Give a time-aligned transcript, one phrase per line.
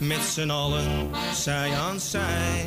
[0.00, 2.66] met z'n allen, zij aan zij.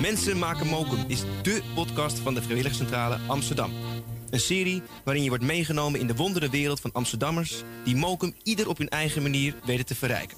[0.00, 3.72] Mensen maken mokum is dé podcast van de Vrijwilligcentrale Amsterdam.
[4.30, 7.62] Een serie waarin je wordt meegenomen in de wondere wereld van Amsterdammers...
[7.84, 10.36] die mokum ieder op hun eigen manier weten te verrijken.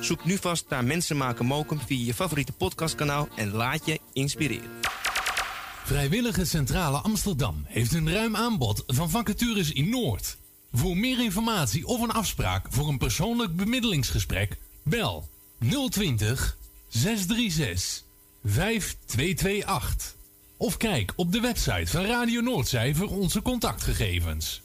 [0.00, 3.28] Zoek nu vast naar Mensen maken mokum via je favoriete podcastkanaal...
[3.36, 4.70] en laat je inspireren.
[5.84, 10.38] Vrijwillige Centrale Amsterdam heeft een ruim aanbod van vacatures in Noord.
[10.72, 15.28] Voor meer informatie of een afspraak voor een persoonlijk bemiddelingsgesprek, bel
[15.58, 16.56] 020
[16.88, 18.04] 636
[18.44, 20.16] 5228.
[20.56, 24.62] Of kijk op de website van Radio Noordzij voor onze contactgegevens.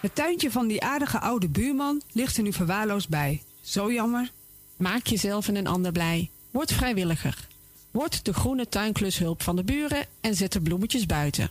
[0.00, 3.42] Het tuintje van die aardige oude buurman ligt er nu verwaarloosd bij.
[3.60, 4.32] Zo jammer.
[4.76, 6.30] Maak jezelf en een ander blij.
[6.50, 7.48] Word vrijwilliger.
[7.90, 11.50] Word de groene tuinklushulp van de buren en zet de bloemetjes buiten.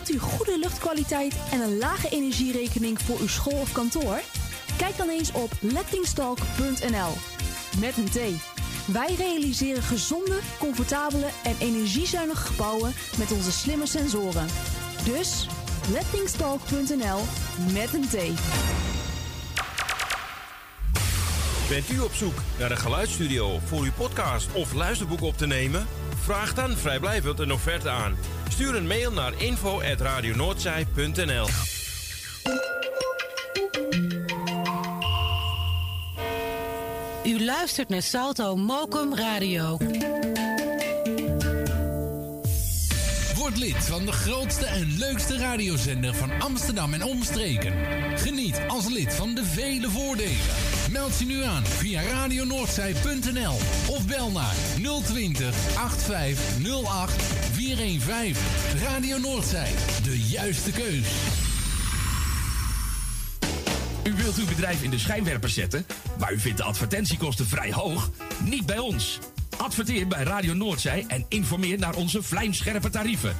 [0.00, 4.20] Wilt u goede luchtkwaliteit en een lage energierekening voor uw school of kantoor?
[4.76, 7.12] Kijk dan eens op lettingstalk.nl.
[7.80, 8.18] Met een T.
[8.92, 14.46] Wij realiseren gezonde, comfortabele en energiezuinige gebouwen met onze slimme sensoren.
[15.04, 15.46] Dus
[15.92, 17.20] lettingstalk.nl
[17.72, 18.16] met een T.
[21.68, 25.86] Bent u op zoek naar een geluidsstudio voor uw podcast of luisterboek op te nemen?
[26.30, 28.16] Vraag dan vrijblijvend een offerte aan.
[28.48, 31.46] Stuur een mail naar info.radionoordzij.nl
[37.24, 39.78] U luistert naar Salto Mokum Radio.
[43.36, 47.74] Word lid van de grootste en leukste radiozender van Amsterdam en omstreken.
[48.18, 50.79] Geniet als lid van de vele voordelen.
[50.92, 53.54] Meld je nu aan via radionoordzij.nl
[53.88, 54.54] of bel naar
[55.04, 58.36] 020 8508 415.
[58.82, 59.70] Radio Noordzij,
[60.02, 61.08] de juiste keus.
[64.04, 65.86] U wilt uw bedrijf in de schijnwerpers zetten,
[66.18, 68.10] maar u vindt de advertentiekosten vrij hoog?
[68.44, 69.18] Niet bij ons.
[69.56, 73.36] Adverteer bij Radio Noordzij en informeer naar onze vlijmscherpe tarieven.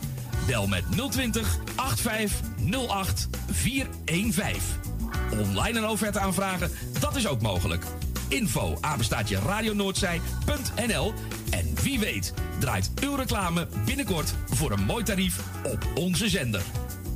[0.46, 4.89] Bel met 020 8508 415.
[5.30, 7.84] Online een offerte aanvragen, dat is ook mogelijk.
[8.28, 11.12] Info apenstaatje radionoordzij.nl
[11.50, 16.62] En wie weet draait uw reclame binnenkort voor een mooi tarief op onze zender.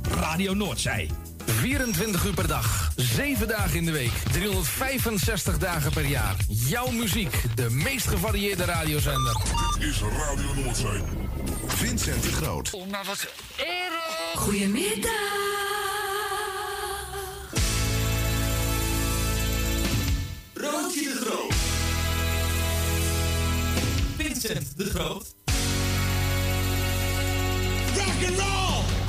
[0.09, 1.09] Radio Noordzij.
[1.45, 6.35] 24 uur per dag, 7 dagen in de week, 365 dagen per jaar.
[6.47, 9.35] Jouw muziek, de meest gevarieerde radiozender.
[9.79, 11.01] Dit is Radio Noordzee.
[11.65, 12.69] Vincent de Groot.
[12.73, 14.33] Oh, maar wat erg.
[14.35, 15.84] Goedemiddag.
[20.71, 21.53] Roodje de Groot.
[24.17, 25.35] Vincent de Groot.
[27.95, 29.04] Rock and roll!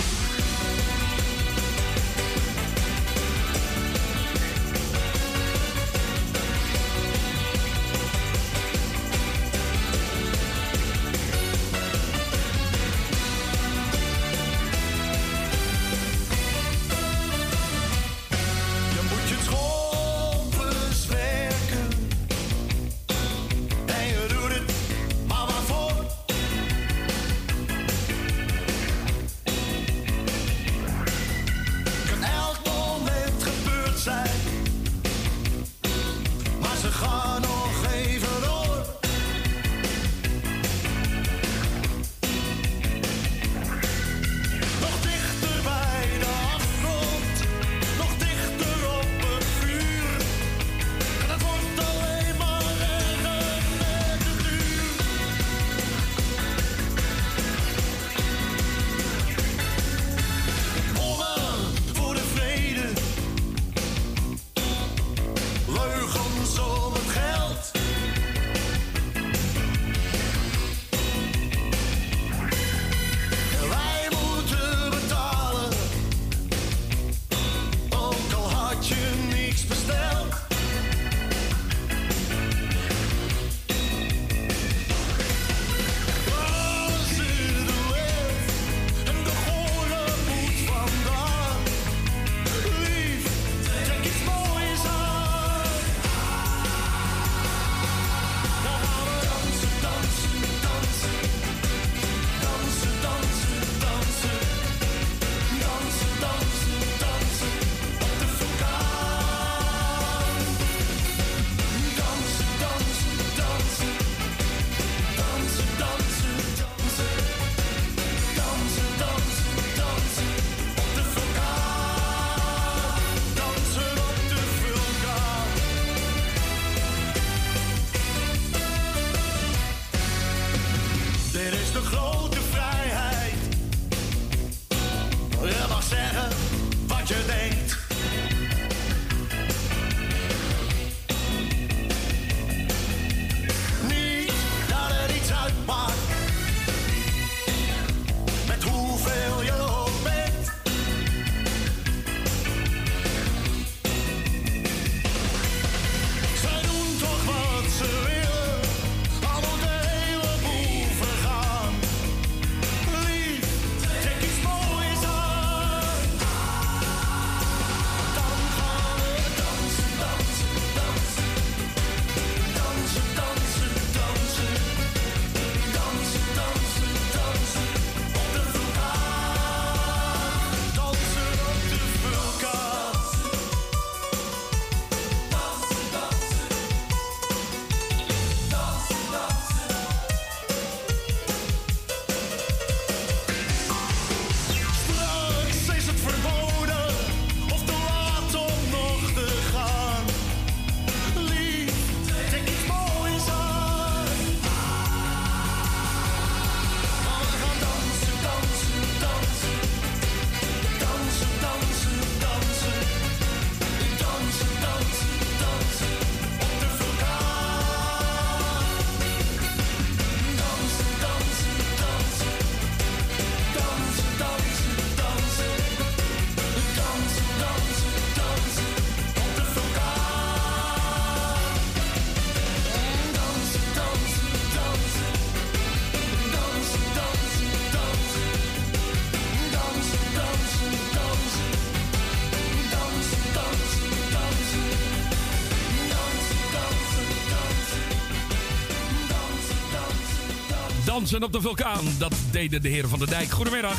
[251.07, 251.85] Dansen op de vulkaan.
[251.99, 253.31] Dat deden de heren van de dijk.
[253.31, 253.79] Goedemiddag.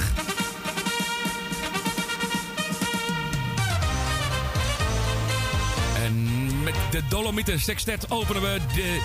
[5.95, 6.23] En
[6.63, 9.01] met de Dolomieten Sextet openen we de,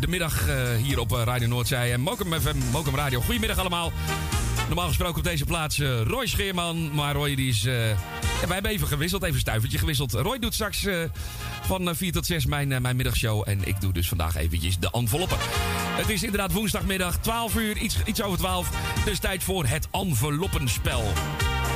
[0.00, 3.20] de middag eh, hier op eh, Radio Noordzij en Mokum FM, Mokum Radio.
[3.20, 3.92] Goedemiddag allemaal.
[4.66, 6.94] Normaal gesproken op deze plaats eh, Roy Scheerman.
[6.94, 7.62] Maar Roy die is...
[7.62, 7.70] ja,
[8.46, 10.12] wij hebben even gewisseld, even stuivertje gewisseld.
[10.12, 10.86] Roy doet straks
[11.62, 13.42] van 4 tot 6 mijn, mijn middagshow.
[13.48, 15.38] En ik doe dus vandaag eventjes de enveloppen.
[15.94, 18.68] Het is inderdaad woensdagmiddag, 12 uur, iets, iets over 12.
[19.04, 21.12] Dus tijd voor het enveloppenspel.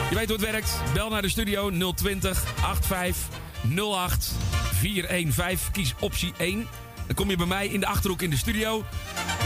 [0.09, 0.81] Je weet hoe het werkt.
[0.95, 2.45] Bel naar de studio 020
[2.81, 3.17] 85
[3.63, 4.33] 08
[4.73, 5.73] 415.
[5.73, 6.67] Kies optie 1.
[7.07, 8.85] Dan kom je bij mij in de achterhoek in de studio.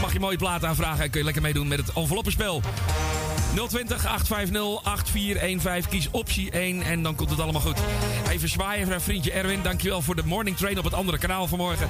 [0.01, 2.61] Mag je mooie platen aanvragen en kun je lekker meedoen met het enveloppenspel.
[3.53, 5.89] 020 850 8415.
[5.89, 7.77] Kies optie 1 en dan komt het allemaal goed.
[8.29, 9.61] Even zwaaien naar vriendje Erwin.
[9.61, 11.87] Dankjewel voor de morning train op het andere kanaal vanmorgen.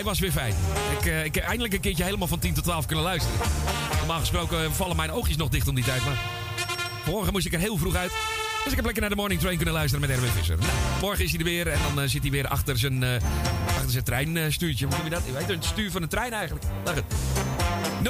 [0.00, 0.54] Hij was weer fijn.
[0.98, 3.38] Ik, eh, ik heb eindelijk een keertje helemaal van 10 tot 12 kunnen luisteren.
[3.98, 6.04] Normaal gesproken vallen mijn oogjes nog dicht om die tijd.
[6.04, 6.18] Maar
[7.06, 8.10] Morgen moest ik er heel vroeg uit.
[8.62, 10.58] Dus ik heb lekker naar de Morning Train kunnen luisteren met Erwin Visser.
[10.58, 13.14] Nou, morgen is hij er weer en dan eh, zit hij weer achter zijn, eh
[13.66, 14.86] achter zijn treinstuurtje.
[14.86, 15.22] Hoe noem je dat?
[15.32, 16.64] Weet het, stuur van een trein eigenlijk.
[16.84, 17.04] Het.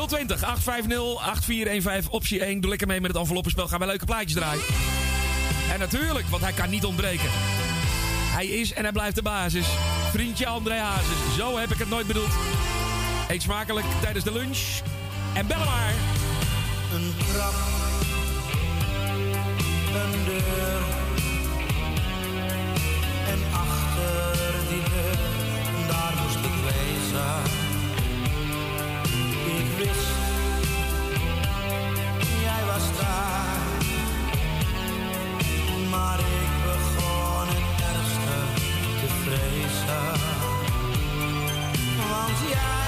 [0.09, 2.61] 020 850 8415 optie 1.
[2.61, 3.69] Doe lekker mee met het enveloppenspel.
[3.69, 4.63] Gaan wij leuke plaatjes draaien.
[5.73, 7.31] En natuurlijk, want hij kan niet ontbreken.
[8.33, 9.67] Hij is en hij blijft de basis.
[10.11, 11.37] Vriendje André Hazes.
[11.37, 12.33] Zo heb ik het nooit bedoeld.
[13.29, 14.59] Eet smakelijk tijdens de lunch.
[15.35, 15.95] En bel hem maar.
[16.95, 17.55] Een trap,
[19.95, 20.83] een deur.
[23.29, 25.19] En achter die deur,
[25.89, 27.43] daar moest ik wezen.
[29.59, 30.09] Ik wist,
[32.41, 33.40] jij was daar.
[42.53, 42.80] Want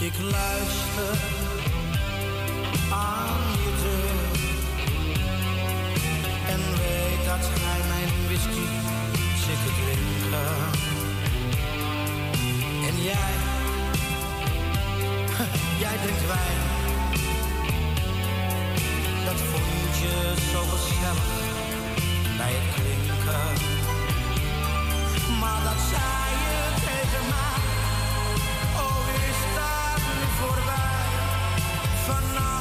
[0.00, 1.16] Ik luister
[2.92, 4.38] aan je deur
[6.48, 8.66] en weet dat gij mijn whisky
[9.44, 10.52] zit te drinken.
[12.88, 13.32] En jij,
[15.82, 16.60] jij drinkt wijn.
[19.24, 21.24] Dat vond je zo gezellig
[22.36, 23.52] bij het klinken.
[25.40, 27.69] Maar dat zei je tegen mij.
[30.40, 30.74] Voorbij?
[32.06, 32.59] Vannacht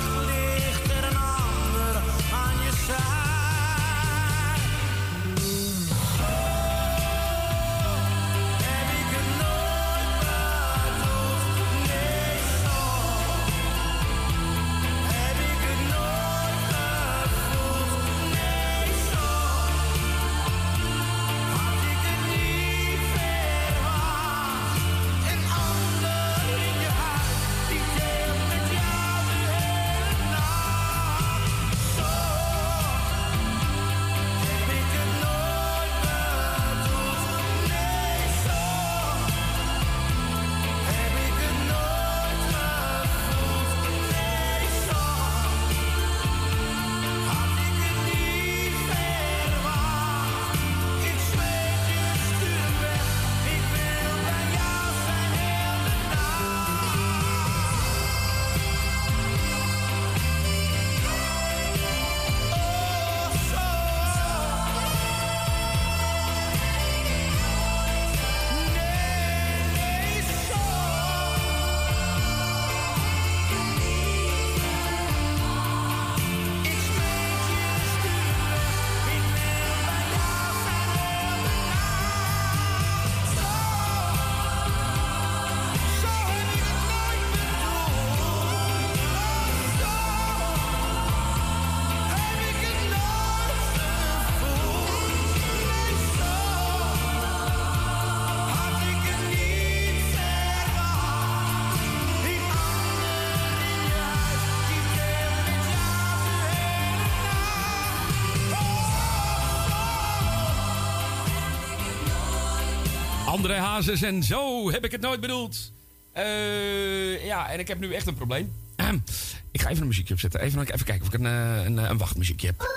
[113.88, 115.71] En zo heb ik het nooit bedoeld.
[116.12, 118.53] Eh, ja, en ik heb nu echt een probleem.
[119.51, 120.41] Ik ga even een muziekje opzetten.
[120.41, 122.67] Even, even kijken of ik een, eh, een, een wachtmuziekje heb.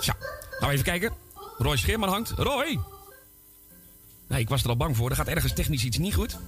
[0.00, 0.12] Zo,
[0.60, 1.12] nou even kijken.
[1.58, 2.30] Roy Scheerman hangt.
[2.30, 2.78] Roy!
[4.26, 5.10] Nee, ik was er al bang voor.
[5.10, 6.38] Er gaat ergens technisch iets niet goed.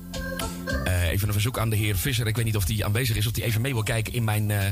[0.85, 2.27] Eh, even een verzoek aan de heer Visser.
[2.27, 3.27] Ik weet niet of hij aanwezig is.
[3.27, 4.67] Of hij even mee wil kijken in mijn, eh,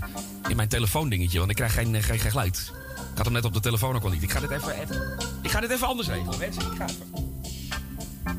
[0.49, 1.39] in mijn telefoondingetje.
[1.39, 2.73] Want ik krijg geen, eh, geen, geen geluid.
[3.11, 4.23] Ik had hem net op de telefoon ook al niet.
[4.23, 6.63] Ik ga dit even, even, ik ga dit even anders regelen, mensen.
[6.63, 7.16] Ik ga even...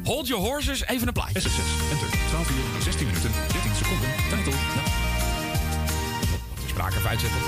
[0.04, 1.40] Hold your horses, even een plaatje.
[1.40, 2.08] SSS, enter.
[2.30, 4.10] 12 uur, 16 minuten, 13 seconden.
[4.30, 4.86] Titel, nou.
[6.62, 7.40] De spraak even uitzetten.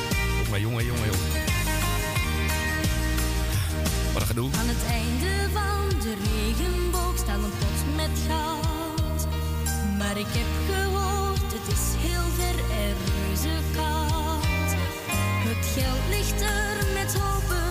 [0.50, 1.20] Mij, jongen, jongen, jongen.
[4.14, 4.50] Wat een gedoe.
[4.60, 9.28] Aan het einde van de regenboog staat een pot met goud.
[9.98, 14.70] Maar ik heb gehoord, het is heel ver en reuze koud.
[15.50, 17.68] Het geld ligt er met hopen,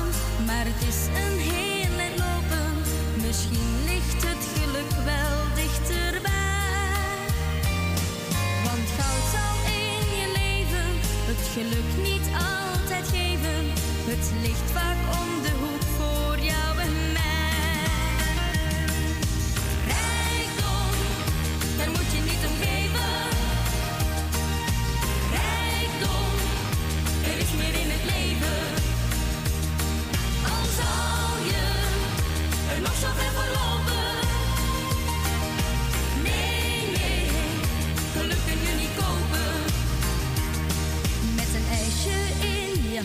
[0.46, 2.70] maar het is een heel eind lopen.
[3.26, 4.44] Misschien ligt het
[5.04, 7.22] wel dichterbij.
[8.64, 10.88] Want goud zal in je leven
[11.30, 13.60] het geluk niet altijd geven.
[14.10, 15.57] Het ligt vaak om de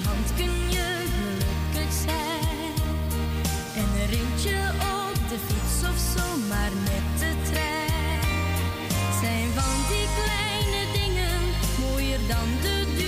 [0.01, 2.73] hand kun je gelukkig zijn.
[3.75, 4.57] En een ritje
[4.99, 8.21] op de fiets of zomaar met de trein.
[9.21, 11.41] Zijn van die kleine dingen
[11.79, 13.02] mooier dan de duurste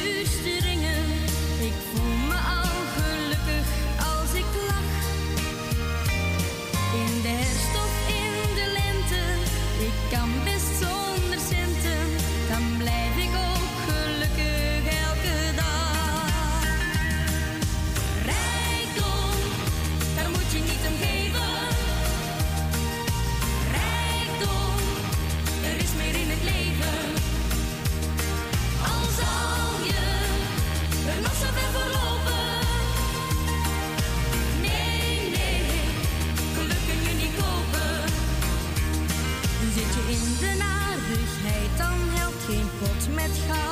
[43.27, 43.64] pot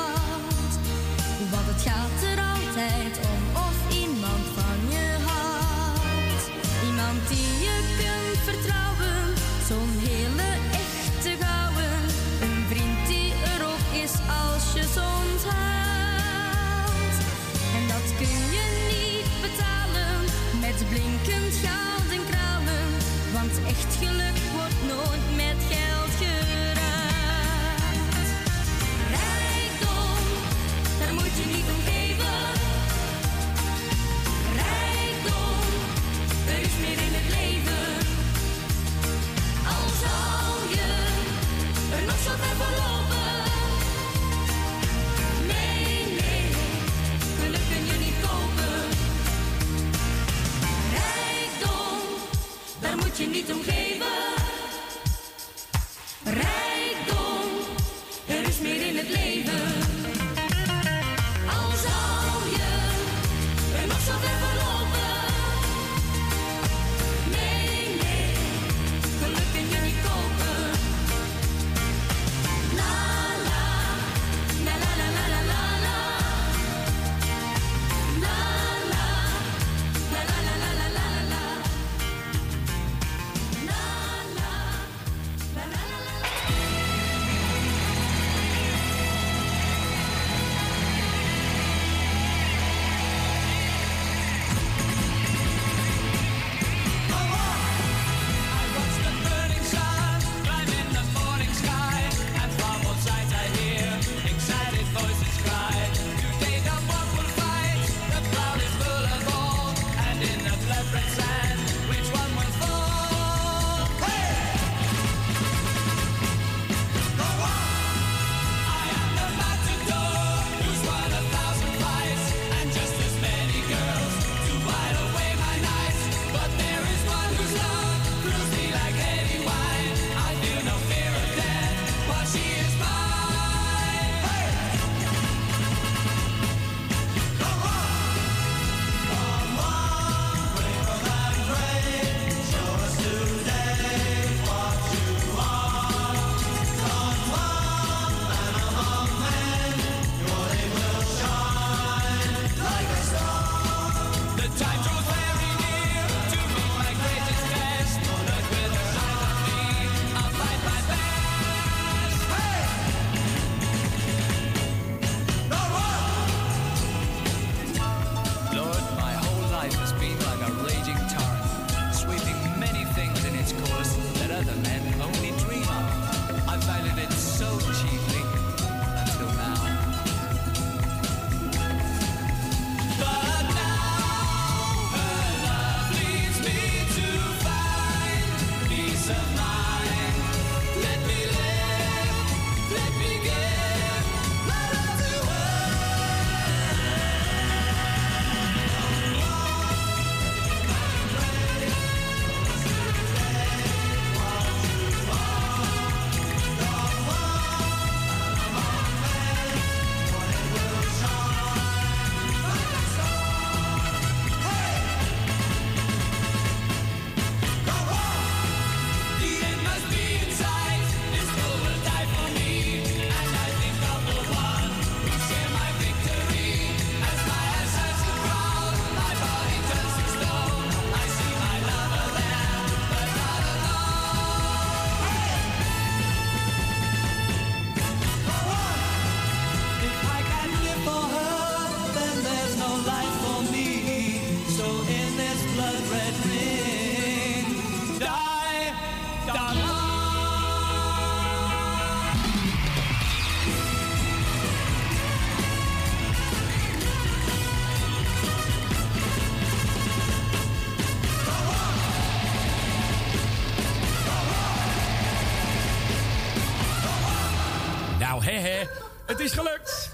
[269.14, 269.92] Het is gelukt.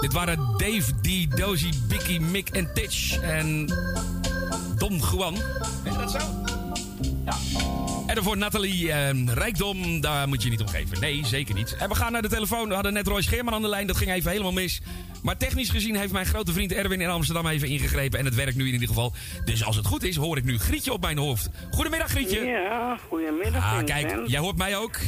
[0.00, 3.20] Dit waren Dave, D, Dozy, Bicky, Mick en Titch.
[3.20, 3.66] En
[4.76, 5.34] Don Juan.
[5.84, 6.18] Is dat zo?
[7.24, 7.36] Ja.
[8.06, 11.00] En daarvoor Nathalie eh, Rijkdom, daar moet je niet om geven.
[11.00, 11.76] Nee, zeker niet.
[11.78, 12.68] En we gaan naar de telefoon.
[12.68, 13.86] We hadden net Roy Scheerman aan de lijn.
[13.86, 14.80] Dat ging even helemaal mis.
[15.22, 18.18] Maar technisch gezien heeft mijn grote vriend Erwin in Amsterdam even ingegrepen.
[18.18, 19.12] En het werkt nu in ieder geval.
[19.44, 21.48] Dus als het goed is, hoor ik nu Grietje op mijn hoofd.
[21.70, 22.44] Goedemiddag, Grietje.
[22.44, 23.64] Ja, goedemiddag.
[23.64, 24.98] Ah, kijk, jij hoort mij ook.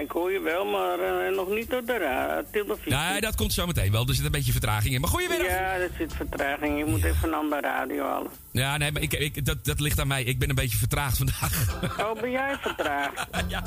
[0.00, 2.92] Ja, ik hoor je wel, maar eh, nog niet op de ra- televisie.
[2.92, 4.06] Nee, dat komt zo meteen wel.
[4.08, 5.00] Er zit een beetje vertraging in.
[5.00, 5.46] Maar goedemiddag.
[5.46, 6.78] Ja, er zit vertraging.
[6.78, 8.30] Je moet even een andere radio halen.
[8.52, 10.22] Ja, nee, maar ik, ik, dat, dat ligt aan mij.
[10.22, 11.78] Ik ben een beetje vertraagd vandaag.
[12.00, 13.26] Oh, ben jij vertraagd?
[13.48, 13.62] ja.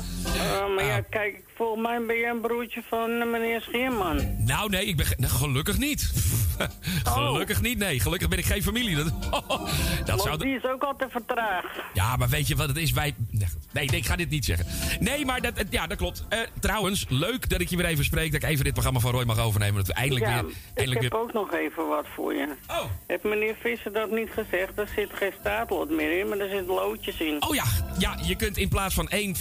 [0.74, 4.44] maar ja, kijk, volgens mij ben jij een broertje van eh, meneer Scheerman.
[4.44, 6.12] Nou, nee, ik ben ge- nee, gelukkig niet.
[7.04, 8.00] gelukkig niet, nee.
[8.00, 8.96] Gelukkig ben ik geen familie.
[8.96, 9.12] Dat,
[10.04, 10.38] dat zou...
[10.38, 11.66] die is ook altijd vertraagd.
[11.94, 12.92] Ja, maar weet je wat het is?
[12.92, 13.14] Wij...
[13.30, 13.48] Nee,
[13.86, 14.66] nee, ik ga dit niet zeggen.
[15.00, 16.24] Nee, maar dat, ja, dat klopt.
[16.28, 18.32] Eh, trouwens, leuk dat ik je weer even spreek.
[18.32, 19.76] Dat ik even dit programma van Roy mag overnemen.
[19.76, 20.50] Dat we eindelijk ja, weer...
[20.50, 21.20] ik Eindelijk heb weer...
[21.20, 22.54] ook nog even wat voor je.
[22.66, 22.84] Oh.
[23.06, 24.78] Heeft meneer Visser dat niet gezegd?
[24.78, 27.42] Er zit geen staatlot meer in, maar er zitten loodjes in.
[27.42, 27.64] Oh ja,
[27.98, 29.36] ja, je kunt in plaats van één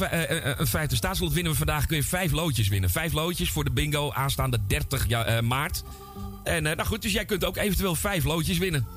[0.60, 2.90] een vijfde staatslot winnen we vandaag, kun je vijf loodjes winnen.
[2.90, 5.84] Vijf loodjes voor de bingo aanstaande 30 ja, eh, maart.
[6.44, 8.88] En eh, nou goed, dus jij kunt ook eventueel vijf loodjes winnen.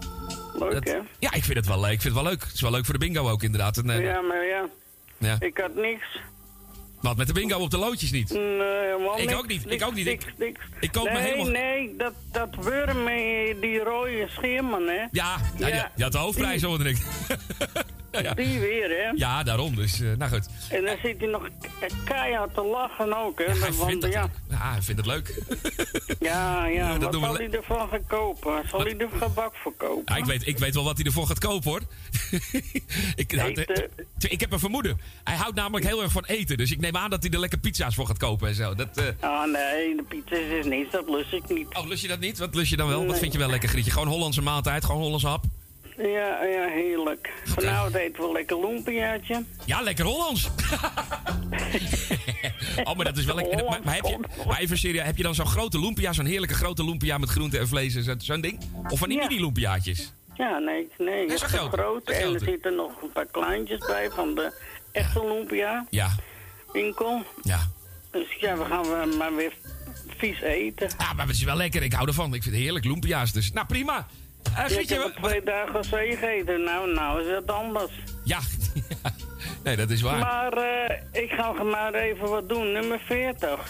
[0.59, 0.99] Leuk, Dat- hè?
[1.19, 1.93] Ja, ik vind het wel leuk.
[1.93, 2.43] Ik vind het wel leuk.
[2.45, 3.77] Het is wel leuk voor de bingo ook inderdaad.
[3.77, 4.69] En, eh, Ja, maar ja,
[5.19, 5.37] ja.
[5.41, 6.21] ik had niks.
[7.01, 8.31] Wat met de bingo op de loodjes niet?
[8.31, 10.07] Nee, helemaal Ik niks, ook niet, ik ook niet.
[10.07, 10.61] Ik- niks.
[10.81, 15.05] ik koop me nee, helemaal- Nee, dat, dat wurm, eh, die rode scheerman, hè?
[15.11, 16.97] Ja, ja, ja, je had de hoofdprijs hoorde ik.
[18.16, 18.35] ja, ja.
[18.35, 19.11] Die weer, hè?
[19.14, 19.74] ja, daarom.
[19.74, 20.46] Dus, eh, nou goed.
[20.70, 21.48] En dan zit hij nog
[21.81, 23.44] ke- keihard te lachen ook, hè?
[23.44, 25.42] Hij Want, vindt ja, ja, hij vindt het leuk.
[26.20, 28.62] ja, ja, dat wat we zal hij ervan gaan kopen?
[28.68, 30.14] Zal hij er gebak voor kopen?
[30.14, 31.81] Ja, ik, weet, ik weet wel wat hij ervoor gaat kopen hoor.
[33.16, 33.64] ik, nou,
[34.29, 35.00] ik heb een vermoeden.
[35.24, 36.57] Hij houdt namelijk heel erg van eten.
[36.57, 38.74] Dus ik neem aan dat hij er lekker pizza's voor gaat kopen en zo.
[38.74, 38.88] Dat,
[39.20, 41.66] Ah, nee, de pizza is niets, dat lust ik niet.
[41.74, 42.38] Oh, lust je dat niet?
[42.38, 43.07] Wat lust je dan wel?
[43.07, 43.90] Wat vind je wel lekker, Grietje?
[43.90, 45.44] Gewoon Hollandse maaltijd, gewoon Hollandse hap?
[45.97, 47.33] Ja, ja, heerlijk.
[47.45, 49.45] Vanavond eten we lekker lumpiaatje.
[49.65, 50.49] Ja, lekker Hollands.
[52.85, 53.65] oh, maar dat is wel lekker.
[53.65, 56.55] Maar, maar heb, je, maar even serieus, heb je dan zo'n grote lumpia, zo'n heerlijke
[56.55, 58.59] grote lumpia met groente en vlees en zo- zo'n ding?
[58.89, 59.27] Of van die Ja.
[59.29, 60.13] mini-lumpiaatjes?
[60.35, 64.11] Ja, nee, nee, Dat is een grote, En er zitten nog een paar kleintjes bij
[64.11, 64.53] van de
[64.93, 66.15] echte lumpia Ja,
[66.73, 67.23] winkel.
[67.43, 67.61] ja.
[68.11, 69.53] Dus ja, we gaan we maar weer
[70.17, 70.89] vies eten.
[70.99, 71.83] Ja, maar het is wel lekker.
[71.83, 72.35] Ik hou ervan.
[72.35, 73.33] Ik vind het heerlijk, lumpia's.
[73.33, 74.07] Dus, nou, prima.
[74.57, 76.63] Eh ik heb we- al twee dagen zee gegeten.
[76.65, 77.91] Nou, nou is het anders.
[78.25, 78.39] Ja,
[79.65, 80.19] nee, dat is waar.
[80.19, 82.73] Maar eh, ik ga maar even wat doen.
[82.73, 83.61] Nummer 40.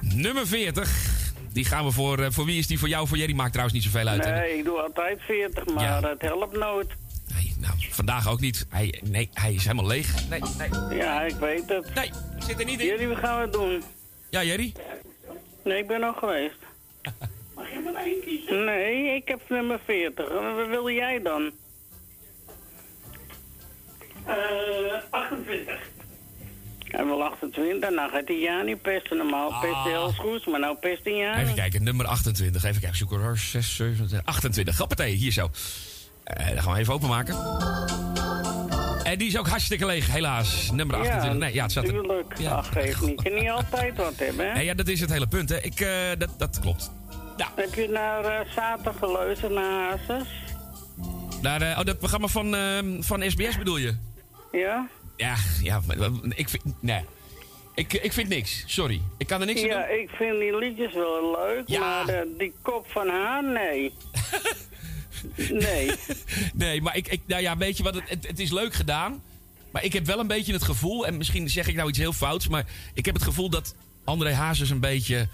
[0.00, 1.16] Nummer 40.
[1.52, 2.18] Die gaan we voor.
[2.18, 3.08] eh, voor wie is die voor jou?
[3.08, 4.24] Voor Jerry maakt trouwens niet zoveel uit.
[4.24, 4.32] hè?
[4.32, 6.08] Nee, ik doe altijd 40, maar Ja.
[6.08, 6.88] het helpt nooit.
[7.34, 8.66] Nee, nou, vandaag ook niet.
[8.68, 10.28] Hij, nee, hij is helemaal leeg.
[10.28, 10.98] Nee, nee.
[10.98, 11.94] Ja, ik weet het.
[11.94, 12.86] Nee, zit er niet in.
[12.86, 13.82] Jullie, wat gaan we doen?
[14.30, 14.72] Ja, Jerry?
[15.64, 16.56] Nee, ik ben nog geweest.
[17.74, 18.64] Mag je maar één kiezen?
[18.64, 20.28] Nee, ik heb nummer 40.
[20.28, 21.50] Wat wil jij dan?
[24.26, 24.34] Eh,
[25.10, 25.74] 28.
[26.84, 29.16] Hij wil 28, nou gaat hij Jani pesten.
[29.16, 31.42] Normaal pest hij heel goed, maar nou pest hij Jani.
[31.42, 32.64] Even kijken, nummer 28.
[32.64, 33.36] Even kijken, zoeken hoor.
[33.38, 34.74] 6, 7, 28.
[34.74, 35.50] Grappatee, hier zo.
[36.24, 37.34] Eh dan gaan we even openmaken.
[39.04, 40.70] En die is ook hartstikke leeg, helaas.
[40.70, 41.38] Nummer 28.
[41.40, 41.90] nee, ja, het zat er.
[41.90, 42.38] Tuurlijk.
[42.38, 42.50] Ja.
[42.50, 42.98] Ach, niet.
[43.00, 44.54] Je kan niet altijd wat hebben, hè?
[44.54, 45.60] Nee, ja, dat is het hele punt, hè.
[45.60, 46.90] Ik, eh, dat, dat klopt.
[47.54, 50.28] Heb je naar uh, zaterdag geluisterd naar Hazes?
[51.42, 53.96] Naar, eh, oh, dat programma van, eh, van SBS bedoel je?
[54.52, 54.88] Ja?
[55.16, 56.62] Ja, ja, eh, ik vind...
[56.80, 57.04] Nee.
[57.74, 59.00] Ik, ik vind niks, sorry.
[59.18, 59.98] Ik kan er niks aan Ja, doen.
[59.98, 61.80] ik vind die liedjes wel leuk, Ja.
[61.80, 63.92] maar eh, die kop van haar, nee.
[65.66, 65.90] nee.
[66.54, 69.22] Nee, maar ik, ik, nou ja, weet je wat, het, het, het is leuk gedaan.
[69.70, 72.12] Maar ik heb wel een beetje het gevoel, en misschien zeg ik nou iets heel
[72.12, 73.74] fouts, maar ik heb het gevoel dat
[74.04, 75.28] André Hazes een beetje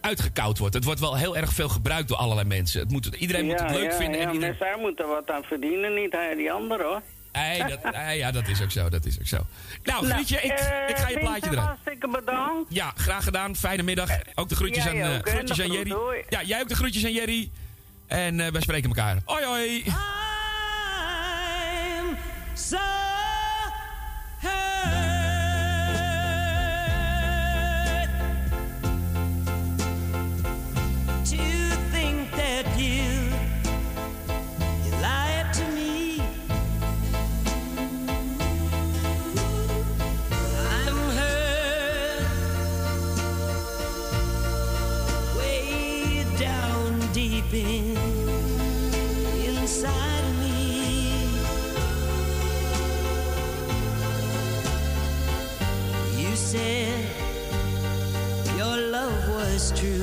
[0.00, 0.74] uitgekoud wordt.
[0.74, 2.80] Het wordt wel heel erg veel gebruikt door allerlei mensen.
[2.80, 4.20] Het moet, iedereen moet het leuk ja, vinden.
[4.20, 4.40] Ja, en iedereen...
[4.40, 7.02] mensen daar moeten wat aan verdienen, niet hij die andere hoor.
[7.32, 9.36] Nee, dat, ja, dat is ook zo, dat is ook zo.
[9.82, 11.66] Nou, Grietje, ik, eh, ik ga je plaatje eruit.
[11.66, 12.74] Hartstikke bedankt.
[12.74, 13.56] Ja, graag gedaan.
[13.56, 14.10] Fijne middag.
[14.34, 15.90] Ook de groetjes Jij aan, eh, ook, groetjes aan Jerry.
[15.90, 16.22] doei.
[16.28, 17.50] Ja, jij ook de groetjes aan Jerry.
[18.06, 19.18] En eh wij spreken elkaar.
[19.24, 19.84] Hoi, hoi.
[22.54, 23.17] so
[59.72, 59.97] true.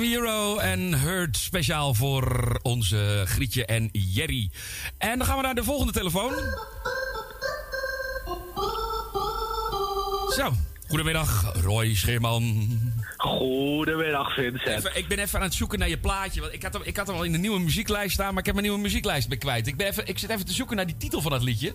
[0.00, 4.50] Hero en Hurt speciaal voor onze Grietje en Jerry.
[4.98, 6.32] En dan gaan we naar de volgende telefoon.
[10.36, 10.52] Zo,
[10.88, 12.68] goedemiddag, Roy Scheerman.
[13.16, 14.78] Goedemiddag, Vincent.
[14.78, 16.40] Even, ik ben even aan het zoeken naar je plaatje.
[16.40, 18.46] Want ik had, hem, ik had hem al in de nieuwe muzieklijst staan, maar ik
[18.46, 19.66] heb mijn nieuwe muzieklijst mee kwijt.
[19.66, 21.74] Ik, ben even, ik zit even te zoeken naar die titel van dat liedje.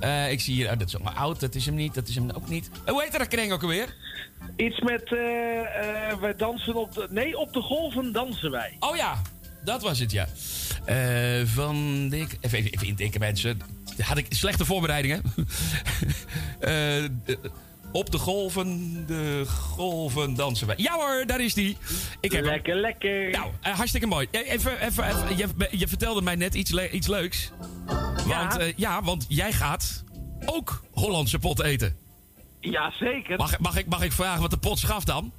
[0.00, 2.14] Eh, ik zie hier, oh, dat is allemaal oud, dat is hem niet, dat is
[2.14, 2.70] hem ook niet.
[2.84, 3.94] Eh, hoe heet dat kring ook alweer?
[4.56, 8.76] Iets met, eh, eh, wij dansen op de, nee, op de golven dansen wij.
[8.80, 9.22] Oh ja,
[9.64, 10.26] dat was het, ja.
[11.44, 12.36] Van Dick.
[12.40, 13.60] Even, even, even indenken, mensen.
[13.98, 15.22] Had ik slechte voorbereidingen.
[17.96, 20.76] Op de golven, de golven dansen wij.
[20.78, 21.76] Ja hoor, daar is die.
[22.20, 23.30] Ik heb lekker, lekker.
[23.30, 24.28] Nou, eh, hartstikke mooi.
[24.30, 27.50] Eh, Even, even, even, je, je vertelde mij net iets, le- iets leuks.
[28.26, 30.04] Want, eh, ja, want jij gaat
[30.46, 31.96] ook Hollandse pot eten.
[32.60, 33.36] Jazeker.
[33.36, 35.32] Mag, mag, ik, mag ik vragen wat de pot schaft dan?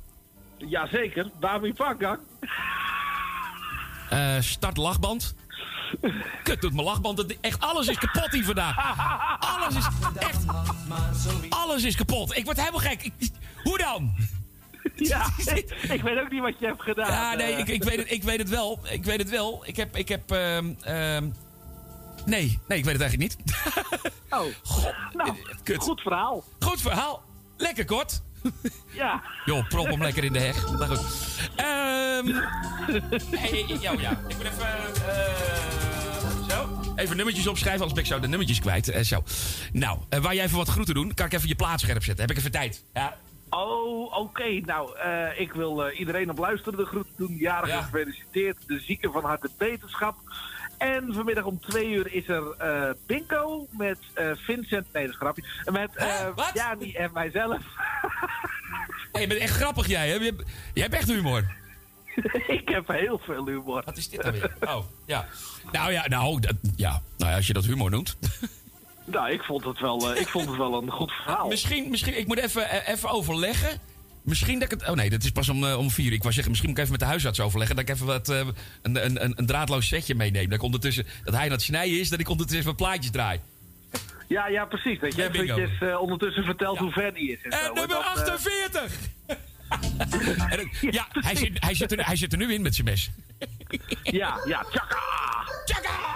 [0.58, 1.32] Jazeker.
[1.40, 2.20] Bami Pakgang.
[4.10, 5.36] Eh, start lachband.
[6.44, 7.40] Kut doet mijn lachband.
[7.42, 8.76] Echt alles is kapot hier vandaag.
[9.56, 9.88] Alles is
[10.20, 10.46] echt.
[11.50, 12.38] Alles is kapot.
[12.38, 13.04] Ik word helemaal gek.
[13.04, 13.32] Ik-
[13.64, 14.16] hoe dan?
[14.96, 17.12] Ja, ik, ik weet ook niet wat je hebt gedaan.
[17.12, 17.60] Ja, nee, eh.
[17.60, 18.80] ik, ik, weet het, ik weet het wel.
[18.90, 19.64] Ik weet het wel.
[19.66, 19.96] Ik heb.
[19.96, 21.30] Ik heb ehm, ehm,
[22.26, 23.38] nee, nee, ik weet het eigenlijk niet.
[24.30, 24.46] Oh,
[25.14, 25.82] nou, Kut.
[25.82, 26.44] goed verhaal.
[26.60, 27.24] Goed verhaal.
[27.58, 28.22] Lekker kort.
[28.92, 29.22] Ja.
[29.46, 30.78] Joh, prop hem lekker in de heg.
[30.78, 31.04] Maar goed.
[31.56, 32.28] Ehm
[33.36, 34.68] hey, ja, ja, ik moet even...
[35.08, 36.70] eh, zo.
[36.96, 38.90] Even nummertjes opschrijven, anders ben ik zo de nummertjes kwijt.
[38.90, 39.24] Eh, zo.
[39.72, 42.22] Nou, eh, waar jij even wat groeten doen, kan ik even je plaats scherp zetten.
[42.26, 42.84] Heb ik even tijd?
[42.94, 43.18] Ja.
[43.50, 44.48] Oh, oké.
[44.66, 47.36] Nou, eh, ik wil eh, iedereen op luisteren de groeten doen.
[47.40, 47.82] Jarigen Ja.
[47.82, 48.58] gefeliciteerd.
[48.68, 50.16] De zieken van harte beterschap.
[50.78, 54.94] En vanmiddag om twee uur is er eh, bingo met eh, Vincent.
[54.94, 55.44] Nee, dat is grapje.
[55.72, 57.60] Met eh Jani en mijzelf.
[59.12, 60.14] Hey, je bent echt grappig jij, hè?
[60.14, 61.56] Je, hebt- jij hebt echt humor.
[62.48, 63.82] ik heb heel veel humor.
[63.86, 64.54] Wat is dit dan weer?
[64.60, 65.28] Oh, ja.
[65.72, 67.02] Nou ja, nou, dat, ja.
[67.18, 68.18] nou ja, als je dat humor noemt.
[69.06, 71.48] Nou, ik vond het wel, ik vond het wel een goed verhaal.
[71.48, 73.80] Misschien, misschien, ik moet even, even overleggen.
[74.28, 74.90] Misschien dat ik het.
[74.90, 76.12] Oh nee, dat is pas om, eh, om vier.
[76.14, 77.76] Ik wou zeggen, misschien moet ik even met de huisarts overleggen.
[77.76, 78.48] Dat ik even wat, eh,
[78.82, 80.46] een, een, een, draadloos setje meeneem.
[80.46, 83.40] Dat, ik ondertussen, dat hij aan het snijden is, dat ik ondertussen wat plaatjes draai.
[84.28, 85.00] Ja, ja, precies.
[85.00, 85.56] Dat je Ja, bingo.
[85.56, 87.42] eventjes eh, ondertussen vertelt hoe ver die is.
[87.42, 87.74] En, En zo.
[87.74, 88.92] nummer dat, eh, 48!
[90.50, 93.10] En ja, hij zit, hij, zit er, hij zit er nu in met zijn mes.
[94.04, 95.00] Ja, ja, tjaka!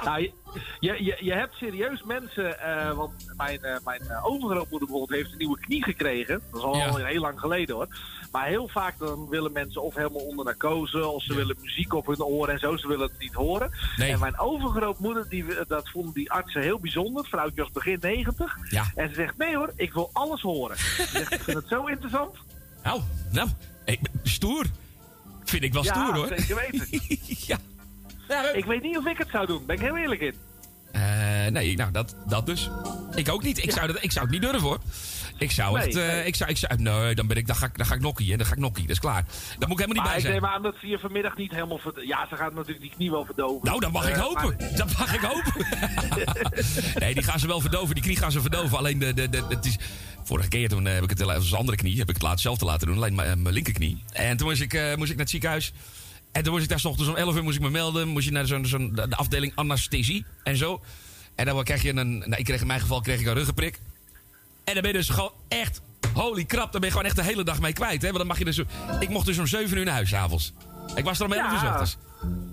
[0.04, 0.32] Nou,
[0.79, 5.31] je, je, je, hebt serieus mensen, eh, want mijn, eh, mijn eh, overgrootmoeder bijvoorbeeld heeft
[5.31, 6.41] een nieuwe knie gekregen.
[6.51, 6.95] Dat is al Ja.
[6.95, 7.87] heel lang geleden hoor.
[8.31, 12.05] Maar heel vaak dan willen mensen of helemaal onder narcose, of ze willen muziek op
[12.07, 13.71] hun oren en zo, ze willen het niet horen.
[13.97, 14.11] Nee.
[14.11, 17.25] En mijn overgrootmoeder, die, dat vonden die artsen heel bijzonder.
[17.25, 18.57] Vrouwtje was begin 90.
[18.69, 18.91] Ja.
[18.95, 20.77] En ze zegt, nee hoor, ik wil alles horen.
[20.77, 22.37] Ze zegt, ik vind het zo interessant.
[22.83, 23.49] Nou, nou,
[23.85, 24.65] ik, stoer.
[25.43, 26.27] Vind ik wel ja, stoer hoor.
[26.27, 26.87] zeker weten.
[27.51, 27.57] ja.
[28.53, 30.33] Ik weet niet of ik het zou doen, ben ik heel eerlijk in.
[30.91, 31.01] Eh,
[31.51, 32.69] nee, nou, dat, dat dus.
[33.15, 33.63] Ik ook niet.
[33.63, 34.79] Ik, zou, dat, ik zou het niet durven hoor.
[35.37, 35.95] Ik zou Nee, echt.
[35.95, 36.25] eh, nee.
[36.25, 38.31] Ik zou, ik zou, nee, dan, ben ik, dan, ga ik, dan ga ik nokkie.
[38.31, 38.37] hè.
[38.37, 38.81] Dan ga ik nokkie.
[38.83, 39.23] Dat is klaar.
[39.59, 40.33] Daar moet ik helemaal niet Maar bij ik zijn.
[40.33, 41.77] neem aan dat ze je vanmiddag niet helemaal...
[41.77, 43.67] verd- Ja, ze gaat natuurlijk die knie wel verdoven.
[43.67, 44.57] Nou, dat mag ik Eh, hopen.
[44.75, 45.65] Dat mag ik hopen.
[47.01, 47.95] nee, die gaan ze wel verdoven.
[47.95, 48.77] Die knie gaan ze verdoven.
[48.77, 49.75] Alleen de, de, de, het is,
[50.23, 52.57] Vorige keer toen heb ik het, als de andere knie, heb ik het laatst zelf
[52.57, 52.95] te laten doen.
[52.95, 54.03] Alleen mijn, mijn linkerknie.
[54.13, 55.73] En toen moest ik, moest ik naar het ziekenhuis.
[56.31, 58.07] En toen moest ik daar 's ochtends om 11 uur moest ik me melden.
[58.07, 60.81] Moest je naar zo'n, zo'n, de de afdeling anesthesie en zo.
[61.35, 63.79] En dan krijg je een, nou, ik kreeg in mijn geval kreeg ik een ruggenprik.
[64.63, 65.81] En dan ben je dus gewoon echt,
[66.13, 68.01] holy crap, dan ben je gewoon echt de hele dag mee kwijt.
[68.01, 68.07] Hè?
[68.07, 68.61] Want dan mag je dus,
[68.99, 70.53] ik mocht dus om 7 uur naar huis 's avonds.
[70.95, 71.97] Ik was er om 11 uur ochtends.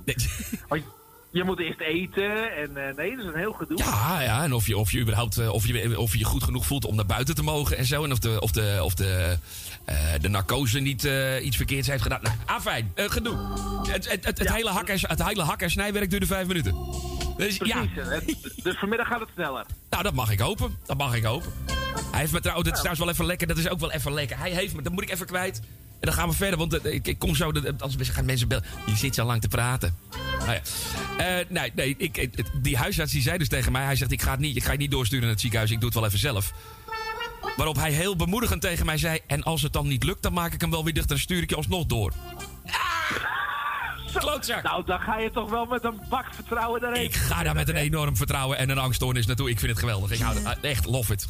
[0.69, 0.83] Want
[1.31, 3.79] je moet eerst eten en eh, nee, dat is een heel gedoe.
[3.79, 6.67] Ja, ja, en of je, of je überhaupt eh, of je, of je goed genoeg
[6.67, 8.05] voelt om naar buiten te mogen en zo.
[8.05, 9.39] En of de, of de, of de,
[10.21, 12.21] de narcose niet eh, iets verkeerds heeft gedaan.
[12.23, 13.37] Nou, afijn, eh, gedoe.
[13.93, 16.75] Het, het, het, het, hele hak en, het hele hak- en snijwerk duurde vijf minuten.
[17.37, 17.57] Dus.
[17.57, 17.75] Precies.
[17.95, 19.67] Het- Dus vanmiddag gaat het sneller.
[19.91, 20.77] Nou, dat mag ik hopen.
[20.87, 21.53] Dat mag ik hopen.
[22.11, 23.47] Hij heeft me trouwens, dat is trouwens wel even lekker.
[23.47, 24.39] Dat is ook wel even lekker.
[24.39, 25.59] Hij heeft me, dat moet ik even kwijt.
[26.01, 28.65] En dan gaan we verder, want eh, ik, ik kom zo, anders gaan mensen bellen.
[28.87, 29.97] Je zit zo lang te praten.
[30.39, 30.61] Nou ja.
[31.39, 34.23] Eh, nee, nee ik, ik- die huisarts die zei dus tegen mij, hij zegt, ik
[34.23, 36.07] ga, het niet, ik ga je niet doorsturen naar het ziekenhuis, ik doe het wel
[36.07, 36.53] even zelf.
[37.57, 40.53] Waarop hij heel bemoedigend tegen mij zei, en als het dan niet lukt, dan maak
[40.53, 42.13] ik hem wel weer dicht en stuur ik je alsnog door.
[44.15, 44.63] Klootzak.
[44.63, 47.05] Nou, dan ga je toch wel met een bak vertrouwen daarheen.
[47.05, 49.51] Ik ga daar met een enorm vertrouwen en een angststoornis naartoe.
[49.51, 50.11] Ik vind het geweldig.
[50.11, 51.27] Ik hou er- echt, love it.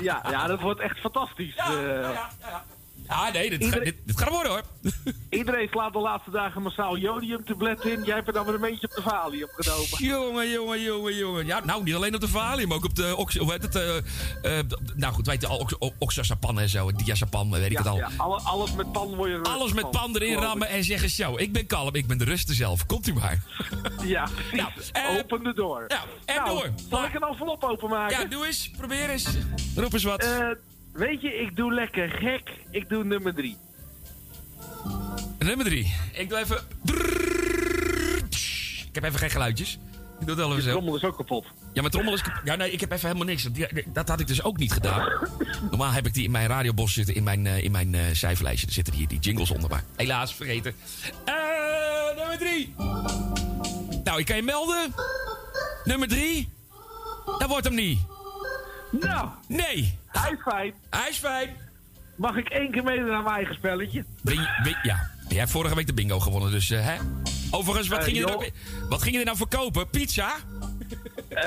[0.00, 1.56] Ja, ja, dat wordt echt fantastisch.
[1.56, 1.64] eh.
[2.14, 2.30] Ja,
[3.32, 4.62] nee, dit, Iedereen- gaat, dit, dit gaat er worden hoor.
[5.30, 8.04] Iedereen slaat de laatste dagen massaal jodiumtabletten in.
[8.04, 9.86] Jij hebt een abonnementje op de Valium genomen.
[9.98, 11.46] Jongen, jongen, jongen, jongen.
[11.46, 13.16] Ja, nou, niet alleen op de Valium, ook op de...
[13.16, 13.74] Ox, hoe heet het?
[13.74, 13.96] eh,
[14.58, 17.86] eh, nou goed, weet je al, ox, oxazapan en zo, diazapan, weet ik Ja, het
[17.86, 17.96] al.
[17.96, 21.36] ja, alle- alles met pan word je Alles met pan erin rammen en zeggen zo,
[21.36, 22.86] ik ben kalm, ik ben de rust zelf.
[22.86, 23.42] Komt u maar.
[24.04, 24.28] Ja,
[24.74, 24.92] precies.
[25.18, 25.84] Open de door.
[25.88, 26.70] Ja, en Nou, door.
[26.90, 28.20] Zal ik een envelop openmaken?
[28.20, 28.70] Ja, doe eens.
[28.76, 29.26] Probeer eens.
[29.76, 30.26] Roep eens wat.
[30.92, 32.50] Weet je, ik doe lekker gek.
[32.70, 33.56] Ik doe nummer drie.
[35.38, 35.94] Nummer drie.
[36.12, 36.56] Ik doe even...
[38.88, 39.72] Ik heb even geen geluidjes.
[40.20, 40.70] Ik doe het wel even zo.
[40.70, 41.44] trommel is ook kapot.
[41.72, 42.22] Ja, mijn trommel is...
[42.22, 43.48] kap- Ja, nee, ik heb even helemaal niks.
[43.86, 45.28] Dat had ik dus ook niet gedaan.
[45.70, 48.66] Normaal heb ik die in mijn radiobos zitten, in mijn, in mijn eh, cijferlijstje.
[48.66, 50.74] Er zitten hier die jingles onder, maar helaas vergeten.
[52.16, 52.74] Nummer drie.
[54.04, 54.94] Nou, ik kan je melden.
[55.84, 56.48] Nummer drie.
[57.38, 57.98] Dat wordt hem niet.
[59.00, 59.28] Nou.
[59.48, 59.98] Nee.
[60.06, 60.72] Hij is fijn.
[60.90, 61.48] Hij is fijn.
[62.16, 64.04] Mag ik één keer meedoen aan mijn eigen spelletje?
[64.22, 65.10] Win, win- ja.
[65.28, 66.94] Jij hebt vorige week de bingo gewonnen, dus eh, hè?
[67.50, 68.50] Overigens, wat, Eh, ging je er nou,
[68.88, 69.88] wat ging je er nou verkopen?
[69.90, 70.34] Pizza?
[71.28, 71.44] Eh,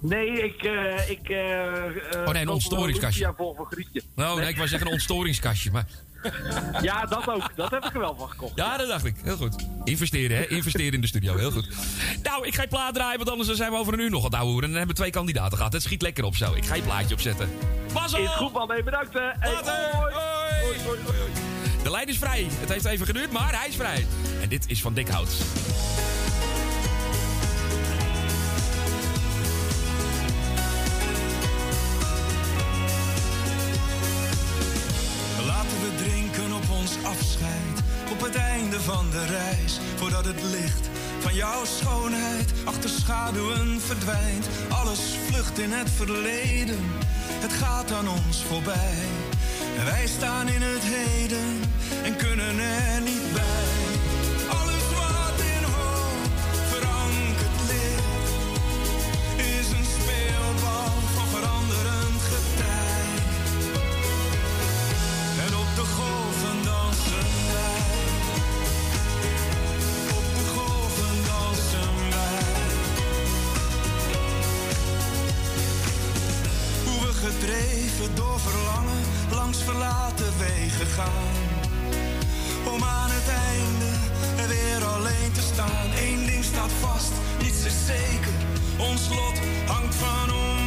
[0.00, 0.62] nee, ik...
[0.62, 1.20] eh ik
[2.26, 3.20] Oh, nee, een ontstorringskastje.
[3.24, 4.02] Ja, vol van Grietje.
[4.14, 5.84] Nou, nee, ik wou zeggen een ontstorringskastje, maar...
[6.82, 7.50] Ja, dat ook.
[7.56, 8.52] Dat heb ik er wel van gekocht.
[8.54, 9.14] Ja, dat dacht ik.
[9.22, 9.66] Heel goed.
[9.84, 10.46] Investeren, hè?
[10.48, 11.36] Investeren in de studio.
[11.36, 11.68] Heel goed.
[12.22, 14.18] Nou, ik ga je plaat draaien, want anders dan zijn we over een uur nog
[14.18, 14.64] aan het ouwe hoeren.
[14.64, 15.72] En dan hebben we twee kandidaten gehad.
[15.72, 16.54] Het schiet lekker op zo.
[16.54, 17.48] Ik ga je plaatje opzetten.
[17.92, 18.22] Mazzel!
[18.22, 18.66] Is goed, man.
[18.84, 19.12] Bedankt.
[19.14, 19.20] hè.
[19.38, 19.54] Hey,
[19.92, 20.12] hoi.
[21.82, 22.46] De lijn is vrij.
[22.50, 24.06] Het heeft even geduurd, maar hij is vrij.
[24.42, 25.28] En dit is van Dikhout.
[35.82, 37.76] We drinken op ons afscheid,
[38.12, 39.80] op het einde van de reis.
[39.96, 44.48] Voordat het licht van jouw schoonheid achter schaduwen verdwijnt.
[44.68, 46.80] Alles vlucht in het verleden,
[47.40, 48.98] het gaat aan ons voorbij.
[49.78, 51.60] En wij staan in het heden
[52.02, 53.81] en kunnen er niet bij.
[78.42, 81.32] Verlangen langs verlaten wegen gaan.
[82.74, 83.90] Om aan het einde
[84.42, 85.86] er weer alleen te staan.
[86.06, 87.12] Eén ding staat vast,
[87.42, 88.34] niets is zeker.
[88.78, 90.61] Ons lot hangt van onwaarschijnlijk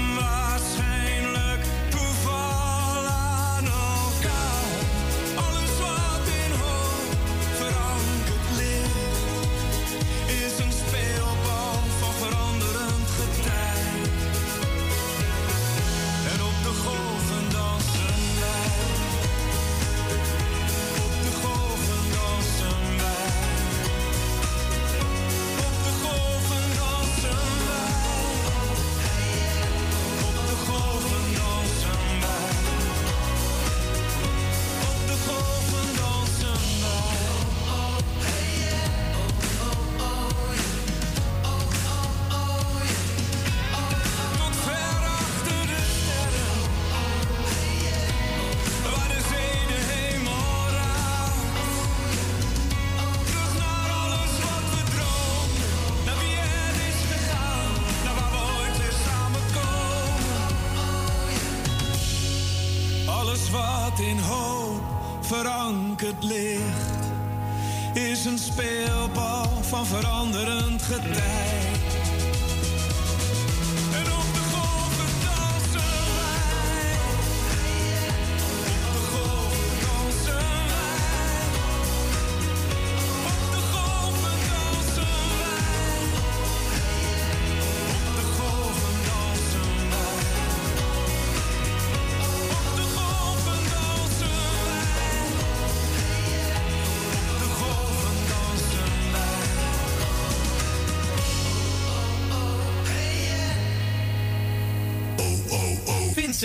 [69.95, 70.54] speelbal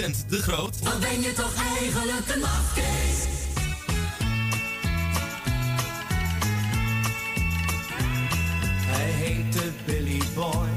[0.01, 0.79] Vincent de Groot.
[0.79, 3.27] Wat ben je toch eigenlijk een mafkees?
[8.87, 10.69] Hij heette Billy Boy.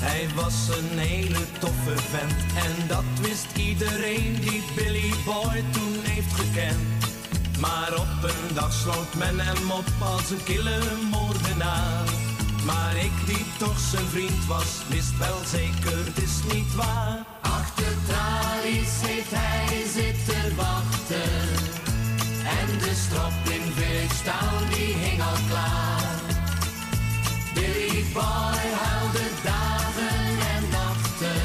[0.00, 2.32] Hij was een hele toffe vent.
[2.54, 6.78] En dat wist iedereen die Billy Boy toen heeft gekend.
[7.60, 10.78] Maar op een dag sloot men hem op als een kille
[11.10, 12.04] moordenaar.
[12.64, 17.31] Maar ik die toch zijn vriend was, wist wel zeker, het is niet waar.
[18.72, 21.32] Tralies heeft hij zitten wachten.
[22.58, 26.20] En de strop in Village Town die hing al klaar.
[27.54, 31.42] Billy Boy huilde dagen en nachten.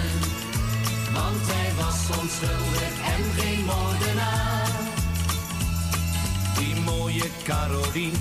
[1.13, 4.71] Want hij was onschuldig en geen moordenaar.
[6.57, 8.19] Die mooie Caroline,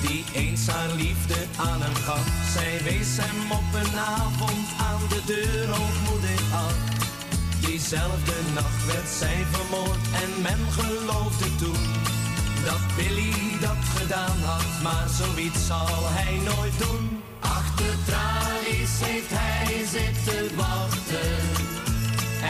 [0.00, 2.26] die eens haar liefde aan hem gaf.
[2.52, 6.93] Zij wees hem op een avond aan de deur hoogmoedig af.
[7.74, 11.84] Diezelfde nacht werd zij vermoord en men geloofde toen
[12.64, 17.22] dat Billy dat gedaan had, maar zoiets zal hij nooit doen.
[17.40, 21.34] Achter tralies heeft hij zitten wachten.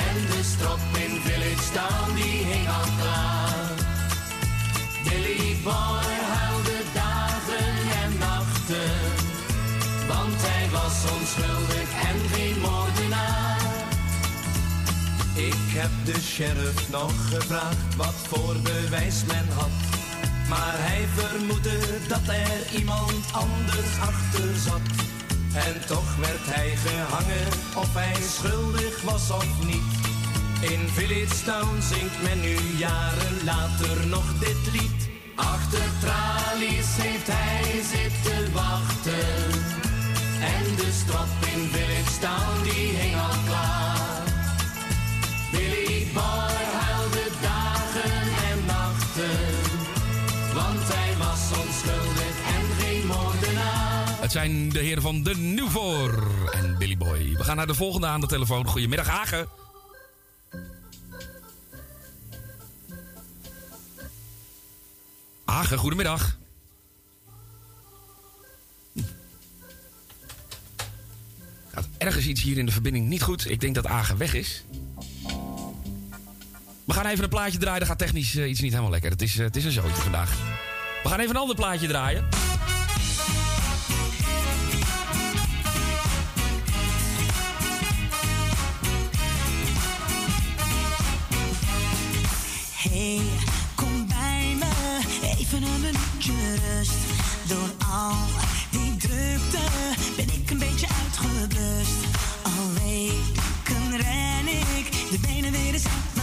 [0.06, 3.70] En de strop in Village Town die hing al klaar.
[5.04, 7.72] Billy Boy huilde dagen
[8.02, 8.92] en nachten.
[10.08, 11.63] Want hij was onschuldig
[15.34, 19.76] Ik heb de sheriff nog gevraagd wat voor bewijs men had.
[20.48, 21.78] Maar hij vermoedde
[22.08, 24.86] dat er iemand anders achter zat.
[25.54, 29.92] En toch werd hij gehangen of hij schuldig was of niet.
[30.70, 35.00] In Village Town zingt men nu jaren later nog dit lied.
[35.34, 39.50] Achter tralies heeft hij zitten wachten.
[40.54, 44.03] En de strop in Village Town die hing al klaar.
[46.20, 48.12] Huilde dagen
[48.50, 49.38] en nachten.
[50.54, 54.20] Want hij was onschuldig en geen moordenaar.
[54.20, 57.34] Het zijn de heren van de Nieuwvoor en Billy Boy.
[57.36, 58.66] We gaan naar de volgende aan de telefoon.
[58.66, 59.48] Goedemiddag, Hagen.
[65.44, 66.38] Hagen, goedemiddag.
[71.98, 73.50] Ergens iets hier in de verbinding niet goed.
[73.50, 74.64] Ik denk dat Hagen weg is.
[76.84, 77.78] We gaan even een plaatje draaien.
[77.78, 79.10] Dat gaat technisch eh, iets niet helemaal lekker.
[79.10, 80.30] Het is, eh, het is een zootje vandaag.
[81.02, 82.28] We gaan even een ander plaatje draaien.
[92.72, 93.20] Hey,
[93.74, 95.00] kom bij me,
[95.38, 96.94] even een minuutje rust.
[97.48, 98.16] Door al
[98.70, 99.64] die drukte
[100.16, 102.04] ben ik een beetje uitgeblust.
[102.42, 106.13] Al weken ren ik de benen weer eens uit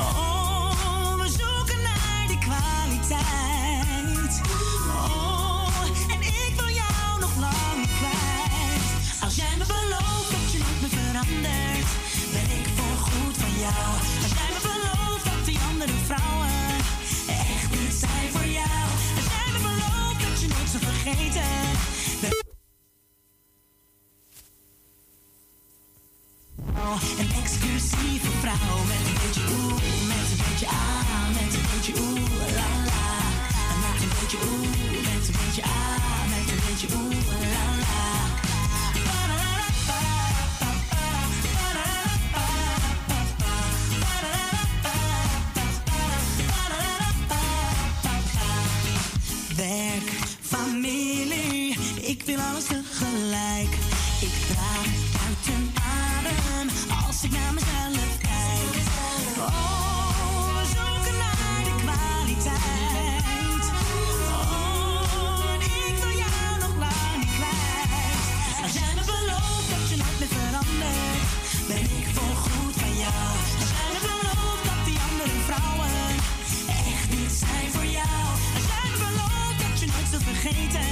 [0.00, 4.40] Oh, we zoeken naar die kwaliteit.
[4.88, 5.68] Oh,
[6.14, 8.82] en ik wil jou nog lang kwijt.
[9.22, 11.90] Als jij me belooft dat je nooit meer verandert,
[12.34, 13.88] ben ik voorgoed van jou.
[14.24, 16.50] Als jij me belooft dat die andere vrouwen
[17.28, 18.82] echt niet zijn voor jou.
[19.18, 21.48] Als jij me belooft dat je nooit zal vergeten.
[26.76, 29.82] Oh, Een exclusieve vrouw met een beetje oeh,
[31.80, 32.02] beetje.
[33.80, 34.68] Met een beetje oeh,
[35.02, 38.08] met een beetje ah, met een beetje oeh, la la.
[49.56, 50.10] Werk,
[50.40, 53.72] familie, ik wil alles tegelijk.
[54.20, 56.68] Ik draai buiten adem
[57.06, 57.99] als ik naar mezelf
[72.18, 73.26] voorgoed van jou.
[73.62, 75.94] Als jij belooft dat die andere vrouwen
[76.90, 78.22] echt niet zijn voor jou.
[78.56, 80.88] Als jij belooft dat je nooit zult vergeten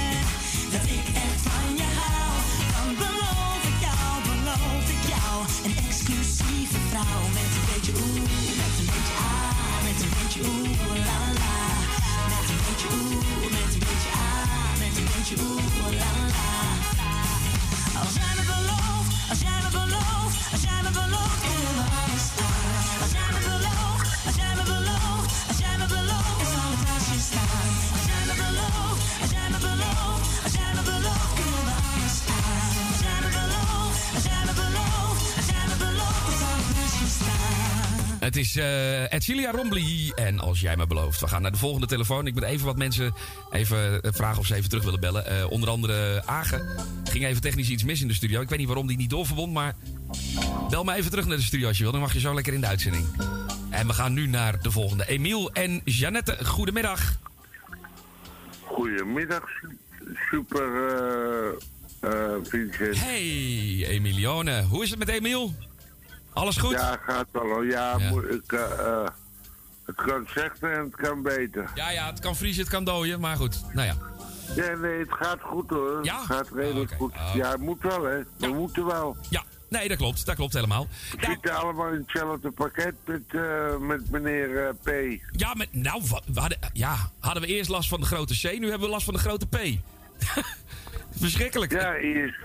[0.75, 2.31] dat ik echt van je hou.
[2.75, 8.23] Dan beloof ik jou, beloof ik jou een exclusieve vrouw met een beetje oeh,
[8.61, 11.59] met een beetje ah, met een beetje oeh, la la.
[12.31, 16.51] Met een beetje oeh, met een beetje ah, met een beetje oeh, la la.
[18.01, 20.37] Als jij me belooft, als jij me belooft,
[20.97, 22.29] als jij me belooft, kunnen we alles
[38.29, 40.11] Het is eh Edcilia Rombly.
[40.15, 41.19] En als jij me belooft.
[41.19, 42.27] We gaan naar de volgende telefoon.
[42.27, 43.13] Ik moet even wat mensen
[43.51, 45.25] even eh, vragen of ze even terug willen bellen.
[45.25, 46.67] Eh, onder andere Agen.
[47.03, 48.41] Ging even technisch iets mis in de studio.
[48.41, 49.53] Ik weet niet waarom die niet doorverbond.
[49.53, 49.75] Maar
[50.69, 51.91] bel me even terug naar de studio als je wil.
[51.91, 53.05] Dan mag je zo lekker in de uitzending.
[53.69, 55.07] En we gaan nu naar de volgende.
[55.07, 56.45] Emiel en Jeannette.
[56.45, 57.17] Goedemiddag.
[58.63, 59.77] Goedemiddag, su-
[60.31, 60.67] super
[62.43, 62.99] Vincent.
[62.99, 64.63] Hey Emilione.
[64.63, 65.53] Hoe is het met Emiel?
[66.33, 66.71] Alles goed?
[66.71, 67.43] Ja, gaat wel.
[67.43, 67.65] hoor.
[67.65, 69.07] Ja, moet ik, eh, eh,
[69.85, 71.71] het kan slechter en het kan beter.
[71.75, 73.19] Ja, ja, het kan vriezen, het kan dooien.
[73.19, 73.95] Maar goed, nou ja.
[74.55, 76.03] Ja, nee, het gaat goed hoor.
[76.03, 76.17] Ja?
[76.17, 77.13] Het gaat redelijk goed.
[77.13, 77.31] Oh.
[77.33, 78.19] Ja, het moet wel hè.
[78.37, 79.17] We moeten wel.
[79.29, 80.25] Ja, nee, dat klopt.
[80.25, 80.87] Dat klopt helemaal.
[81.11, 84.89] We zitten allemaal in hetzelfde pakket met, eh, met meneer P.
[85.31, 86.01] Ja, met, nou,
[86.33, 89.05] we hadden, ja, hadden we eerst last van de grote C, nu hebben we last
[89.05, 89.57] van de grote P.
[91.17, 91.71] Verschrikkelijk.
[91.71, 92.35] Ja, eerst,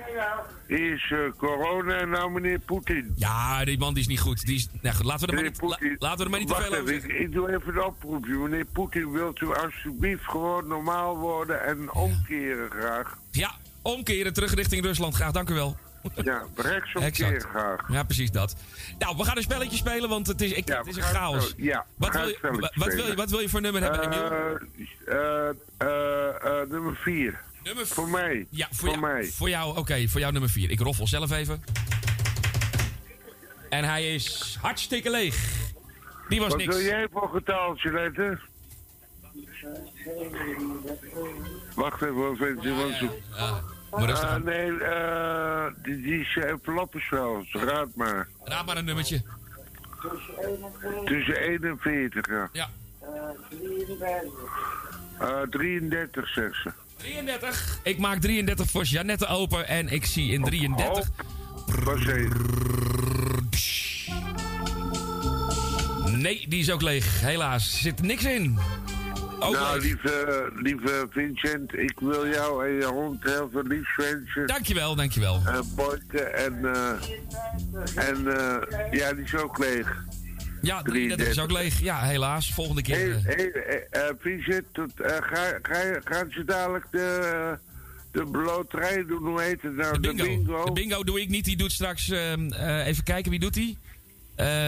[0.66, 3.12] eerst eh, corona en nou meneer Poetin.
[3.16, 4.46] Ja, die man die is niet goed.
[4.46, 6.48] Die is, nou goed, laten we er maar niet, la- laten we er maar niet
[6.48, 8.32] te veel over ik, ik doe even een oproepje.
[8.34, 13.18] Meneer Poetin, wilt u alsjeblieft gewoon normaal worden en omkeren graag?
[13.30, 13.50] Ja,
[13.82, 15.14] omkeren terug richting Rusland.
[15.14, 15.76] Graag, dank u wel.
[16.22, 17.88] Ja, rechtsomkeren graag.
[17.88, 18.56] Ja, precies dat.
[18.98, 21.54] Nou, we gaan een spelletje spelen, want het is, ik, het is een chaos.
[21.56, 22.38] ja, wat, wil je,
[22.74, 24.58] wat, wil je, wat wil je voor nummer hebben, Emiel?
[25.06, 25.48] Eh,
[25.78, 27.40] eh, nummer 4.
[27.64, 28.46] Nummer Voor mij.
[28.50, 29.24] Ja, voor, voor jou, mij.
[29.24, 30.70] Voor jou, oké, voor jou nummer 4.
[30.70, 31.62] Ik roffel zelf even.
[33.68, 35.52] En hij is hartstikke leeg.
[36.28, 36.74] Die was Wat niks.
[36.76, 38.40] wil jij voor getaaltje letten?
[41.74, 43.08] Wacht even, wat weet je?
[43.90, 44.44] maar rustig Eh, aan.
[44.44, 47.44] nee, eh, die, die is even lappenspel.
[47.52, 48.28] Raad maar.
[48.44, 49.22] Raad maar een nummertje.
[51.04, 52.48] Tussen 41, ja.
[52.52, 52.68] Ja.
[55.18, 56.72] Eh, 33, zegt ze.
[57.04, 57.78] 33.
[57.82, 61.10] Ik maak 33 voor Jeannette open en ik zie in 33...
[66.16, 67.20] Nee, die is ook leeg.
[67.20, 67.72] Helaas.
[67.72, 68.58] Er zit niks in.
[69.40, 69.82] Ook nou, leeg.
[69.82, 74.46] lieve, lieve Vincent, ik wil jou en je hond heel veel liefs wensen.
[74.46, 75.42] Dankjewel, dankjewel.
[75.46, 80.03] Uh, Boyke en, eh en eh, ja, die is ook leeg.
[80.64, 81.80] Ja, 33 is ook leeg.
[81.80, 82.52] Ja, helaas.
[82.52, 82.96] Volgende keer.
[82.96, 87.58] Hey, eh, hey, eh, eh, eh, ga, ga, gaan ze dadelijk de,
[88.12, 89.22] de loterij doen?
[89.22, 90.00] Hoe heet het nou?
[90.00, 90.64] de bingo.
[90.64, 91.44] De bingo doe ik niet.
[91.44, 92.08] Die doet straks...
[92.08, 93.78] ehm, eh, even kijken, wie doet die?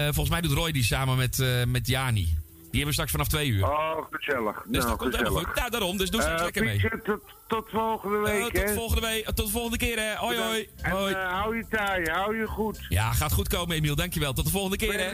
[0.05, 2.37] Volgens mij doet Roy die samen met, met Jani.
[2.77, 3.63] Die hebben we straks vanaf twee uur.
[3.69, 4.63] Oh, gezellig.
[4.65, 5.55] Dus nou, dat komt helemaal goed.
[5.55, 5.97] Nou, daarom.
[5.97, 6.79] Dus doe straks Eh, lekker mee.
[7.03, 8.73] Tot, tot volgende Eh, week, tot hè?
[8.73, 9.25] volgende week.
[9.25, 10.15] Tot de volgende keer, hè.
[10.15, 10.69] Hoi, hoi.
[10.81, 11.13] En hoi.
[11.13, 12.85] eh, hou je taai, hou je goed.
[12.89, 13.95] Ja, gaat goed komen, Emiel.
[13.95, 14.33] Dankjewel.
[14.33, 15.11] Tot de volgende keer, hè.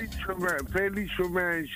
[0.72, 1.70] Veel liefs voor mij,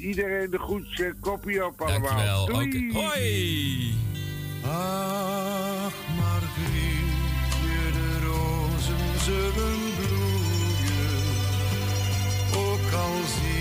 [0.00, 1.12] iedereen de groetjes.
[1.20, 2.00] Kopie op allemaal.
[2.08, 2.46] Dankjewel.
[2.46, 2.88] Doei.
[2.90, 2.98] Oké.
[3.06, 3.94] Hoi.
[4.64, 11.22] Ach, Margrietje, de rozen zullen bloeien.
[12.56, 13.59] Ook al zie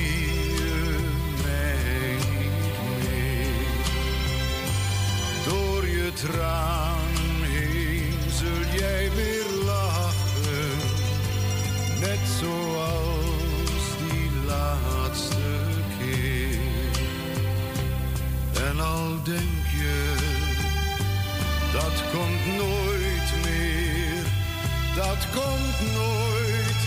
[6.19, 10.77] Tranen heen zul jij weer lachen.
[11.99, 15.49] Net zoals die laatste
[15.97, 16.59] keer.
[18.67, 20.15] En al denk je
[21.73, 24.23] dat komt nooit meer,
[24.95, 26.81] dat komt nooit,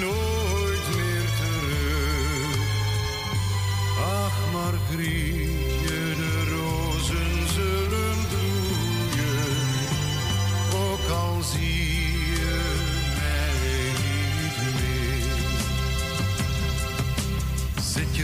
[0.00, 2.56] nooit meer terug.
[4.24, 5.51] Ach, Margrietje,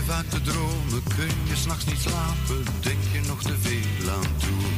[0.09, 4.76] vaak te dromen, kun je s'nachts niet slapen, denk je nog te veel aan toen.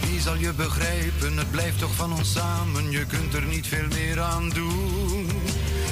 [0.00, 3.88] Wie zal je begrijpen, het blijft toch van ons samen, je kunt er niet veel
[3.88, 5.26] meer aan doen.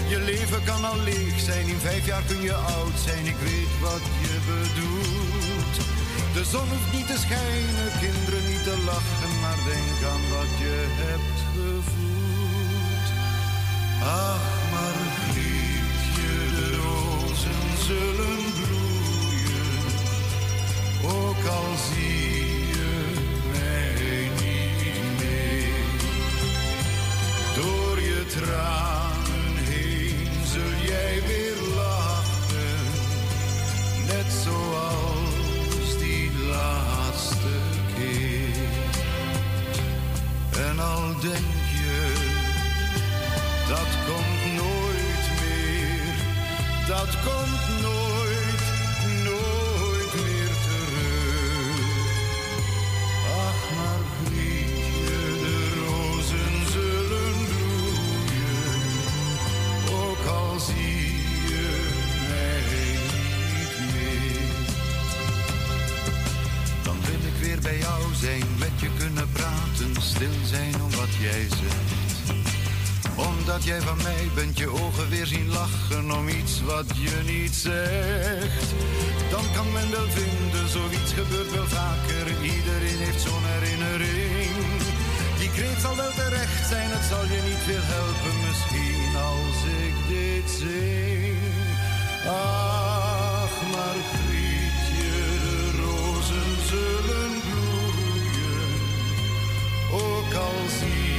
[0.08, 3.74] Je leven kan al leeg zijn, in vijf jaar kun je oud zijn, ik weet
[3.80, 5.76] wat je bedoelt.
[6.34, 10.76] De zon hoeft niet te schijnen, kinderen niet te lachen, maar denk aan wat je
[11.06, 13.06] hebt gevoeld.
[14.02, 14.61] Ach,
[17.92, 18.40] zullen
[21.04, 22.92] ook al zie je
[23.52, 25.84] mij niet meer.
[27.54, 32.82] Door je tranen heen zul jij weer lachen,
[34.06, 37.54] net zoals die laatste
[37.96, 38.70] keer.
[40.68, 42.12] En al denk je
[43.68, 44.21] dat komt
[46.98, 48.62] dat komt nooit,
[49.24, 51.80] nooit meer terug.
[53.46, 58.82] Ach, Margrietje, de rozen zullen bloeien,
[60.02, 61.06] ook al zie
[61.50, 61.68] je
[62.28, 62.62] mij
[63.52, 64.56] niet meer.
[66.82, 71.14] Dan wil ik weer bij jou zijn, met je kunnen praten, stil zijn om wat
[71.20, 71.91] jij zegt.
[73.28, 77.54] Omdat jij van mij bent, je ogen weer zien lachen om iets wat je niet
[77.54, 78.68] zegt.
[79.30, 82.26] Dan kan men wel vinden, zoiets gebeurt wel vaker.
[82.42, 84.54] Iedereen heeft zo'n herinnering.
[85.38, 89.94] Die kreet zal wel terecht zijn, het zal je niet veel helpen misschien als ik
[90.14, 91.36] dit zing.
[92.26, 95.12] Ach, Margrietje,
[95.44, 98.70] de rozen zullen bloeien,
[99.92, 101.11] ook al zie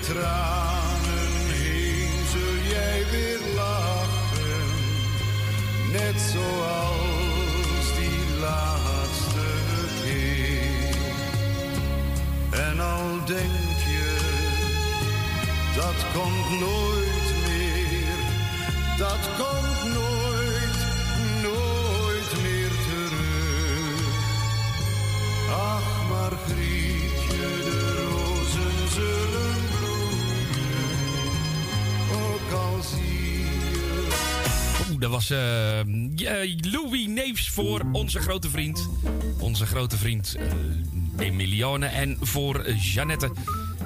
[0.00, 4.68] tranen heen zul jij weer lachen,
[5.92, 9.48] net zoals die laatste
[10.02, 10.96] keer.
[12.50, 14.16] En al denk je,
[15.74, 18.18] dat komt nooit meer,
[18.98, 20.78] dat komt nooit,
[21.42, 24.08] nooit meer terug.
[25.50, 26.89] Ach, Margrietje,
[35.00, 35.38] dat was eh,
[36.14, 38.88] ja, Louis Neefs voor onze grote vriend.
[39.38, 41.86] Onze grote vriend eh Emilione.
[41.86, 43.32] En voor eh, Jeannette.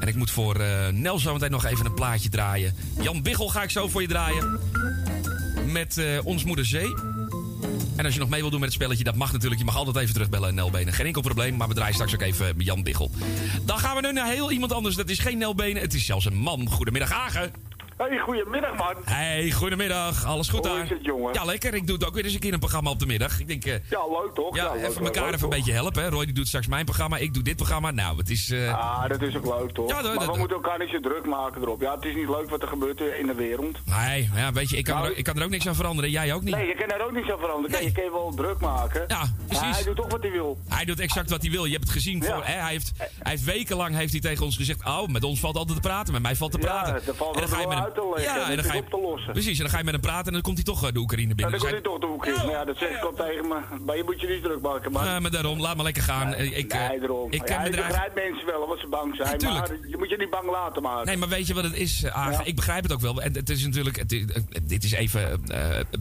[0.01, 2.75] En ik moet voor eh Nel zo meteen nog even een plaatje draaien.
[3.01, 4.59] Jan Biggel ga ik zo voor je draaien.
[5.67, 6.95] Met eh, Ons Moeder Zee.
[7.97, 9.61] En als je nog mee wil doen met het spelletje, dat mag natuurlijk.
[9.61, 10.95] Je mag altijd even terugbellen, Nelbenen.
[10.95, 13.11] Geen enkel probleem, maar we draaien straks ook even Jan Biggel.
[13.65, 14.95] Dan gaan we nu naar heel iemand anders.
[14.95, 16.71] Dat is geen Nelbenen, het is zelfs een man.
[16.71, 17.53] Goedemiddag, Hagen.
[17.97, 18.95] Hey, goedemiddag man.
[19.05, 20.25] Hey, goedemiddag.
[20.25, 20.83] Alles goed Hoe daar?
[20.85, 21.35] is het, jongen?
[21.35, 21.75] Ja, lekker.
[21.75, 23.41] Ik doe het ook weer eens een keer een programma op de middag.
[23.41, 24.57] Ik denk, eh, Ja, leuk toch?
[24.57, 26.03] ja, leuk, even elkaar leuk, even een beetje helpen.
[26.03, 26.09] Hè.
[26.09, 27.91] Roy die doet straks mijn programma, ik doe dit programma.
[27.91, 28.51] Nou, het is...
[28.51, 29.89] eh, Ah, dat is ook leuk toch?
[29.91, 31.81] Ja, dat- maar we moeten elkaar niet zo druk maken erop.
[31.81, 33.79] Ja, het is niet leuk wat er gebeurt in de wereld.
[33.85, 35.75] Nee, ja, weet je, ik kan, Nou, er, ook- ik kan er ook niks aan
[35.75, 36.11] veranderen.
[36.11, 36.55] Jij ook niet.
[36.55, 37.85] Nee, je kan daar ook niet zo veranderen.
[37.85, 39.05] Je kan je wel druk maken.
[39.09, 39.63] Ja, precies.
[39.65, 40.59] Maar hij doet toch wat hij wil.
[40.69, 41.65] Hij doet exact wat hij wil.
[41.65, 42.21] Je hebt het gezien.
[42.21, 42.35] Ja.
[42.35, 44.85] Voor, hè, hij, heeft, hij heeft wekenlang heeft hij tegen ons gezegd...
[44.87, 46.13] Oh, met ons valt altijd te praten.
[46.13, 47.01] Met mij valt te praten.
[47.07, 48.35] Ja, valt En dan ga je met uit hem- te leggen.
[48.35, 49.33] Ja, en en dan ga je, op te lossen.
[49.33, 50.99] precies, en dan ga je met hem praten en dan komt hij toch eh, de
[50.99, 51.53] Oekraïne Ja, binnen.
[51.59, 52.43] dan Dus komt hij- toch de.
[52.45, 53.59] Maar ja, dat zeg ik al tegen me.
[53.87, 55.05] Maar je moet je niet druk maken, man.
[55.05, 56.35] Ja, maar daarom, laat maar lekker gaan.
[56.35, 57.33] Eh, ik, eh, nee, daarom.
[57.33, 59.39] ik ja, begrijp mensen wel wat ze bang zijn.
[59.39, 59.69] tuurlijk.
[59.69, 61.07] maar je moet je niet bang laten maken.
[61.07, 62.47] Nee, maar weet je wat het is, eh, Agen?
[62.47, 63.23] Ik begrijp het ook wel.
[63.23, 65.23] En het is natuurlijk, het is- eh, dit is even.
[65.23, 65.59] eh,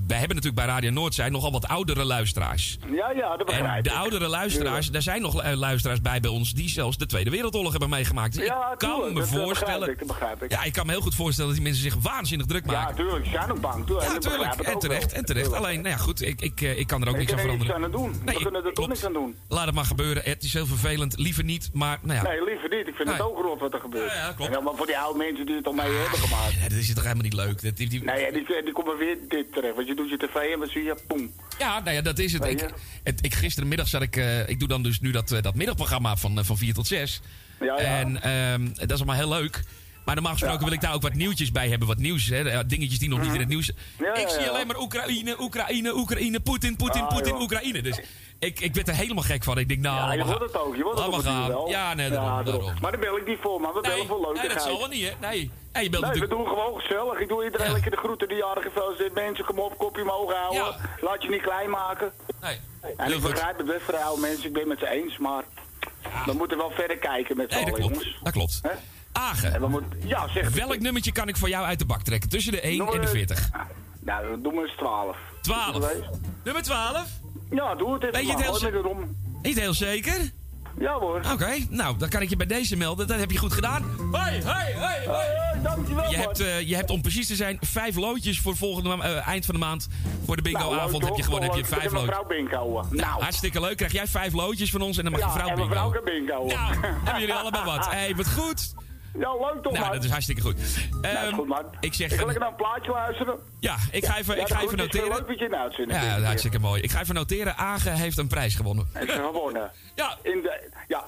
[0.07, 2.77] wij hebben natuurlijk bij Radio Noordzij nogal wat oudere luisteraars.
[2.91, 3.83] Ja, ja, dat begrijp En ik.
[3.83, 7.29] de oudere luisteraars, daar zijn nog eh, luisteraars bij bij ons die zelfs de Tweede
[7.29, 8.33] Wereldoorlog hebben meegemaakt.
[8.35, 9.79] Dus Ja, ik kan tuurlijk, me dat, eh, voorstellen.
[9.79, 10.51] begrijp ik, dat begrijp ik.
[10.51, 12.95] Ja, ik kan me heel goed voorstellen dat die mensen zich waanzinnig druk maken.
[12.95, 13.25] Ja, tuurlijk.
[13.25, 13.85] Ze zijn ook bang.
[13.85, 14.07] Tuurlijk.
[14.07, 14.67] Ja, En dat begrijp tuurlijk.
[14.67, 15.45] ik En terecht, en terecht.
[15.45, 15.65] Tuurlijk.
[15.65, 17.45] Alleen, nou ja, goed, ik, ik, eh, ik kan er ook Ik niks aan er
[17.45, 17.97] niks veranderen.
[18.01, 18.21] aan doen.
[18.25, 19.35] Nee, we kunnen er toch niks aan doen.
[19.47, 20.23] Laat het maar gebeuren.
[20.25, 21.19] Het is heel vervelend.
[21.19, 22.23] Liever niet, maar nou ja.
[22.23, 22.87] Nee, liever niet.
[22.87, 23.17] Ik vind Nee.
[23.17, 24.11] het ook rot wat er gebeurt.
[24.11, 24.45] Ja, ja, klopt.
[24.47, 26.53] En dan maar voor die oude mensen die het al mee hebben gemaakt.
[26.53, 27.61] Ja, dat is toch helemaal niet leuk.
[27.61, 29.75] Dat, die, die- Nee, die, die komen weer dit terecht.
[29.75, 31.31] Want je doet je tv en dan zie je, poem.
[31.59, 32.45] Ja, nou ja, dat is het.
[32.45, 32.69] Ik,
[33.03, 36.15] het, ik gisterenmiddag zat ik, eh, ik doe dan dus nu dat, eh, dat middagprogramma
[36.15, 37.21] van, van 4 tot 6.
[37.59, 37.75] Ja, ja.
[37.77, 39.63] En ehm, dat is allemaal heel leuk.
[40.05, 41.87] Maar normaal gesproken wil ik daar ook wat nieuwtjes bij hebben.
[41.87, 42.49] Wat nieuws, hè.
[42.49, 43.71] eh, Dingetjes die nog niet in het nieuws...
[43.99, 44.47] Ja, ja, ik zie ja.
[44.49, 47.35] alleen maar Oekraïne, Oekraïne, Oekraïne, Poetin, Poetin, Ah, Poetin.
[47.41, 47.81] Oekraïne.
[47.81, 47.99] Dus
[48.39, 49.57] ik, ik werd er helemaal gek van.
[49.57, 50.75] Ik denk, nou, Ja, je wordt het ook.
[50.75, 51.47] Je wordt het ook gaan.
[51.47, 51.69] wel.
[51.69, 52.73] Ja, nee, daarom.
[52.81, 53.73] Maar daar bel ik niet voor, man.
[53.73, 54.53] We bellen voor Nee, leukigheid.
[54.53, 55.27] dat zal wel niet, hè.
[55.27, 55.51] Nee.
[55.73, 57.19] Nee, je belt Nee, we doen gewoon gezellig.
[57.19, 59.13] Ik doe iedereen lekker de groeten, de jaren gefeliciteerd.
[59.13, 60.75] Mensen, kom op, kopje omhoog houden.
[61.01, 62.11] Laat je niet klein maken.
[62.41, 62.59] Nee.
[62.97, 64.45] En Heel ik begrijp het best voor de oude mensen.
[64.45, 65.43] Ik ben het met ze eens, maar
[66.25, 67.93] we moeten wel verder kijken met z'n Nee, dat klopt.
[67.93, 68.19] jongens.
[68.23, 68.61] Dat klopt.
[69.13, 72.01] Agen, En we moeten, ja, zeg welk nummertje kan ik voor jou uit de bak
[72.01, 72.29] trekken?
[72.29, 73.49] Tussen de 1 Nummer- en de 40.
[73.99, 75.17] Nou, dan doen we eens 12.
[75.41, 75.85] 12.
[76.43, 77.07] Nummer 12?
[77.51, 78.13] Ja, doe het even.
[78.15, 78.43] Weet je het maar.
[78.43, 79.15] heel Gooi ze- me erom.
[79.41, 80.31] Niet heel zeker?
[80.79, 81.21] Ja hoor.
[81.33, 83.07] Oké, nou, dan kan ik je bij deze melden.
[83.07, 83.83] Dat heb je goed gedaan.
[84.11, 85.61] Hoi, hoi, hoi, hoi.
[85.63, 86.25] dankjewel, Je man.
[86.25, 89.45] hebt, eh, je hebt om precies te zijn vijf loodjes voor volgende ma- eh, eind
[89.45, 89.87] van de maand.
[90.25, 92.01] Voor de bingo-avond Nou, heb je gewoon heb je vijf loodjes.
[92.01, 92.85] mevrouw bingo.
[92.89, 93.77] Nou, hartstikke leuk.
[93.77, 95.69] Krijg jij vijf loodjes van ons en dan mag je Ja, vrouw en bingo.
[95.69, 96.45] mevrouw kan bingo.
[96.45, 97.85] Nou, hebben jullie allemaal wat.
[97.85, 98.73] Hé, hey, wat goed.
[99.19, 99.93] Ja, leuk toch, Nou, man?
[99.95, 100.55] dat is hartstikke goed.
[101.01, 101.65] Nou, Ehm, is goed, man.
[101.79, 102.11] Ik zeg...
[102.11, 103.35] Ik ga lekker naar een plaatje luisteren.
[103.59, 105.07] Ja, ik ga even, Ja, ik ga even noteren.
[105.09, 106.81] Leuk dat je in uitzending Ja, dat hartstikke mooi.
[106.81, 107.57] Ik ga even noteren.
[107.57, 108.89] Age heeft een prijs gewonnen.
[108.93, 109.71] Heb gewonnen.
[109.95, 110.17] Ja.
[110.21, 111.03] In de, ja.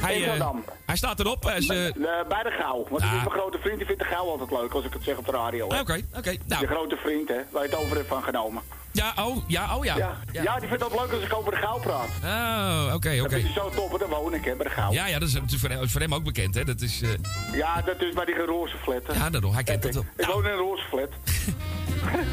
[0.00, 0.50] Hij, In eh,
[0.86, 1.42] hij staat erop.
[1.44, 1.92] Hij is, eh, Eh,
[2.28, 2.86] bij de gauw.
[2.90, 3.10] Want Ah.
[3.12, 5.32] mijn grote vriend, die vindt de gauw altijd leuk als ik het zeg op de
[5.32, 5.66] radio.
[5.66, 6.36] Oké, oké.
[6.46, 6.60] Nou.
[6.60, 8.62] Je grote vriend, hè, waar je het over hebt van genomen.
[8.94, 9.96] Ja, oh, ja, oh ja.
[9.96, 10.58] Ja, ja.
[10.58, 12.08] die vindt het leuk als ik over de gauw praat.
[12.24, 13.36] Oh, oké, Dat oké.
[13.36, 14.92] is zo top, daar woon ik, hè, bij de gauw.
[14.92, 16.64] Ja, ja, dat is natuurlijk voor hem, voor hem ook bekend, hè.
[16.64, 17.00] Dat is...
[17.02, 17.08] eh,
[17.52, 19.02] Ja, dat is bij die roze flat.
[19.06, 19.12] hè.
[19.12, 19.52] ja, daarom.
[19.54, 20.04] Hij kent het wel.
[20.16, 21.08] Ik woon in een roze flat.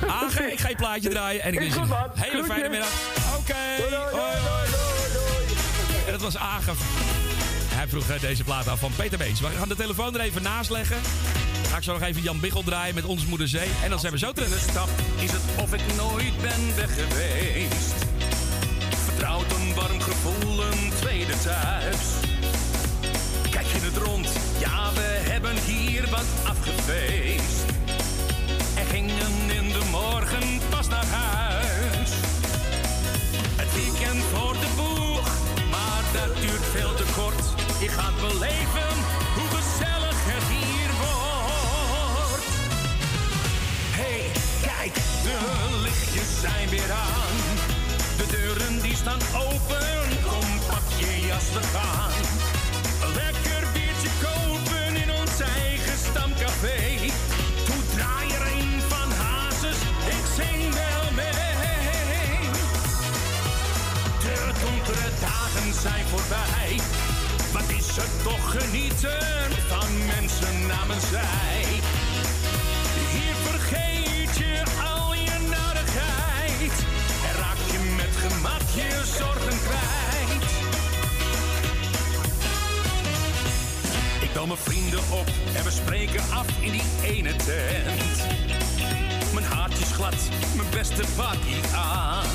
[0.24, 2.90] Age, ik ga je plaatje draaien en ik wens je een hele fijne middag.
[3.40, 3.54] Oké.
[4.12, 4.36] hoi.
[6.06, 6.72] En dat was Age.
[7.74, 9.40] Hij vroeg eh, deze plaat af van Peter Beens.
[9.40, 10.98] We gaan de telefoon er even naast leggen.
[11.70, 13.70] Ga ik zo nog even Jan Biggel draaien met Onze Moeder Zee.
[13.84, 14.60] En dan zijn we zo terug.
[14.60, 17.94] stap is het of ik nooit ben weg geweest.
[19.06, 21.98] Vertrouwd een warm gevoel, een tweede thuis.
[23.52, 27.71] Kijk je het rond, ja we hebben hier wat afgefeest.
[51.50, 56.80] Een lekker biertje kopen in ons eigen stamcafé.
[57.66, 59.80] Toe draai er een van Hazes,
[60.16, 62.50] ik zing wel mee.
[64.24, 66.80] De donkere dagen zijn voorbij.
[67.54, 71.64] Wat is er toch genieten van mensen namens zij.
[73.12, 74.64] Hier vergeet je
[74.96, 76.76] al je narigheid.
[77.28, 80.01] En raak je met gemak je zorgen kwijt.
[84.48, 88.18] Bel mijn vrienden op en we spreken af in die ene tent.
[89.34, 90.16] Mijn haartje is glad,
[90.56, 92.26] mijn beste bakkie aan.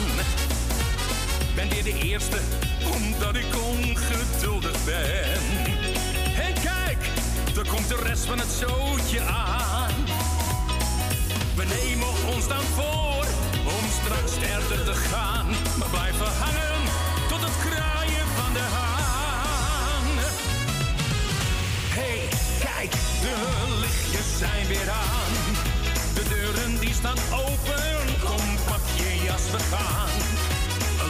[1.54, 2.38] Ben weer de eerste,
[2.94, 5.40] omdat ik ongeduldig ben.
[6.46, 6.98] En kijk,
[7.56, 9.94] er komt de rest van het zootje aan.
[11.56, 13.26] We nemen ons dan voor
[13.64, 15.46] om straks verder te gaan.
[15.78, 16.85] Maar blijven hangen
[23.40, 25.34] de lichtjes zijn weer aan.
[26.14, 30.16] De deuren die staan open, kom pak je jas, we gaan.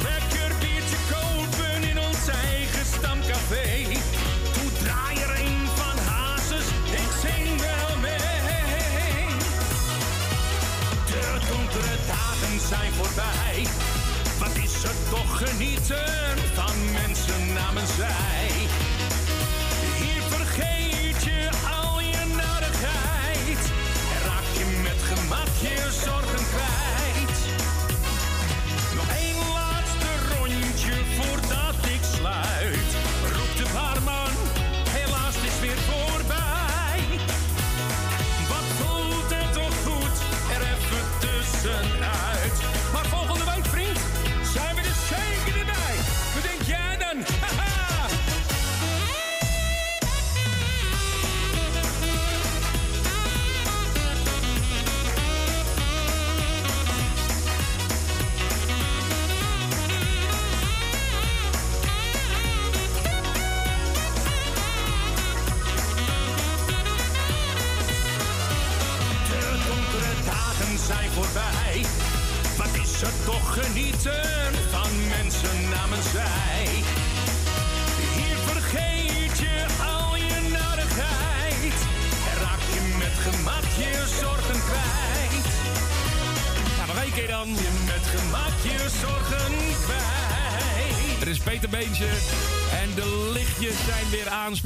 [0.03, 3.67] Lekker biertje kopen in ons eigen stamcafé.
[4.55, 6.67] Toe draai er een van Hazes,
[7.01, 9.27] ik zing wel mee.
[11.13, 13.67] De donkere dagen zijn voorbij.
[14.39, 18.36] Wat is er toch genieten van mensen namens zij.
[25.61, 26.86] Je zorgen kwijt.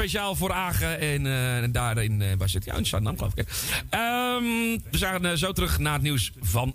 [0.01, 1.01] Speciaal voor Agen.
[1.01, 2.73] En eh, daar in, eh, waar zit hij?
[2.73, 3.49] Ja, in Zandam, geloof ik.
[3.91, 4.43] Ehm,
[4.91, 6.75] we zijn eh, zo terug naar het nieuws van...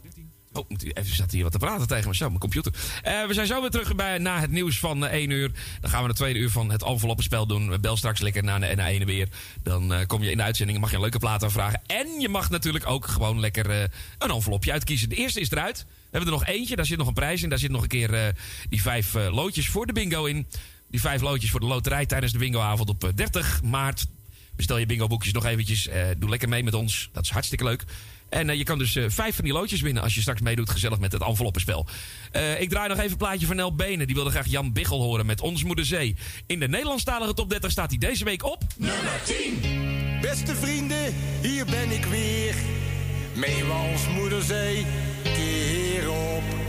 [0.55, 2.15] Oh, moet even zat hier wat te praten tegen me.
[2.15, 2.73] Zo, mijn computer.
[3.03, 5.51] Eh, we zijn zo weer terug bij, na het nieuws van eh, 1 uur.
[5.81, 7.81] Dan gaan we de tweede uur van het enveloppenspel doen.
[7.81, 9.27] Bel straks lekker naar naar ene weer.
[9.63, 10.79] Dan eh, kom je in de uitzending.
[10.79, 11.81] Mag je een leuke plaat aanvragen.
[11.87, 13.81] En je mag natuurlijk ook gewoon lekker eh,
[14.17, 15.09] een envelopje uitkiezen.
[15.09, 15.85] De eerste is eruit.
[15.87, 16.75] We hebben er nog eentje.
[16.75, 17.49] Daar zit nog een prijs in.
[17.49, 18.27] Daar zit nog een keer eh,
[18.69, 20.47] die vijf eh, loodjes voor de bingo in.
[20.89, 24.05] Die vijf loodjes voor de loterij tijdens de bingoavond op eh, 30 maart.
[24.55, 25.87] Bestel je bingo boekjes nog eventjes.
[25.87, 27.09] eh, doe lekker mee met ons.
[27.13, 27.83] Dat is hartstikke leuk.
[28.29, 30.69] En eh, je kan dus eh, vijf van die loodjes winnen als je straks meedoet
[30.69, 31.85] gezellig met het enveloppenspel.
[32.31, 34.05] Eh, ik draai nog even een plaatje van Nel Benen.
[34.05, 36.15] Die wilde graag Jan Biggel horen met Ons Moeder Zee.
[36.45, 38.63] In de Nederlandstalige top 30 staat hij deze week op...
[38.77, 39.59] Nummer 10.
[40.21, 42.55] Beste vrienden, hier ben ik weer.
[43.35, 44.85] Mee als moederzee,
[45.23, 46.64] keer op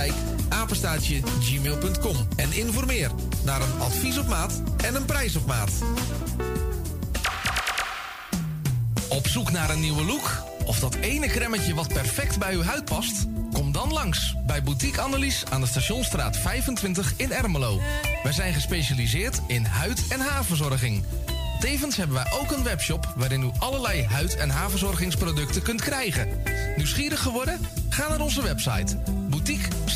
[0.00, 0.12] Dijk,
[0.48, 2.16] apenstaatje gmail.com.
[2.36, 3.10] En informeer
[3.44, 5.70] naar een advies op maat en een prijs op maat.
[9.08, 10.42] Op zoek naar een nieuwe look?
[10.64, 13.26] Of dat ene cremmetje wat perfect bij uw huid past?
[13.52, 17.80] Kom dan langs bij Boutique Annelies aan de Stationstraat 25 in Ermelo.
[18.22, 21.04] Wij zijn gespecialiseerd in huid- en haarverzorging.
[21.60, 26.28] Tevens hebben wij ook een webshop waarin u allerlei huid- en haarverzorgingsproducten kunt krijgen.
[26.76, 27.60] Nieuwsgierig geworden?
[27.88, 28.96] Ga naar onze website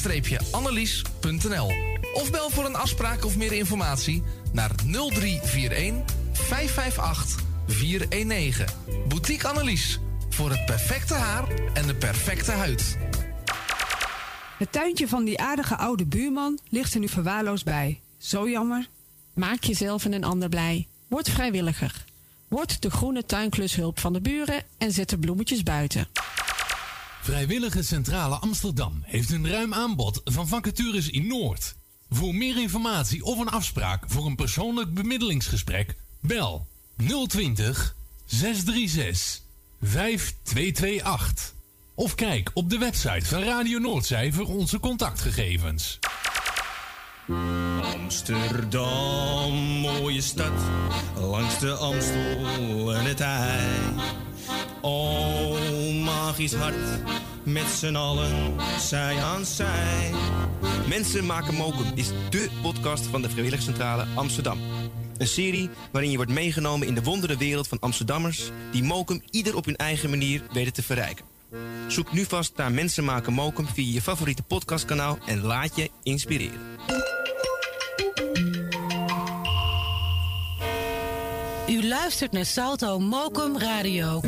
[0.05, 1.73] boutique-annelies.nl
[2.15, 6.03] of bel voor een afspraak of meer informatie naar 0341
[6.33, 8.67] 558 419.
[9.09, 9.99] Boutique Annelies
[10.29, 12.99] voor het perfecte haar en de perfecte huid.
[14.59, 18.01] Het tuintje van die aardige oude buurman ligt er nu verwaarloosd bij.
[18.19, 18.89] Zo jammer.
[19.35, 20.87] Maak jezelf en een ander blij.
[21.09, 22.05] Word vrijwilliger.
[22.49, 26.09] Word de groene tuinklushulp van de buren en zet de bloemetjes buiten.
[27.25, 31.75] Vrijwillige Centrale Amsterdam heeft een ruim aanbod van vacatures in Noord.
[32.11, 36.66] Voor meer informatie of een afspraak voor een persoonlijk bemiddelingsgesprek, bel
[37.27, 39.41] 020 636
[39.81, 41.53] 5228.
[41.95, 45.99] Of kijk op de website van Radio Noordzij voor onze contactgegevens.
[47.83, 50.61] Amsterdam, mooie stad,
[51.16, 54.12] langs de Amstel en het IJ.
[54.81, 55.84] Oh,
[56.25, 56.75] magisch hart,
[57.43, 60.11] met z'n allen, zij aan zij.
[60.89, 64.59] Mensen maken mokum is dé podcast van de Vrijwilligcentrale Amsterdam.
[65.18, 68.51] Een serie waarin je wordt meegenomen in de wondere wereld van Amsterdammers...
[68.72, 71.25] die mokum ieder op hun eigen manier weten te verrijken.
[71.89, 75.18] Zoek nu vast naar Mensen maken mokum via je favoriete podcastkanaal...
[75.27, 76.61] en laat je inspireren.
[81.68, 84.20] U luistert naar Salto Mokum Radio.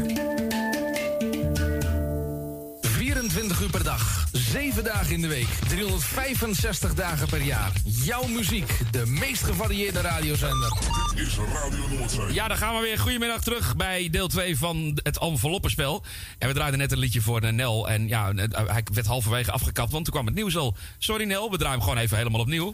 [3.37, 7.73] 24 uur per dag, 7 dagen in de week, 365 dagen per jaar.
[7.85, 10.73] Jouw muziek, de meest gevarieerde radiozender.
[11.15, 12.33] Dit is Radio Noordzee.
[12.35, 12.99] Ja, dan gaan we weer.
[12.99, 16.03] Goedemiddag terug bij deel 2 van het enveloppenspel.
[16.39, 17.89] En we draaiden net een liedje voor eh, Nel.
[17.89, 20.77] En ja, hij werd halverwege afgekapt, want toen kwam het nieuws al.
[20.99, 22.73] Sorry Nel, we draaien hem gewoon even helemaal opnieuw.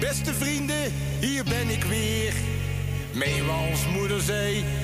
[0.00, 2.32] Beste vrienden, hier ben ik weer.
[3.12, 4.81] Meewals moederzee, keer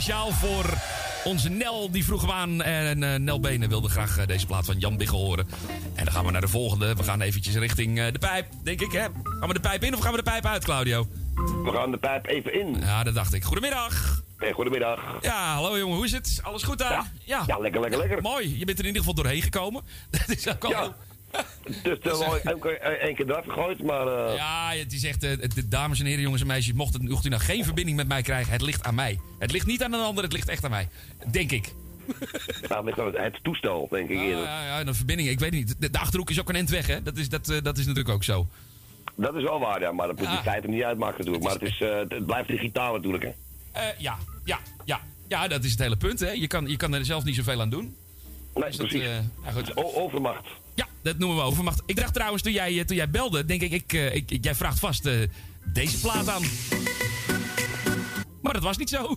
[0.00, 0.64] speciaal voor
[1.24, 1.90] onze Nel.
[1.90, 2.62] Die vroeg hem aan.
[2.62, 5.48] En eh, Nel Benen wilde graag eh, deze plaat van Jan Biggel horen.
[5.94, 6.94] En dan gaan we naar de volgende.
[6.94, 8.92] We gaan eventjes richting eh, de pijp, denk ik.
[8.92, 9.00] Hè?
[9.22, 11.06] Gaan we de pijp in of gaan we de pijp uit, Claudio?
[11.34, 12.76] We gaan de pijp even in.
[12.80, 13.44] Ja, dat dacht ik.
[13.44, 14.22] Goedemiddag.
[14.36, 15.00] Hey, goedemiddag.
[15.20, 16.40] Ja, hallo jongen, hoe is het?
[16.42, 17.12] Alles goed daar?
[17.24, 17.58] Ja, ja.
[17.58, 18.22] lekker, lekker, lekker.
[18.22, 19.82] Mooi, je bent er in ieder geval doorheen gekomen.
[20.10, 20.94] Dat is ook al...
[21.82, 24.06] Dus er wel één keer- één keer eruit gegooid, maar...
[24.06, 27.02] eh, Ja, het is echt, eh, de dames en heren, jongens en meisjes, mocht, het,
[27.08, 29.18] mocht u nou geen verbinding met mij krijgen, het ligt aan mij.
[29.38, 30.88] Het ligt niet aan een ander, het ligt echt aan mij.
[31.30, 31.72] Denk ik.
[32.68, 34.42] Nou, met het- het toestel, denk ik eerder.
[34.44, 35.74] ja, ja, een verbinding, ik weet niet.
[35.80, 37.02] De, de achterhoek is ook een end weg, hè?
[37.02, 38.46] Dat is, dat, eh, dat is natuurlijk ook zo.
[39.14, 41.44] Dat is wel waar, ja, maar dat moet die tijd er niet uitmaken natuurlijk.
[41.44, 43.30] Maar het, is, eh, het- het blijft digitaal natuurlijk, hè.
[43.72, 45.00] Eh, ja, ja, ja.
[45.28, 46.30] Ja, dat is het hele punt, hè?
[46.30, 47.96] Je kan, je kan er zelf niet zoveel aan doen.
[48.54, 49.08] Nee, Dus dat, precies.
[49.08, 49.76] eh, goed.
[49.76, 50.46] Overmacht.
[50.76, 51.82] Ja, dat noemen we overmacht.
[51.86, 54.54] Ik dacht trouwens, toen jij, eh, toen jij belde, denk ik, ik, eh, ik, jij
[54.54, 55.14] vraagt vast eh,
[55.64, 56.42] deze plaat aan.
[58.42, 59.16] Maar dat was niet zo.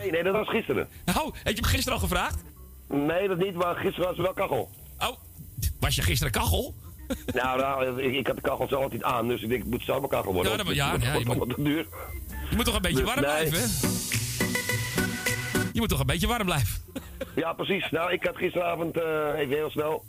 [0.00, 0.88] Nee, nee, dat was gisteren.
[1.06, 2.42] Oh, had je hem gisteren al gevraagd?
[2.88, 4.70] Nee, dat niet, maar gisteren was er wel kachel.
[4.98, 5.16] Oh,
[5.80, 6.74] was je gisteren kachel?
[7.34, 9.82] Nou, nou ik, ik had de kachel zelf niet aan, dus ik denk, ik moet
[9.84, 10.52] zelf mijn kachel worden.
[10.52, 11.86] Ja, dat- ja, ja, je moet- duur.
[12.50, 13.30] Je moet toch een beetje Dus warm nee.
[13.48, 13.66] blijven, hè?
[15.72, 16.80] Je moet toch een beetje warm blijven.
[17.34, 17.90] Ja, precies.
[17.90, 18.96] Nou, ik had gisteravond,
[19.36, 20.04] even heel snel...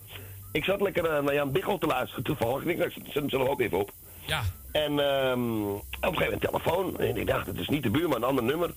[0.58, 2.60] Ik zat lekker eh, naar Jan Biggel te luisteren, toevallig.
[2.60, 3.92] Ik denk, nou, ik zet hem zelf ook even op.
[4.26, 4.42] Ja.
[4.72, 7.00] En ehm, op een gegeven moment telefoon.
[7.00, 8.74] En ik dacht, het is niet de buurman, een ander nummer.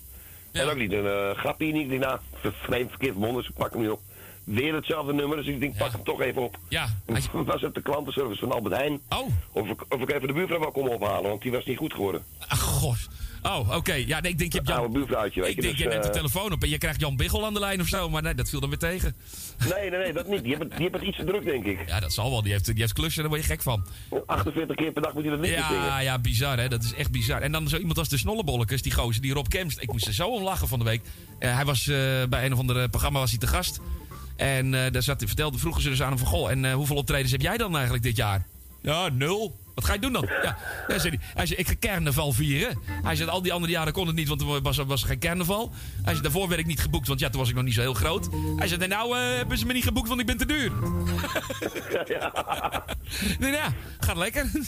[0.52, 1.66] En ook niet een eh, grapje.
[1.66, 4.00] Ik denk, nou, vreemd verkeerd verbonden, dus ik pak hem niet op.
[4.44, 6.56] Weer hetzelfde nummer, dus ik denk, pak hem toch even op.
[6.68, 6.86] Ja.
[7.06, 9.00] En was het de klantenservice van Albert Heijn.
[9.08, 9.28] Oh.
[9.52, 11.94] Of ik, of ik even de buurvrouw wel kom ophalen, want die was niet goed
[11.94, 12.24] geworden.
[12.48, 13.08] Ach, god.
[13.42, 13.92] Oh, oké.
[13.92, 14.78] Ja, nee, ik denk je hebt Jan...
[14.78, 15.62] Oude buurvrouwtje, weet Ik je.
[15.62, 17.60] denk, dus, je neemt de eh, telefoon op en je krijgt Jan Biggel aan de
[17.60, 18.08] lijn of zo.
[18.10, 19.14] Maar nee, dat viel dan weer tegen.
[19.74, 20.42] Nee, nee, nee, dat niet.
[20.42, 21.88] Die hebben, die hebben het iets te druk, denk ik.
[21.88, 22.42] Ja, dat zal wel.
[22.42, 23.84] Die heeft, die heeft klussen, daar word je gek van.
[24.26, 26.02] 48 keer per dag moet hij dat niet Ja, zingen.
[26.02, 26.68] ja, bizar hè.
[26.68, 27.40] Dat is echt bizar.
[27.42, 29.80] En dan zo iemand als de Snollebollekes, die gozer, die Rob Kemst.
[29.82, 31.00] Ik moest er zo om lachen van de week.
[31.38, 31.96] Eh, hij was eh,
[32.28, 33.80] bij een of ander programma was hij te gast.
[34.36, 36.26] En eh, daar zat, hij vertelde, vroegen ze dus aan hem van...
[36.28, 38.46] Goh, en eh, hoeveel optredens heb jij dan eigenlijk dit jaar?
[38.82, 39.56] Ja, nul.
[39.80, 40.28] Wat ga je doen dan?
[40.42, 40.56] Ja,
[40.88, 41.26] ja zei hij.
[41.34, 42.78] hij zei, ik ga carnaval vieren.
[43.02, 45.72] Hij zei, al die andere jaren kon het niet, want er was, was geen carnaval.
[46.02, 47.80] Hij zei, daarvoor werd ik niet geboekt, want ja, toen was ik nog niet zo
[47.80, 48.28] heel groot.
[48.56, 50.70] Hij zei, nou eh, hebben ze me niet geboekt, want ik ben te duur.
[53.40, 54.50] nee, ja, gaat lekker.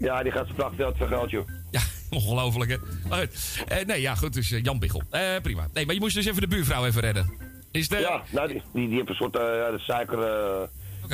[0.00, 1.48] Ja, die gaat straks wel het geld, joh.
[1.70, 2.76] Ja, ongelooflijk hè.
[3.68, 5.02] Eh, nee, ja, goed, dus eh, Jan Biggel.
[5.42, 5.68] Prima.
[5.72, 7.32] Nee, maar je moest dus even de buurvrouw even redden.
[7.70, 10.62] Is, de, Ja, nou, die, die, die heeft een soort uh, ja, de suiker, uh,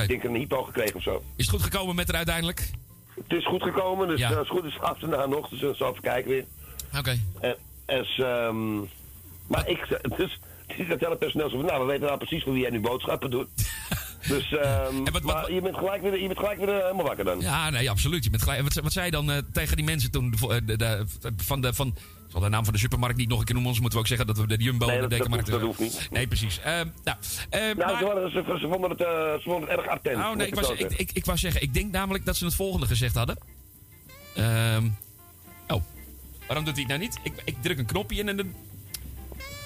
[0.03, 1.23] ik denk een hypo gekregen of zo.
[1.37, 2.71] Is het goed gekomen met haar uiteindelijk?
[3.15, 4.29] Het is goed gekomen, dus Ja.
[4.29, 6.45] als het goed is af en na nog, dus we zullen even kijken weer.
[6.99, 7.19] Oké.
[7.41, 7.57] En,
[7.87, 8.77] en, ehm,
[9.47, 12.53] maar ik, dus, het is hele personeel zo van, nou, we weten nou precies voor
[12.53, 13.49] wie jij nu boodschappen doet.
[14.29, 17.41] dus, ehm, maar je bent gelijk weer, je bent gelijk weer eh, helemaal wakker dan.
[17.41, 18.25] Ja, nee, absoluut.
[18.25, 18.63] Je bent gelijk.
[18.63, 20.31] Wat, wat zei je dan eh, tegen die mensen toen?
[20.31, 21.05] De, de, de-
[21.37, 21.95] van de, van,
[22.35, 24.19] zal de naam van de supermarkt niet nog een keer noemen, anders moeten we ook
[24.19, 25.49] zeggen dat we de Jumbo Nee, en de dat- dat Dekenmarkt...
[25.49, 26.11] hoeft- dat hoeft niet.
[26.11, 26.61] Nee, precies.
[26.65, 26.87] Nou,
[27.77, 30.17] maar- ze, waren, ze, ze vonden het, ze vonden het erg attent.
[30.17, 30.99] Oh, nee, ik, was, ik, zeggen.
[30.99, 33.39] ik, ik wou zeggen, ik denk namelijk dat ze het volgende gezegd hadden.
[34.35, 34.85] Ehm,
[35.69, 35.83] oh,
[36.47, 37.19] waarom doet hij het nou niet?
[37.23, 38.55] Ik, ik druk een knopje in en dan...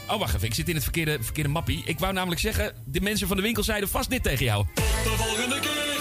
[0.09, 1.83] Oh, wacht even, ik zit in het verkeerde, verkeerde mappie.
[1.85, 4.67] Ik wou namelijk zeggen, de mensen van de winkel zeiden vast dit tegen jou.
[4.75, 4.83] De
[5.17, 5.98] volgende keer.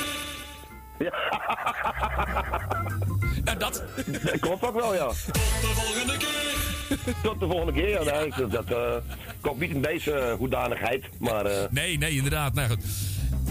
[3.43, 3.83] Nou, dat...
[4.23, 5.07] Dat klopt ook wel, ja.
[5.07, 6.55] De volgende keer.
[7.23, 8.03] Tot de volgende keer, ja.
[8.19, 8.95] Nee, dat, dat eh,
[9.41, 11.45] komt niet in deze hoedanigheid, maar...
[11.45, 12.53] eh, Nee, nee, inderdaad.
[12.53, 12.83] Nou goed.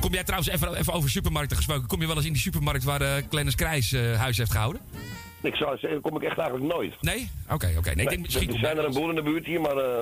[0.00, 1.86] Kom jij trouwens even, even over supermarkten gesproken?
[1.86, 4.80] Kom je wel eens in die supermarkt waar uh, Clemens Krijs huis heeft gehouden?
[5.42, 6.94] ik zou zeggen, kom ik echt eigenlijk nooit.
[7.00, 7.30] Nee?
[7.50, 7.94] Oké, oké.
[7.94, 8.52] Nee, misschien...
[8.52, 10.00] er zijn er een boel in de buurt hier, maar eh,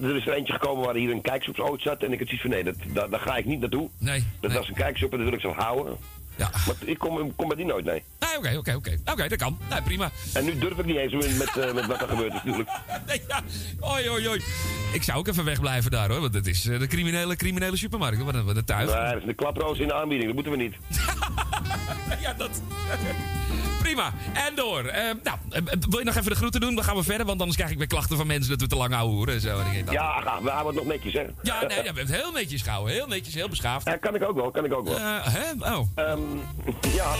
[0.00, 2.02] er is er eentje gekomen waar hier een kijksoep ooit zat.
[2.02, 3.88] En ik had zoiets van, nee, dat, daar, daar ga ik niet naartoe.
[3.98, 4.24] Nee.
[4.40, 5.96] Dat was een kijksoep en dat wil ik zo houden.
[6.36, 6.50] Ja.
[6.66, 8.02] Maar ik kom, kom bij die nooit, nee.
[8.20, 8.98] Nee, oké, oké, oké.
[9.12, 9.58] Oké, dat kan.
[9.70, 10.10] Nee, prima.
[10.32, 12.68] En nu durf ik niet eens met, met, eh, met wat er gebeurt natuurlijk.
[13.06, 13.42] Nee, ja.
[13.80, 14.42] Oi, oi, oi.
[14.92, 18.22] Ik zou ook even wegblijven daar hoor, want het is eh, de criminele, criminele supermarkt.
[18.22, 18.94] Wat een, wat een tuig.
[18.94, 20.74] Nee, dat is de klaproos in de aanbieding, dat moeten we niet.
[22.24, 22.50] ja, dat.
[23.86, 24.12] Prima.
[24.34, 24.84] En door.
[24.84, 26.74] Eh, nou, eh, wil je nog even de groeten doen?
[26.74, 28.76] Dan gaan we verder, want anders krijg ik weer klachten van mensen dat we te
[28.76, 29.40] lang houden horen.
[29.40, 29.58] Zo.
[29.58, 31.20] En ik denk, dat- Ja, we houden het nog netjes, hè.
[31.42, 32.94] Ja, nee, ja, we hebben het heel netjes gehouden.
[32.94, 33.86] Heel netjes, heel beschaafd.
[33.86, 34.96] Ja, kan ik ook wel, kan ik ook wel.
[34.98, 35.74] Eh, hè?
[35.76, 35.88] Oh.
[35.94, 36.20] Ehm,
[36.94, 37.14] ja.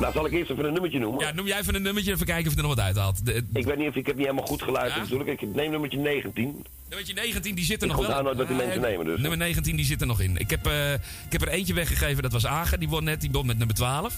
[0.00, 1.20] nou, zal ik eerst even een nummertje noemen?
[1.26, 3.26] Ja, noem jij even een nummertje even kijken of je er nog wat uithaalt.
[3.26, 5.14] De, Ik weet niet of ik heb niet helemaal goed geluisterd Ja?
[5.16, 5.40] natuurlijk.
[5.42, 6.64] Ik neem nummertje 19.
[6.88, 9.20] Nummertje 19, die zit er Ik nog wel wat die mensen nemen, dus.
[9.20, 10.36] Nummer 19, die zit er nog in.
[10.36, 11.00] Ik heb, eh, ik
[11.32, 12.78] heb er eentje weggegeven, dat was Agen.
[12.78, 14.14] Die won net, die won met nummer 12.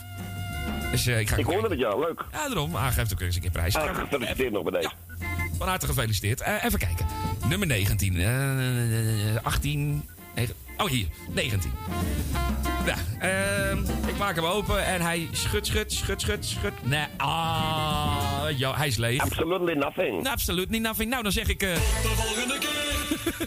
[0.90, 2.24] Dus eh, ik ga Ik hoorde het, ja, leuk.
[2.32, 2.76] Ja, daarom.
[2.76, 3.76] Agen heeft ook eens een keer prijs.
[3.76, 4.90] Ah, gefeliciteerd nog bij deze.
[5.58, 6.40] Van harte gefeliciteerd.
[6.40, 7.06] Eh, even kijken.
[7.48, 8.16] Nummer 19.
[8.16, 10.08] eh, 18.
[10.38, 11.06] Negen- oh, hier.
[11.30, 11.72] 19.
[12.86, 16.86] Ja, ehm, ik maak hem open en hij schudt, schudt, schudt, schudt, schudt.
[16.86, 19.20] Nee, ah, ja, hij is leeg.
[19.20, 20.10] Absolutely nothing.
[20.22, 21.10] Nou, absolutely nothing.
[21.10, 21.62] Nou, dan zeg ik...
[21.62, 21.80] eh De
[22.14, 22.66] volgende keer.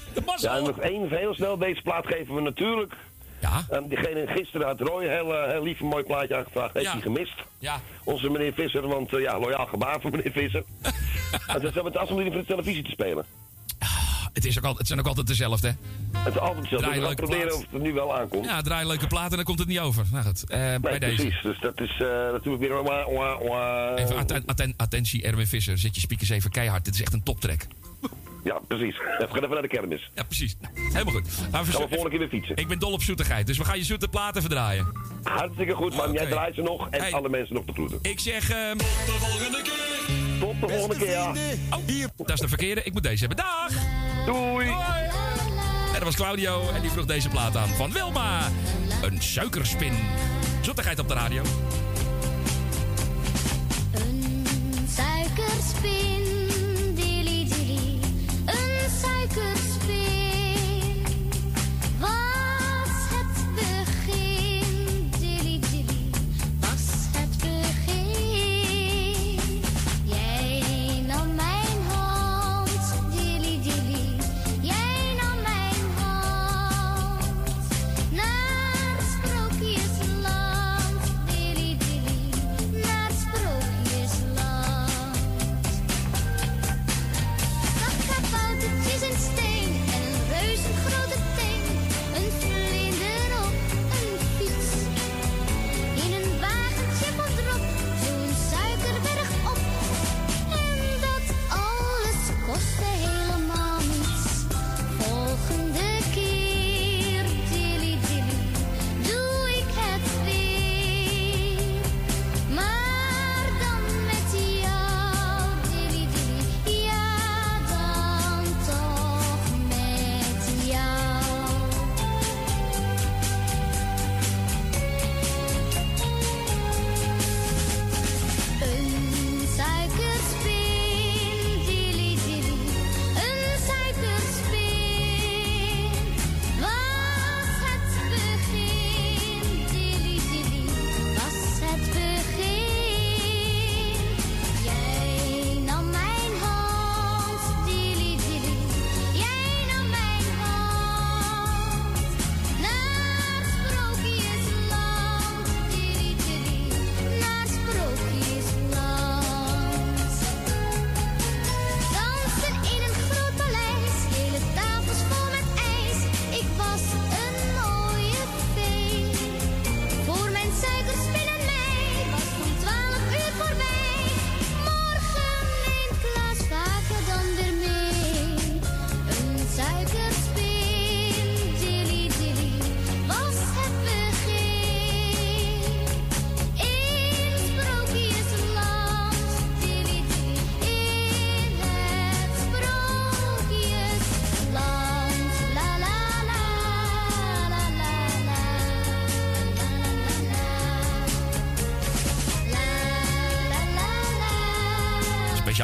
[0.38, 1.58] Ja, en nog één heel snel.
[1.58, 2.94] Deze plaat geven we natuurlijk.
[3.40, 3.66] Ja.
[3.72, 6.74] Um, diegene gisteren had Roy heel, eh, heel lief een mooi plaatje aangevraagd.
[6.74, 6.92] Heeft Ja.
[6.92, 7.34] hij gemist.
[7.60, 7.82] Ja.
[8.04, 10.64] Onze meneer Visser, want eh, ja, loyaal gebaar voor meneer Visser.
[11.48, 13.26] en ze hebben het alsjeblieft voor de televisie te spelen.
[14.34, 15.68] Het, is ook altijd, het zijn ook altijd dezelfde.
[15.68, 15.74] hè?
[16.20, 16.88] Het is altijd hetzelfde.
[16.88, 17.54] Draai We proberen plaat.
[17.58, 18.46] of het er nu wel aankomt.
[18.46, 20.06] Ja, draai leuke plaat en dan komt het niet over.
[20.12, 21.16] Nou goed, eh, bij Nee, deze.
[21.16, 21.42] precies.
[21.42, 22.84] Dus dat is eh, natuurlijk weer...
[22.84, 24.00] Wah, wah, wah.
[24.00, 25.78] Even atten- atten- attentie, Erwin Visser.
[25.78, 26.86] Zet je speakers even keihard.
[26.86, 27.66] Dit is echt een toptrack.
[28.44, 28.96] Ja, precies.
[29.20, 30.10] Even, gaan even naar de kermis.
[30.16, 30.56] Ja, precies.
[30.62, 31.28] Nou, helemaal goed.
[31.52, 32.56] Gaan we Gaan we volgende keer weer fietsen.
[32.56, 34.88] Ik ben dol op zoetigheid, dus we gaan je zoete plaat even draaien.
[35.24, 36.12] Hartstikke goed, man.
[36.14, 37.14] Jij draait ze nog en Hey.
[37.14, 38.00] alle mensen nog te groeten.
[38.02, 38.50] Ik zeg...
[38.50, 38.84] ehm De
[39.20, 40.40] volgende keer.
[40.40, 41.30] Tot de volgende keer, ja.
[41.70, 42.84] oh, dat is de verkeerde.
[42.84, 43.38] Ik moet deze hebben.
[43.46, 43.72] Dag!
[44.26, 44.68] Doei!
[45.88, 48.50] En dat was Claudio en die vroeg deze plaat aan van Wilma.
[49.02, 49.94] Een suikerspin.
[50.62, 51.44] Zoetigheid op de radio.
[53.92, 56.24] Een suikerspin,
[56.96, 58.00] dilly dilly,
[58.46, 59.71] een suikerspin.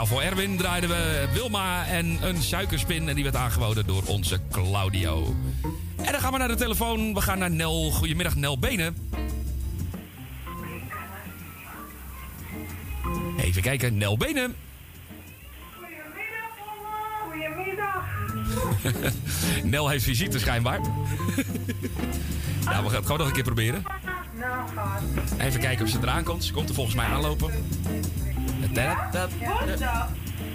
[0.08, 3.10] Voor Erwin draaiden we Wilma en een suikerspin.
[3.10, 5.36] En die werd aangeboden door onze Claudio.
[5.96, 7.14] En dan gaan we naar de telefoon.
[7.14, 7.92] We gaan naar Nel.
[7.92, 8.96] Goedemiddag, Nel Benen.
[13.38, 14.56] Even kijken, Nel Benen.
[17.30, 18.06] Goedemiddag.
[19.64, 20.80] Nel heeft visite schijnbaar.
[22.66, 23.84] nou, we gaan het gewoon nog een keer proberen.
[25.38, 26.44] Even kijken of ze eraan komt.
[26.44, 27.52] Ze komt er volgens mij aanlopen.
[28.74, 29.10] Ja,
[29.66, 30.08] woensdag.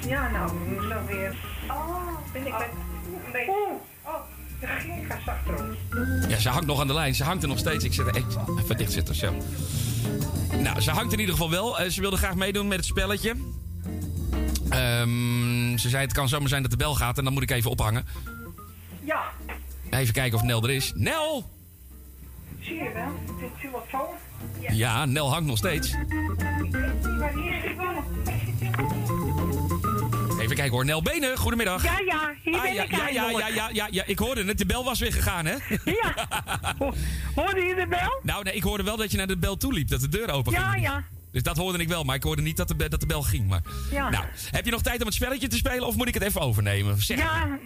[0.07, 0.51] Ja, nou,
[0.89, 1.35] zo weer.
[1.69, 1.97] Oh,
[2.33, 2.55] ben ik.
[3.33, 3.49] Nee.
[3.49, 4.15] Oeh, oh,
[4.61, 6.31] de ging op.
[6.31, 7.15] Ja, ze hangt nog aan de lijn.
[7.15, 7.85] Ze hangt er nog steeds.
[7.85, 9.15] Ik zet er echt even dicht zitten.
[9.15, 9.35] Zo.
[10.59, 11.79] Nou, ze hangt in ieder geval wel.
[11.79, 13.35] Eh, ze wilde graag meedoen met het spelletje.
[14.69, 17.51] Ehm, ze zei het kan zomaar zijn dat de bel gaat en dan moet ik
[17.51, 18.07] even ophangen.
[19.05, 19.23] Ja,
[19.91, 20.93] Even kijken of Nel er is.
[20.95, 21.51] Nel!
[22.61, 23.37] zie je wel?
[23.41, 24.15] Dit telefoon.
[24.71, 25.89] Ja, Nel hangt nog steeds.
[25.89, 25.97] Ik
[26.71, 28.02] weet niet waar die is gekomen.
[30.53, 30.85] Even kijken hoor.
[30.85, 31.83] Nel Benen, goedemiddag.
[31.83, 34.45] Ja, ja, hier Ah, ben ja, ik ja, ja, ja, ja, ja, ja, ik hoorde
[34.45, 34.59] het.
[34.59, 35.55] De bel was weer gegaan, hè?
[35.85, 36.15] Ja.
[37.35, 38.21] Hoorde je de bel?
[38.23, 39.89] Nou, nee, ik hoorde wel dat je naar de bel toe liep.
[39.89, 40.65] Dat de deur open ging.
[40.65, 41.05] Ja, ja.
[41.33, 43.49] Dus dat hoorde ik wel, maar ik hoorde niet dat de, dat de bel ging.
[43.49, 43.63] Maar...
[43.91, 44.11] Ja.
[44.11, 46.41] Nou, heb je nog tijd om het spelletje te spelen of moet ik het even
[46.41, 47.03] overnemen?
[47.03, 47.19] Zeg.
[47.19, 47.59] Ja,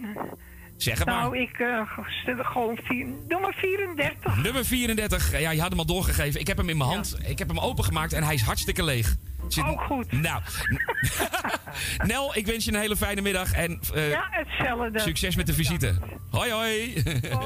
[0.77, 1.21] Zeg het maar.
[1.21, 4.43] Nou, ik eh, stel gewoon vier, nummer 34.
[4.43, 5.39] Nummer 34.
[5.39, 6.39] Ja, je had hem al doorgegeven.
[6.39, 7.17] Ik heb hem in mijn hand.
[7.25, 9.15] Ik heb hem opengemaakt en hij is hartstikke leeg.
[9.47, 9.63] Zit...
[9.63, 10.11] Ook goed.
[10.11, 10.41] Nou.
[12.07, 13.51] Nel, ik wens je een hele fijne middag.
[13.53, 14.99] En, eh, ja, hetzelfde.
[14.99, 15.95] Succes met de visite.
[16.29, 16.93] Hoi, hoi.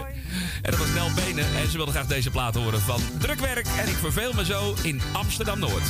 [0.62, 1.46] en dat was Nel Benen.
[1.56, 3.66] En ze wilde graag deze plaat horen van Drukwerk.
[3.66, 5.84] En ik verveel me zo in Amsterdam-Noord.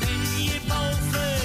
[0.00, 1.41] Ben je boven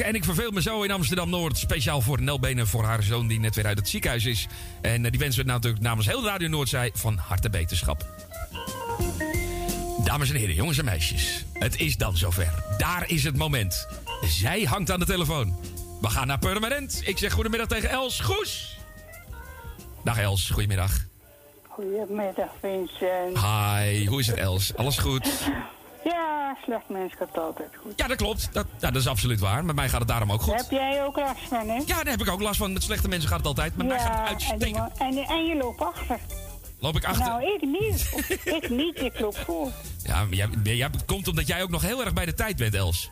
[0.00, 1.58] En ik verveel me zo in Amsterdam-Noord.
[1.58, 4.46] Speciaal voor Nel Benen, voor haar zoon die net weer uit het ziekenhuis is.
[4.80, 8.06] En eh, die wensen we natuurlijk namens heel Radio Noordzij van harte beterschap.
[10.04, 11.44] Dames en heren, jongens en meisjes.
[11.52, 12.64] Het is dan zover.
[12.78, 13.88] Daar is het moment.
[14.20, 15.56] Zij hangt aan de telefoon.
[16.00, 17.02] We gaan naar Purmerend.
[17.04, 18.78] Ik zeg goedemiddag tegen Els Goes.
[20.04, 21.06] Dag Els, goedemiddag.
[21.68, 23.38] Goedemiddag, Vincent.
[23.38, 24.76] Hi, hoe is het Els?
[24.76, 25.28] Alles goed?
[26.04, 27.92] Ja, slecht mens gaat altijd goed.
[27.96, 28.48] Ja, dat klopt.
[28.52, 29.64] Dat, ja, dat is absoluut waar.
[29.64, 30.54] Met mij gaat het daarom ook goed.
[30.54, 31.74] Heb jij ook last van, hè?
[31.74, 32.72] Ja, daar heb ik ook last van.
[32.72, 33.76] Met slechte mensen gaat het altijd.
[33.76, 34.98] Met mij gaat het uitstekend.
[34.98, 36.18] En, en, en je loopt achter.
[36.80, 37.24] Loop ik achter?
[37.24, 38.12] Nou, ik niet.
[38.62, 39.70] ik niet, ik loop voor.
[40.02, 42.56] Ja, maar jij, jij, het komt omdat jij ook nog heel erg bij de tijd
[42.56, 43.10] bent, Els.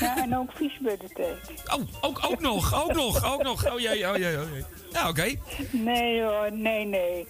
[0.00, 1.62] Ja, en ook vies bij de tijd.
[1.78, 3.72] Oh, ook, ook nog, ook nog, ook nog.
[3.72, 4.64] Oh jee, oh jee, oh jee.
[4.92, 5.34] Ja, oké.
[5.70, 7.26] Nee hoor, nee, nee.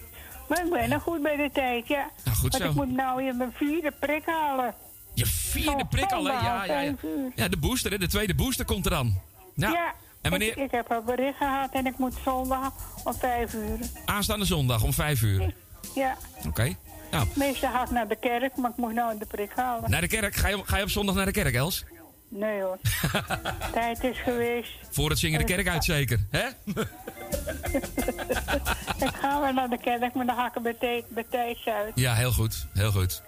[0.47, 2.09] Maar ik ben nog goed bij de tijd, ja.
[2.23, 2.69] Nou, goed Want zo.
[2.69, 4.73] ik moet nou weer mijn vierde prik halen.
[5.13, 6.31] Je vierde prik al, hè?
[6.31, 6.93] Ja, ja, ja.
[7.35, 7.97] Ja, de booster, hè?
[7.97, 9.21] De tweede booster komt eraan.
[9.53, 9.93] Nou, Ja.
[10.21, 10.49] En wanneer?
[10.49, 12.73] Ik, ik heb een bericht gehad en ik moet zondag
[13.03, 13.77] om vijf uur.
[14.05, 15.53] Aanstaande zondag om 5 uur.
[15.95, 16.15] Ja,
[16.47, 16.75] Oké.
[17.11, 19.89] Nou, meestal ga ik naar de kerk, maar ik moet nou de prik halen.
[19.89, 20.35] naar de kerk.
[20.35, 21.85] Ga je, ga je op zondag naar de kerk, Els?
[22.35, 22.77] Nee hoor.
[23.73, 24.71] Tijd is geweest.
[24.89, 26.47] Voor het zingen de kerk uit zeker, hè?
[29.05, 31.25] Ik ga wel naar de kerk, maar dan ga ik er bij
[31.65, 31.91] uit.
[31.95, 32.67] Ja, heel goed.
[32.73, 33.21] Heel goed.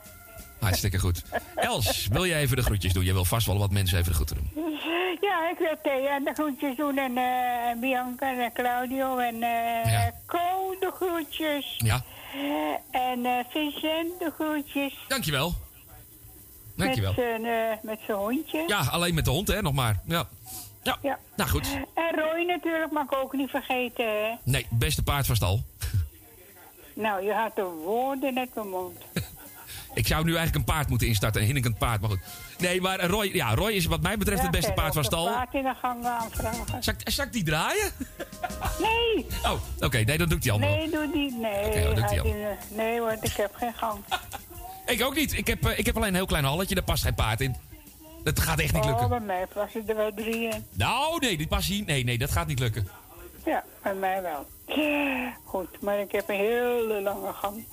[0.59, 1.23] Hartstikke goed.
[1.55, 3.03] Els, wil jij even de groetjes doen?
[3.03, 4.79] Jij wil vast wel wat mensen even de groeten doen.
[5.21, 9.39] Ja, ik wil Thea de groetjes doen en eh, Bianca en Claudio en
[10.25, 11.75] Co de groetjes.
[11.77, 12.03] Ja.
[12.91, 14.93] En eh, Vincent de groetjes.
[15.07, 15.53] Dankjewel.
[16.78, 17.14] Dankjewel.
[17.16, 18.64] Met zijn, eh, met zijn hondje.
[18.68, 19.99] Ja, alleen met de hond, hè, nog maar.
[20.06, 20.28] Ja.
[20.84, 20.98] Ja.
[21.02, 21.20] Ja.
[21.36, 21.68] Nou goed.
[21.94, 24.32] En Roy natuurlijk mag ik ook niet vergeten, hè.
[24.44, 25.60] Nee, beste paard van stal.
[26.94, 28.98] Nou, je had de woorden uit mijn mond.
[29.94, 32.20] Ik zou nu eigenlijk een paard moeten instarten, een hinnikend paard, maar goed.
[32.58, 35.28] Nee, maar Roy, ja, Roy is wat mij betreft het beste paard van stal.
[35.28, 36.84] Ik paard in de gang aanvragen.
[36.84, 37.91] Zal, ik- zal ik die draaien?
[38.82, 39.26] Nee!
[39.44, 40.76] Oh, oké, nee, dan doe ik die andere.
[40.76, 41.32] Nee, doe die.
[41.32, 43.99] Nee, Oké, dan doe ik die hij die- nee, want ik heb geen gang.
[44.88, 45.34] Ik ook niet.
[45.38, 47.55] Ik heb, eh, ik heb alleen een heel klein halletje, daar past geen paard in.
[48.23, 49.09] Dat gaat echt niet Oh, lukken.
[49.09, 50.65] bij mij passen er wel drie in.
[50.73, 51.84] Nou, nee, die past hier.
[51.85, 52.88] Nee, nee, dat gaat niet lukken.
[53.45, 54.47] Ja, bij mij wel.
[55.43, 57.65] Goed, maar ik heb een hele lange gang.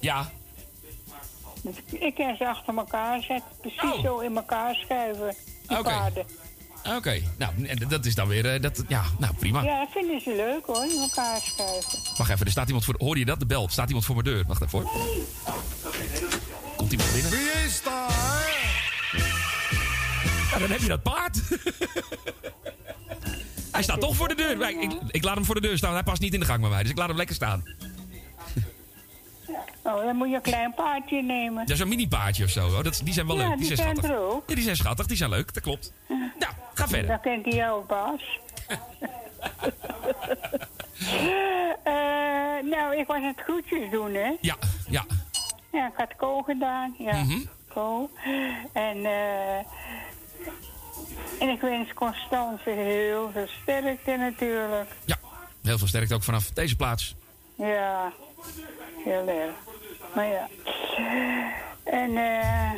[0.00, 0.30] Ja,
[1.62, 3.50] Dus ik- kan ze achter elkaar zetten.
[3.60, 5.34] Precies zo in elkaar schuiven.
[5.68, 5.78] Oh.
[5.78, 6.12] Oké.
[6.96, 7.20] oké.
[7.38, 9.62] Nou, en dat is dan weer, eh, dat, ja, nou prima.
[9.62, 11.98] Ja, vinden ze leuk hoor, in elkaar schuiven.
[12.16, 13.38] Wacht even, er staat iemand voor, hoor je dat?
[13.38, 13.64] De bel.
[13.64, 14.44] Er staat iemand voor mijn deur.
[14.46, 14.90] Wacht even hoor.
[16.82, 17.30] Komt iemand binnen?
[17.30, 18.10] Wie is daar?
[20.50, 21.40] Ja, dan heb je dat paard.
[23.72, 24.68] Hij staat toch voor de deur.
[24.68, 25.92] Ik, ik, ik laat hem voor de deur staan.
[25.92, 26.82] Hij past niet in de gang bij mij.
[26.82, 27.62] Dus ik laat hem lekker staan.
[29.82, 31.66] Oh, dan moet je een klein paardje nemen.
[31.66, 32.68] Dat is een mini paardje of zo.
[32.68, 32.82] hoor.
[32.82, 33.58] Dat, die zijn wel Ja, leuk.
[33.58, 34.16] Die, die zijn zijn schattig.
[34.16, 34.48] er ook.
[34.48, 35.06] Ja, die zijn schattig.
[35.06, 35.54] Die zijn leuk.
[35.54, 35.92] Dat klopt.
[36.08, 37.06] Nou, ga verder.
[37.06, 38.38] Dan kent hij jou, baas.
[41.84, 44.30] Eh, nou, ik was het groetjes doen, hè.
[44.40, 44.56] Ja,
[44.88, 45.04] ja.
[45.72, 46.94] Ja, ik had Ko gedaan.
[46.98, 47.38] Ja, Mhm.
[47.68, 48.10] Ko.
[48.72, 49.56] En, eh
[51.40, 54.90] en ik wens Constance heel veel sterkte natuurlijk.
[55.62, 57.14] Heel veel sterkte ook vanaf deze plaats.
[57.54, 58.12] Ja,
[59.04, 59.54] heel erg.
[60.14, 60.48] Maar ja.
[61.84, 62.72] En eh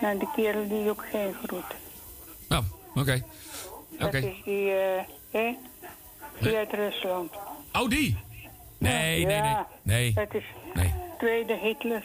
[0.00, 1.64] nou, de kerel die ook geen groet.
[2.48, 2.58] Oh,
[2.94, 3.22] oké.
[4.00, 4.10] Oké.
[4.10, 5.56] Dat is die, eh hè?
[6.40, 7.30] Die uit Rusland.
[7.72, 8.16] Oh, die?
[8.78, 9.54] Nee, nee, nee.
[9.82, 10.44] Nee, Dat is
[10.74, 10.92] Nee.
[11.18, 12.04] tweede Hitler.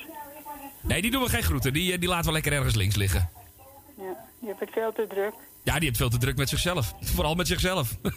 [0.82, 1.74] nee die doen we geen groeten.
[1.74, 3.30] Die, eh, die laten we lekker ergens links liggen.
[3.98, 5.34] Ja, je hebt het veel te druk.
[5.64, 6.94] Ja, die heeft veel te druk met zichzelf.
[7.16, 7.96] Vooral met zichzelf.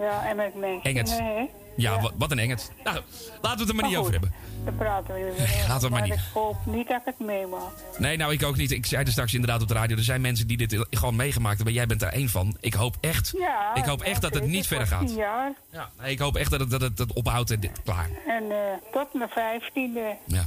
[0.00, 0.82] Ja, en met mensen.
[0.82, 1.10] Engert.
[1.18, 1.44] hè?
[1.76, 2.70] Ja, Wat, wat een engert.
[2.84, 3.00] Nou,
[3.42, 4.32] laten we het er maar niet over hebben.
[4.64, 5.20] Daar praten we
[5.68, 6.12] laten we het maar niet.
[6.12, 7.70] ik hoop niet dat ik het meemaak.
[7.98, 8.70] Nee, nou, ik ook niet.
[8.70, 9.96] Ik zei er straks inderdaad op de radio.
[9.96, 11.74] Er zijn mensen die dit gewoon meegemaakt hebben.
[11.74, 12.56] Jij bent er één van.
[12.60, 15.06] Ik hoop echt, Ja, ik hoop echt dat het niet verder gaat.
[15.06, 15.52] tien jaar.
[15.72, 18.08] Ja, nee, ik hoop echt dat het, dat het, dat het ophoudt en dit, klaar.
[18.26, 18.56] En eh,
[18.92, 20.16] tot mijn vijftiende.
[20.26, 20.44] Ja.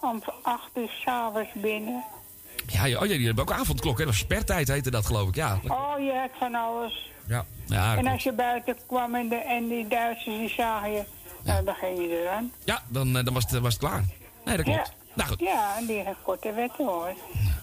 [0.00, 2.04] Om acht uur s'avonds binnen.
[2.66, 3.98] Ja, ja, oh, ja, die hebben ook avondklok.
[3.98, 4.06] Hè?
[4.06, 5.34] Of spertijd heette dat, geloof ik.
[5.34, 7.10] Ja, Oh, je hebt van alles.
[7.26, 7.44] ja.
[7.66, 11.02] ja, en als je buiten kwam en, de, en die Duitsers die zagen je,
[11.44, 12.52] nou, dan ging je eraan.
[12.64, 14.04] ja dan, eh, dan was, het, was het klaar.
[14.44, 14.86] Nee, dat klopt.
[14.86, 14.94] Ja.
[15.14, 15.40] Nou goed.
[15.40, 17.12] Ja, en die heeft korte wetten hoor.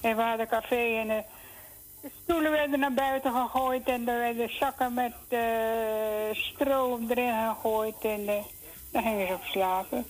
[0.02, 1.18] En we hadden café en eh,
[2.02, 5.40] de stoelen werden naar buiten gegooid en er werden zakken met eh
[6.32, 8.34] stro erin gegooid en eh,
[8.92, 10.06] dan gingen ze op slapen.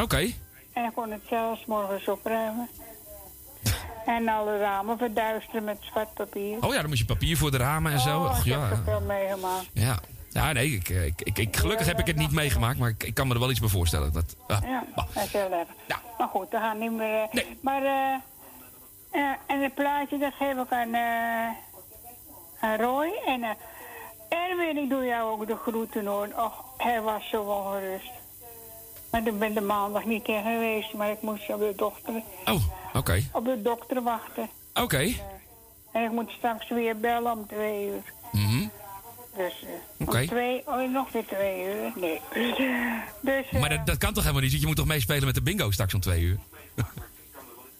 [0.00, 0.30] Oké.
[0.72, 2.68] En ik kon het zelfs morgens opruimen.
[4.06, 6.56] En alle ramen verduisteren met zwart papier.
[6.64, 8.18] Oh ja, dan moet je papier voor de ramen en zo.
[8.18, 8.70] Oh, Och, ik heb ja.
[8.70, 9.66] er veel meegemaakt.
[9.72, 9.98] Ja.
[10.28, 13.14] Ja, nee, ik, ik, ik, ik- gelukkig heb ik het niet meegemaakt, maar ik, ik
[13.14, 14.12] kan me er wel iets bij voorstellen.
[14.12, 15.68] Dat, ah, Ja, dat is heel erg.
[16.18, 17.28] Maar goed, we gaan niet meer...
[17.30, 18.14] eh, Maar, eh
[19.10, 21.48] eh, en het plaatje, dat geef ik aan, eh
[22.60, 23.12] aan Roy.
[23.26, 23.50] En eh
[24.28, 26.28] Erwin, ik doe jou ook de groeten hoor.
[26.36, 28.10] Och, hij was zo ongerust.
[29.10, 32.62] Maar ik ben de maandag niet tegen geweest, maar ik moest op de dochter, Oh,
[32.94, 33.22] oké.
[33.32, 34.48] op de dokter wachten.
[34.74, 35.12] Oké.
[35.92, 38.02] En ik moet straks weer bellen om twee uur.
[38.32, 38.66] Mhm.
[39.36, 40.20] Dus eh, Oké.
[40.20, 41.92] om twee, oh, nog weer twee uur?
[41.94, 42.20] Nee.
[43.20, 44.50] Dus, eh, Maar dat, dat kan toch helemaal niet?
[44.50, 46.38] want Je moet toch meespelen met de bingo straks om twee uur?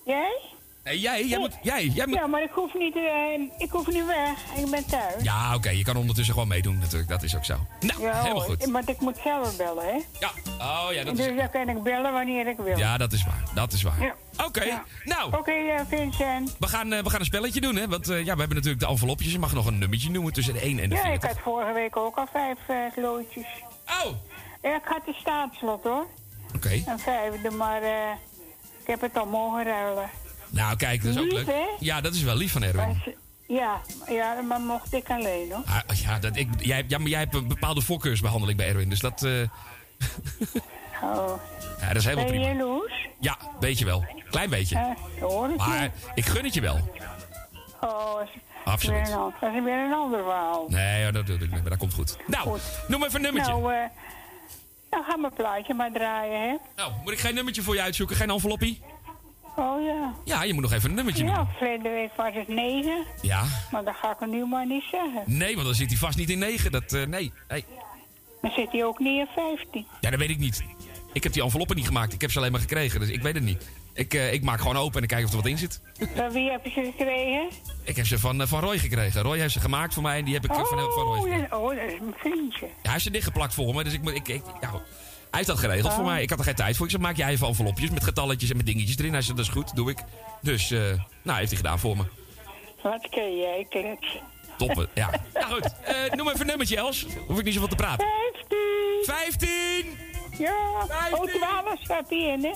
[0.05, 0.41] jij?
[0.85, 2.15] Nee, jij, jij moet, jij, jij moet...
[2.17, 4.65] Ja, maar ik hoef niet, eh, ik hoef niet weg.
[4.65, 5.23] Ik ben thuis.
[5.23, 7.09] Ja, oké, je kan ondertussen gewoon meedoen natuurlijk.
[7.09, 7.57] Dat is ook zo.
[7.81, 8.65] Nou, Ja, helemaal goed.
[8.71, 9.99] Want ik moet zelf bellen, hè?
[10.21, 10.31] Ja.
[10.59, 11.37] Oh ja, dat dus is...
[11.37, 12.79] dan kan ik bellen wanneer ik wil.
[12.79, 13.43] Ja, dat is waar.
[13.55, 14.01] Dat is waar.
[14.03, 14.15] Ja.
[14.47, 15.37] Oké, nou.
[15.37, 16.57] Oké, eh, Vincent.
[16.59, 17.89] We gaan, eh, we gaan een spelletje doen, hè?
[17.89, 19.33] Want ja, we hebben natuurlijk de envelopjes.
[19.33, 21.23] Je mag nog een nummertje noemen tussen de 1 en de Ja, 40.
[21.31, 22.59] ik had vorige week ook al vijf
[22.97, 23.47] loodjes.
[24.05, 24.13] Oh!
[24.63, 26.07] Ja, ik had de staatslot, hoor.
[26.57, 26.83] Oké.
[26.87, 27.83] Een vijfde, maar
[28.81, 30.11] ik heb het al mogen ruilen.
[30.53, 31.47] Nou, kijk, dat is ook Lief, leuk.
[31.47, 31.65] hè?
[31.79, 32.87] Ja, dat is wel lief van Erwin.
[32.87, 33.09] Maar
[33.47, 35.63] Ja, ja, maar mocht ik alleen hoor.
[35.67, 39.01] Ah, ja, dat, ik, jij, ja, maar jij hebt een bepaalde voorkeursbehandeling bij Erwin, dus
[39.01, 39.23] dat...
[39.23, 39.33] eh,
[41.03, 41.35] Oh.
[41.81, 42.59] ja, dat is helemaal Ben je prima.
[42.59, 43.09] jaloers?
[43.21, 44.05] Ja, weet je wel.
[44.31, 44.95] Klein beetje.
[45.21, 45.91] Hoor ik Maar je.
[46.15, 46.79] ik gun het je wel.
[47.81, 48.21] Oh,
[48.65, 49.09] Absoluut.
[49.09, 50.67] Weer een, dat is weer een ander verhaal.
[50.69, 52.17] Nee, dat, dat, dat, maar dat komt goed.
[52.27, 52.59] Nou,
[52.89, 53.53] noem even een nummertje.
[53.53, 53.79] Nou, eh,
[54.91, 56.57] nou ga mijn plaatje maar draaien, hè.
[56.77, 58.17] Nou, moet ik geen nummertje voor je uitzoeken?
[58.17, 58.81] Geen enveloppie?
[59.57, 60.15] Oh ja.
[60.25, 61.55] Ja, je moet nog even een nummertje Ja, noemen.
[61.57, 63.05] verleden week was het negen.
[63.23, 63.45] Ja.
[63.71, 65.23] Maar dat ga ik er nu maar niet zeggen.
[65.27, 66.73] Nee, want dan zit hij vast niet in 9.
[66.73, 67.65] Dat, eh, nee, nee.
[68.43, 69.87] Dan zit hij ook niet in 15.
[70.01, 70.65] Ja, dat weet ik niet.
[71.13, 72.13] Ik heb die enveloppen niet gemaakt.
[72.13, 73.69] Ik heb ze alleen maar gekregen, dus ik weet het niet.
[73.95, 75.81] Ik, eh, ik maak gewoon open en dan kijk of er wat in zit.
[76.15, 77.49] Van wie heb je ze gekregen?
[77.85, 79.23] Ik heb ze van, eh, van Roy gekregen.
[79.23, 81.59] Roy heeft ze gemaakt voor mij en die heb ik van, van Roy Oh, gekregen.
[81.61, 82.67] oh, dat is mijn vriendje.
[82.67, 84.15] Ja, hij heeft ze dichtgeplakt voor me, dus ik moet...
[84.15, 84.71] Ik, ik, ja,
[85.33, 86.09] hij heeft dat geregeld voor Oh.
[86.09, 86.23] mij.
[86.23, 86.85] Ik had er geen tijd voor.
[86.87, 89.13] Ik zei, maak jij even envelopjes met getalletjes en met dingetjes erin.
[89.13, 89.99] Hij zei, dat is goed, doe ik.
[90.43, 90.79] Dus, eh,
[91.23, 92.03] nou, heeft hij gedaan voor me.
[92.83, 94.21] Wat kun jij kletsen?
[94.59, 95.11] Toppen, ja.
[95.35, 97.07] Nou goed, eh, noem even een nummertje, Els.
[97.27, 98.07] Hoef ik niet zoveel te praten.
[99.05, 99.39] 15!
[99.41, 99.99] 15!
[100.39, 100.55] Ja,
[101.13, 102.53] oh, 12 staat hij in, hè?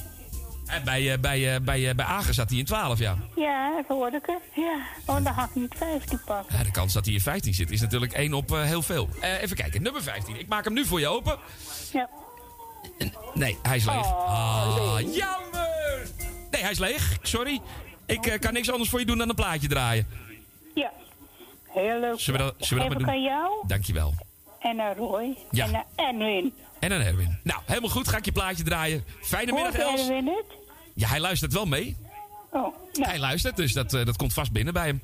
[0.66, 3.16] En bij, eh, bij, eh, bij, eh, bij Agen zat hij in 12, ja.
[3.36, 4.39] Ja, dat hoorde ik er.
[4.62, 4.78] Ja.
[5.07, 6.57] Oh, dan ga ik niet 15 pakken.
[6.59, 6.65] ja.
[6.65, 9.09] De kans dat hij in 15 zit is natuurlijk 1 op eh, heel veel.
[9.20, 10.39] Eh, even kijken, nummer 15.
[10.39, 11.39] Ik maak hem nu voor je open.
[11.93, 12.09] Ja.
[13.35, 13.97] Nee, hij is leeg.
[13.97, 16.09] Oh, ah, jammer!
[16.51, 17.18] Nee, hij is leeg.
[17.23, 17.60] Sorry.
[18.06, 20.06] Ik eh, kan niks anders voor je doen dan een plaatje draaien.
[20.74, 20.93] Ja.
[21.68, 22.20] Heel leuk.
[22.20, 23.31] Zullen we dat, zullen we dat Even maar doen?
[23.31, 24.14] aan jou Dankjewel.
[24.60, 25.66] en aan Roy Ja.
[25.66, 26.55] en aan Edwin.
[26.78, 27.39] En aan Erwin.
[27.43, 28.09] Nou, helemaal goed.
[28.09, 29.05] Ga ik je plaatje draaien.
[29.23, 30.01] Fijne middag, Els.
[30.01, 30.44] Edwin het?
[30.94, 31.97] Ja, hij luistert wel mee.
[32.51, 35.02] Oh, Hij luistert, dus dat, eh, dat komt vast binnen bij hem.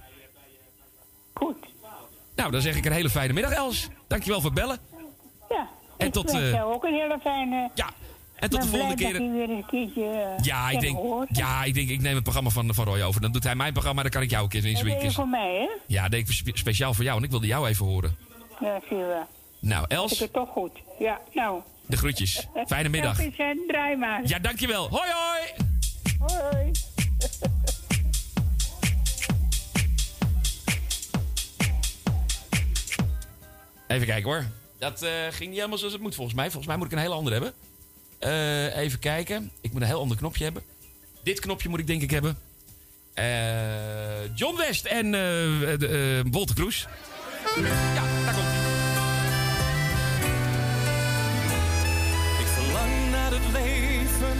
[1.34, 1.56] Goed.
[2.36, 3.88] Nou, dan zeg ik een hele fijne middag, Els.
[4.06, 4.78] Dankjewel voor het bellen.
[5.48, 5.68] Ja.
[6.02, 7.70] En ik tot, jou ook een hele fijne...
[7.74, 7.90] Ja.
[8.34, 9.12] En tot de volgende keer.
[9.12, 10.04] weer een keertje...
[10.38, 10.98] eh, Ja, ik denk,
[11.30, 13.20] ja, ik denk, ik neem het programma van, van Roy over.
[13.20, 15.12] Dan doet hij mijn programma, dan kan ik jou een keer Dat je weekend.
[15.14, 15.68] voor mij, hè?
[15.86, 18.16] Ja, dat ik spe- speciaal voor jou, en ik wilde jou even horen.
[18.60, 19.26] Ja, zie je wel.
[19.58, 20.70] Nou, Ik Els, het toch goed.
[20.98, 21.60] Ja, nou.
[21.86, 22.46] de groetjes.
[22.66, 23.18] Fijne middag.
[23.66, 24.20] Draai maar.
[24.24, 24.88] Ja, dankjewel.
[24.88, 25.50] Hoi, hoi!
[26.18, 26.70] Hoi.
[33.86, 34.44] Even kijken hoor.
[34.82, 36.44] Dat eh, ging niet helemaal zoals het moet volgens mij.
[36.44, 37.54] Volgens mij moet ik een hele andere hebben.
[38.18, 39.50] Eh, even kijken.
[39.60, 40.62] Ik moet een heel ander knopje hebben.
[41.22, 42.38] Dit knopje moet ik denk ik hebben.
[43.14, 45.10] Eh, John West en
[46.30, 46.86] Wolter Kroes.
[47.94, 48.70] Ja, daar komt hij.
[52.40, 54.36] Ik verlang naar het leven,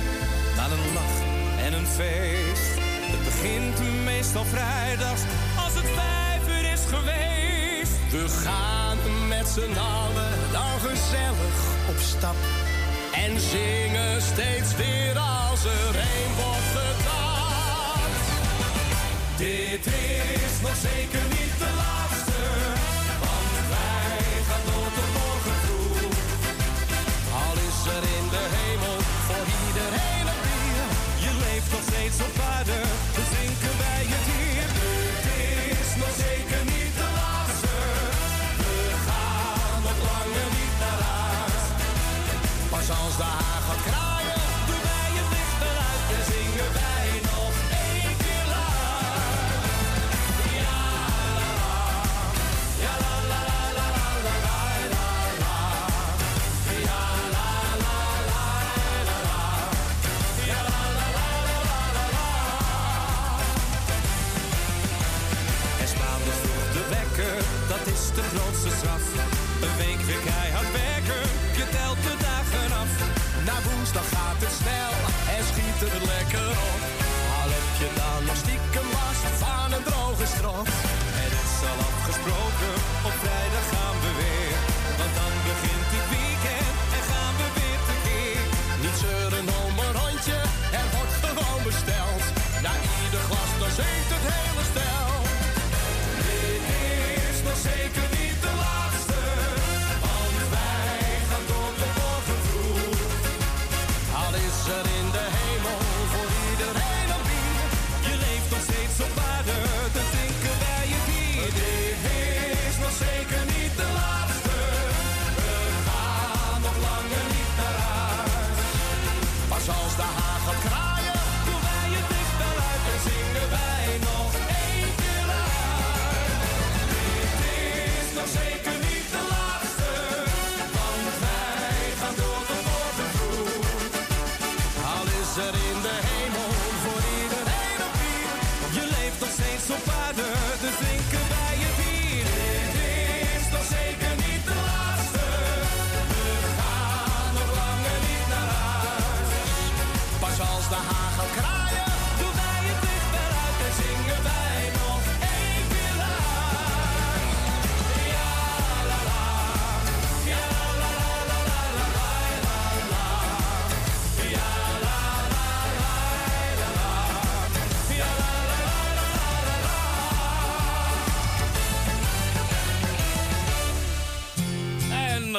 [0.57, 1.21] naar een lach
[1.65, 2.81] en een feest.
[3.13, 5.23] Het begint meestal vrijdags
[5.65, 8.11] als het vijf uur is geweest.
[8.11, 9.22] We gaan
[9.55, 11.59] z'n allen dan gezellig
[11.89, 12.37] op stap.
[13.13, 18.31] En zingen steeds weer als er een wordt gedanst.
[19.37, 21.42] Dit is nog zeker niet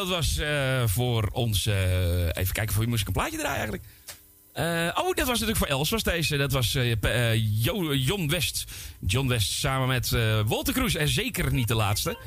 [0.07, 1.65] dat was eh, voor ons...
[1.65, 3.83] eh, even kijken, voor wie moest ik een plaatje draaien eigenlijk?
[4.53, 6.37] Eh, oh, dat was natuurlijk voor Els, was deze.
[6.37, 6.71] Dat was
[7.61, 8.63] Jo- John West.
[8.99, 10.09] John West samen met
[10.45, 10.95] Walter Kroes.
[10.95, 12.17] En zeker niet de laatste.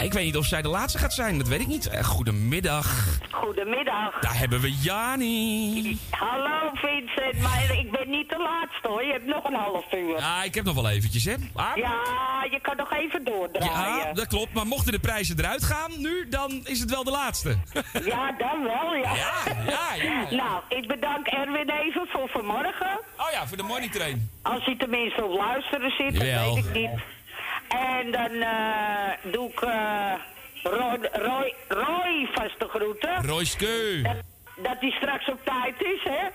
[0.00, 1.90] Ik weet niet of zij de laatste gaat zijn, dat weet ik niet.
[2.02, 3.18] Goedemiddag.
[3.30, 4.20] Goedemiddag.
[4.20, 5.98] Daar hebben we Jani.
[6.10, 9.04] Hallo Vincent, maar ik ben niet de laatste hoor.
[9.04, 10.16] Je hebt nog een half uur.
[10.18, 11.34] Ja, ik heb nog wel eventjes, hè.
[11.54, 12.02] Maar, Ja,
[12.94, 14.06] nog even doordraaien.
[14.06, 14.52] ja, dat klopt.
[14.52, 17.56] Maar mochten de prijzen eruit gaan nu, dan is het wel de laatste.
[18.04, 19.14] Ja, dan wel, ja.
[19.14, 20.36] Ja, ja, ja.
[20.36, 23.00] Nou, ik bedank Erwin even voor vanmorgen.
[23.16, 24.30] Oh ja, voor de morning train.
[24.42, 26.90] Als hij tenminste op luisteren zit, dat weet ik niet.
[27.68, 30.12] En dan eh, doe ik eh,
[30.62, 33.26] Roy, Roy, Roy vast de groeten.
[33.26, 34.00] Royske.
[34.02, 34.16] Dat,
[34.62, 36.28] dat hij straks op tijd is, hè?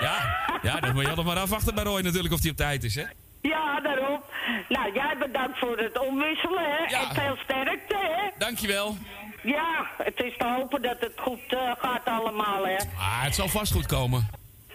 [0.00, 2.84] Ja, ja, dat moet je altijd maar afwachten bij Roy natuurlijk of hij op tijd
[2.84, 3.04] is, hè.
[3.48, 4.20] Ja, daarom.
[4.68, 6.96] Nou, jij bedankt voor het omwisselen, hè?
[6.96, 8.28] En veel sterkte, hè?
[8.38, 8.96] Dankjewel.
[9.42, 12.76] Ja, het is te hopen dat het goed eh, gaat allemaal, hè?
[12.76, 14.28] Ah, het zal vast goed komen.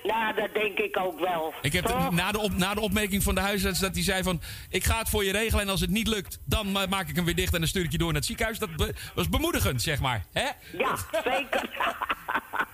[0.03, 1.53] Nou, dat denk ik ook wel.
[1.61, 4.41] Ik heb na de, op, na de opmerking van de huisarts dat hij zei van...
[4.69, 6.39] ik ga het voor je regelen en als het niet lukt...
[6.45, 8.25] dan ma- maak ik hem weer dicht en dan stuur ik je door naar het
[8.25, 8.59] ziekenhuis.
[8.59, 10.25] Dat be- was bemoedigend, zeg maar.
[10.33, 10.47] Hè?
[10.77, 11.69] Ja, zeker.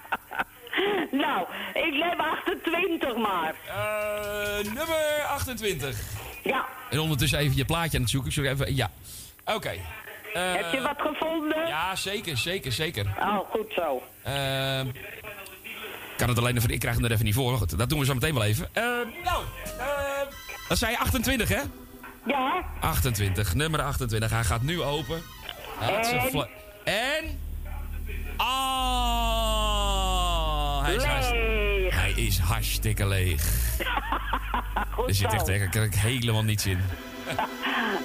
[1.23, 3.56] nou, ik neem 28 maar.
[3.68, 5.99] Eh, nummer 28.
[6.43, 6.65] Ja.
[6.89, 8.30] En ondertussen even je plaatje aan het zoeken.
[8.30, 8.91] Ik zoek even, ja.
[9.45, 9.72] Oké.
[10.34, 11.68] Eh, Heb je wat gevonden?
[11.68, 13.06] Ja, zeker, zeker, zeker.
[13.19, 14.03] Oh, goed zo.
[16.11, 16.69] Ik kan het alleen even...
[16.69, 17.57] Ik krijg hem er even niet voor.
[17.57, 18.69] Goed, dat doen we zo meteen wel even.
[18.73, 18.84] Eh,
[19.23, 19.43] nou,
[20.68, 21.61] dat zei je 28, hè?
[22.26, 22.65] Ja.
[22.80, 24.30] 28, nummer 28.
[24.30, 25.22] Hij gaat nu open.
[25.80, 26.27] En?
[26.84, 27.39] En...
[28.38, 30.28] Oh,
[30.90, 33.44] hij is, hartstikke, hij is hartstikke leeg.
[35.07, 36.80] er zit echt helemaal niets in.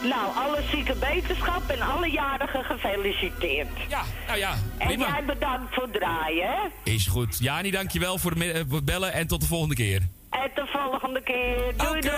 [0.02, 3.68] Nou, alle zieke wetenschap en alle jarigen gefeliciteerd.
[3.88, 6.90] Ja, nou ja, En jij bedankt voor het draaien, hè?
[6.92, 7.38] Is goed.
[7.38, 10.00] Jani, dankjewel voor, eh, voor het bellen en tot de volgende keer.
[10.30, 11.56] En de volgende keer.
[11.76, 12.12] Doei, doei.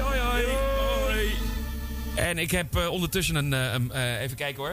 [0.00, 0.44] Hoi, hoi.
[1.04, 1.32] Hoi.
[2.14, 3.90] En ik heb eh, ondertussen een...
[3.90, 4.72] eh, even kijken hoor.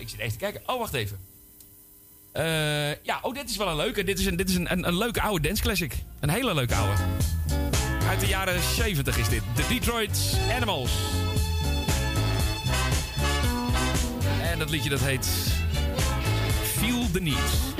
[0.00, 0.62] Ik zit even te kijken.
[0.66, 1.18] Oh, wacht even.
[2.34, 4.04] Eh, ja, oh, dit is wel een leuke.
[4.04, 5.94] Dit is een, dit is een, een, een leuke oude dance classic.
[6.20, 7.02] Een hele leuke oude.
[8.08, 9.42] Uit de jaren 70 is dit.
[9.54, 10.92] De Detroit Animals.
[14.42, 15.26] En dat liedje dat heet...
[16.62, 17.74] Feel the Need.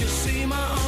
[0.00, 0.87] You see my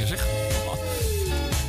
[0.00, 0.26] zeg.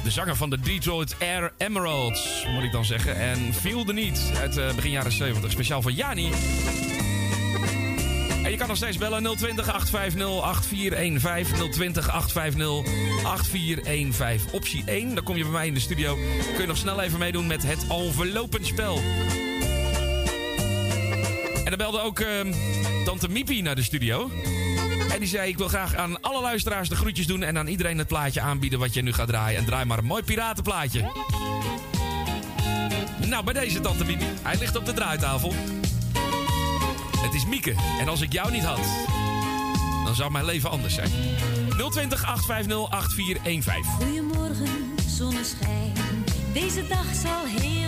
[0.03, 3.15] De zanger van de Detroit Air Emeralds, moet ik dan zeggen.
[3.15, 5.51] En Feel the Need uit eh, begin jaren 70.
[5.51, 6.31] Speciaal voor Jani.
[8.43, 11.71] En je kan nog steeds bellen 020 850 8415.
[11.71, 14.53] 020 850 8415.
[14.53, 16.15] Optie 1, dan kom je bij mij in de studio.
[16.51, 17.85] Kun je nog snel even meedoen met het
[18.61, 19.01] spel.
[21.55, 22.53] En dan belde ook ehm,
[23.05, 24.31] Tante Miepie naar de studio.
[25.23, 27.43] Die zei: Ik wil graag aan alle luisteraars de groetjes doen.
[27.43, 29.59] En aan iedereen het plaatje aanbieden wat je nu gaat draaien.
[29.59, 31.11] En draai maar een mooi piratenplaatje.
[33.27, 34.27] Nou, bij deze Tante Miepie.
[34.41, 35.53] Hij ligt op de draaitafel.
[37.17, 37.75] Het is Mieke.
[37.99, 38.79] En als ik jou niet had,
[40.05, 41.09] dan zou mijn leven anders zijn.
[41.91, 43.83] 020 850 8415.
[43.83, 45.93] Goedemorgen, zonneschijn.
[46.53, 47.82] Deze dag zal heerlijk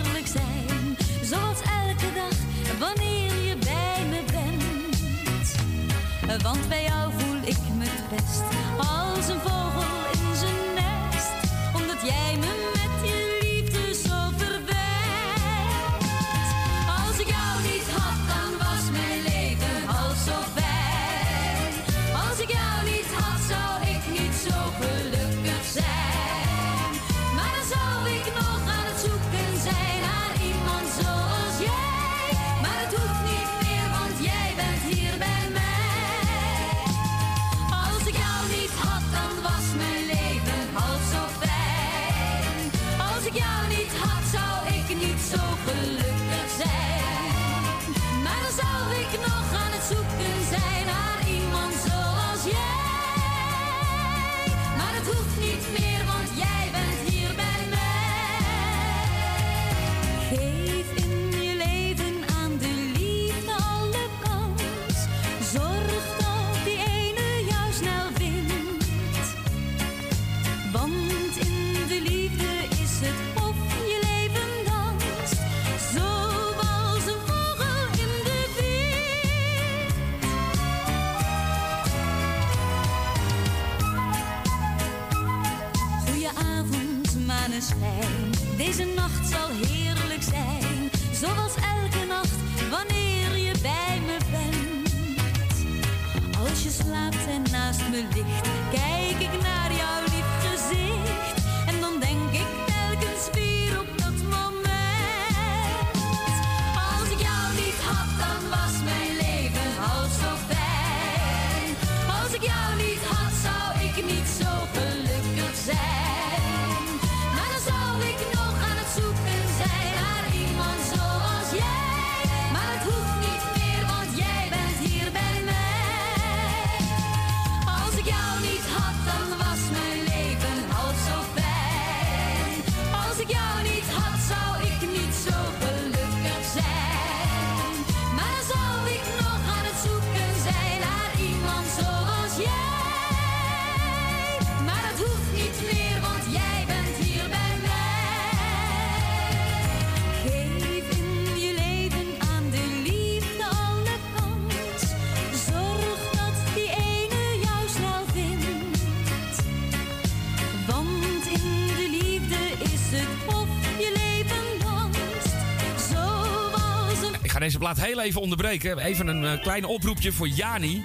[167.46, 168.78] deze plaat heel even onderbreken.
[168.78, 170.84] Even een eh, klein oproepje voor Jani.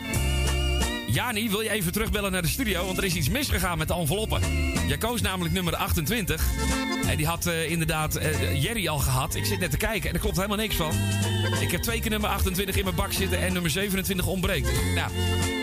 [1.08, 2.86] Jani, wil je even terugbellen naar de studio?
[2.86, 4.42] Want er is iets misgegaan met de enveloppen.
[4.88, 6.46] Jij koos namelijk nummer 28.
[7.08, 9.36] En die had eh, inderdaad eh, Jerry al gehad.
[9.36, 10.92] Ik zit net te kijken en er klopt helemaal niks van.
[11.62, 14.70] Ik heb twee keer nummer 28 in mijn bak zitten en nummer 27 ontbreekt.
[14.96, 15.12] Nou,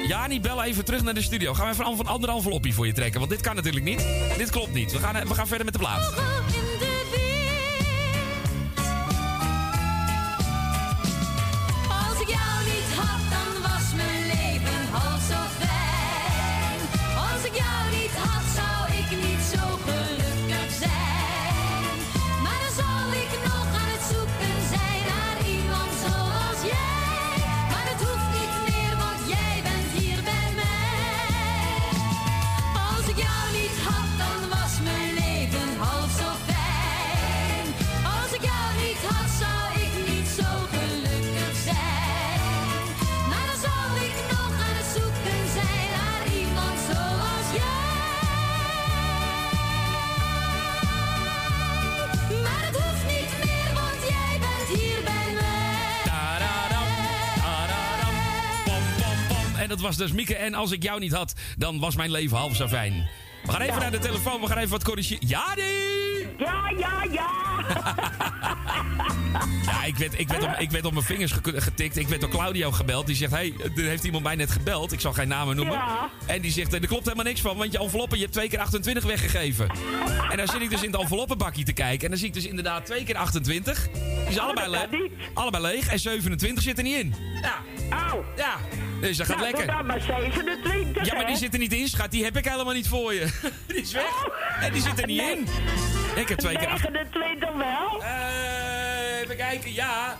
[0.06, 1.54] Jani, bel even terug naar de studio.
[1.54, 3.18] Gaan we even een ander envelopje voor je trekken.
[3.18, 4.06] Want dit kan natuurlijk niet.
[4.36, 4.92] Dit klopt niet.
[4.92, 6.37] We gaan, we gaan verder met de plaat.
[59.68, 60.34] En dat was dus Mieke.
[60.36, 63.08] En als ik jou niet had, dan was mijn leven half zo fijn.
[63.44, 65.28] We gaan even naar de telefoon, we gaan even wat corrigeren.
[65.28, 66.26] Ja, die!
[66.38, 67.26] Ja, ja, ja!
[69.64, 71.96] Ja, ik werd, ik werd, op, ik werd op mijn vingers ge- getikt.
[71.96, 73.06] Ik werd door Claudio gebeld.
[73.06, 74.92] Die zegt, hé, hey, er heeft iemand mij net gebeld.
[74.92, 75.74] Ik zal geen namen noemen.
[75.74, 76.10] Ja.
[76.26, 77.56] En die zegt, er klopt helemaal niks van.
[77.56, 79.68] Want je enveloppen, je hebt twee keer 28 weggegeven.
[80.30, 82.04] En dan zit ik dus in het enveloppenbakje te kijken.
[82.04, 83.88] En dan zie ik dus inderdaad twee keer 28.
[84.28, 85.88] Die is allebei, dat kan le- allebei leeg.
[85.88, 87.14] En 27 zit er niet in.
[87.42, 87.54] Ja.
[87.96, 88.24] Au!
[88.36, 88.56] Ja.
[89.00, 89.66] Dus dat gaat nou, lekker.
[89.66, 92.10] dan maar 27, Ja, maar die zit er niet in, schat.
[92.10, 93.26] Die heb ik helemaal niet voor je.
[93.66, 94.26] Die is weg.
[94.60, 95.36] En die zit er niet Nee.
[95.36, 95.46] in.
[96.14, 96.68] Ik heb twee keer...
[96.68, 98.02] acht- 29 wel?
[98.02, 100.16] Eh, even kijken, ja.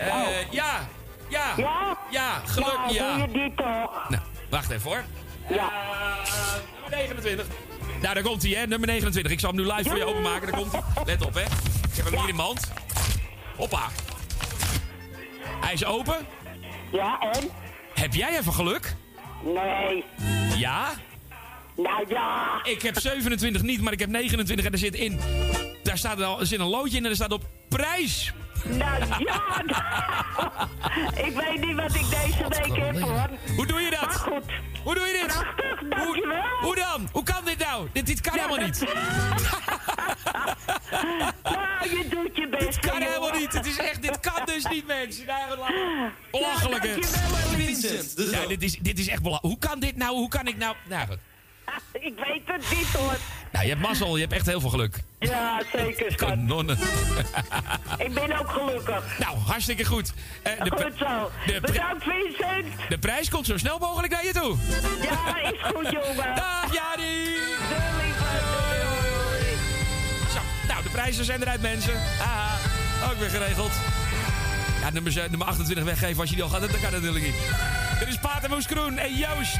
[0.00, 0.26] Oh.
[0.50, 0.88] ja.
[1.28, 1.54] Ja.
[1.56, 1.98] Ja?
[2.10, 3.16] Ja, gelukkig, Ja, ja.
[3.16, 4.08] doe je die toch?
[4.08, 5.04] Nou, wacht even hoor.
[5.48, 5.70] Ja.
[6.24, 7.46] Eh, nummer 29.
[8.02, 8.66] Nou, daar komt hij, hè.
[8.66, 9.32] Nummer 29.
[9.32, 10.50] Ik zal hem nu live voor je openmaken.
[10.50, 10.82] Daar komt hij.
[11.04, 11.40] Let op, hè.
[11.40, 12.70] Ik heb hem hier in mijn hand.
[13.58, 13.88] Hoppa.
[15.60, 16.26] Hij is open.
[16.92, 17.48] Ja, en?
[17.94, 18.94] Heb jij even geluk?
[19.44, 20.04] Nee.
[20.56, 20.90] Ja?
[21.76, 22.60] Nou ja.
[22.64, 25.20] Ik heb 27 niet, maar ik heb 29 en er zit in.
[25.82, 28.32] Daar staat al, er zit een loodje in en er staat op prijs.
[28.64, 29.42] Nou ja.
[31.26, 33.28] ik weet niet wat ik deze week heb, hoor.
[33.56, 34.00] Hoe doe je dat?
[34.00, 34.44] Maar goed.
[34.82, 35.26] Hoe doe je dit?
[35.26, 36.58] Prachtig, dankjewel.
[36.60, 37.08] Hoe dan?
[37.12, 37.88] Hoe kan dit nou?
[37.92, 38.84] Dit, dit kan Ja, helemaal niet.
[41.42, 42.64] Nou, je doet je best.
[42.64, 43.52] Dit kan helemaal niet.
[43.52, 45.26] Het is echt, dit kan dus niet, mensen.
[45.26, 45.48] Daar,
[46.30, 46.82] belachelijk.
[46.86, 46.94] hè.
[46.94, 48.30] dankjewel, Vincent.
[48.30, 49.60] Ja, dit is, dit is echt belachelijk.
[49.60, 50.16] Hoe kan dit nou?
[50.16, 50.76] Hoe kan ik nou...
[50.88, 51.18] Nou, goed.
[52.08, 53.16] Ik weet het niet, hoor.
[53.52, 54.14] Nou, je hebt mazzel.
[54.14, 55.02] Je hebt echt heel veel geluk.
[55.18, 56.14] Ja, zeker.
[56.14, 56.78] Kanonnen.
[58.06, 59.18] Ik ben ook gelukkig.
[59.18, 60.12] Nou, hartstikke goed.
[60.42, 61.30] Eh, de, Goed zo.
[61.46, 62.66] de, Bedankt, Vincent.
[62.88, 64.56] de prijs komt zo snel mogelijk naar je toe.
[65.02, 66.34] Ja, is goed, jongen.
[66.34, 67.36] Dag, Jari.
[70.32, 70.38] Zo,
[70.68, 71.94] nou, de prijzen zijn eruit, mensen.
[72.18, 72.58] Haha,
[73.10, 73.72] ook weer geregeld.
[74.80, 77.34] Ja, nummer, nummer 28 weggeven als je die al gaat, dat kan natuurlijk niet.
[77.98, 79.58] Dit is Patermoes Kroen en Joost.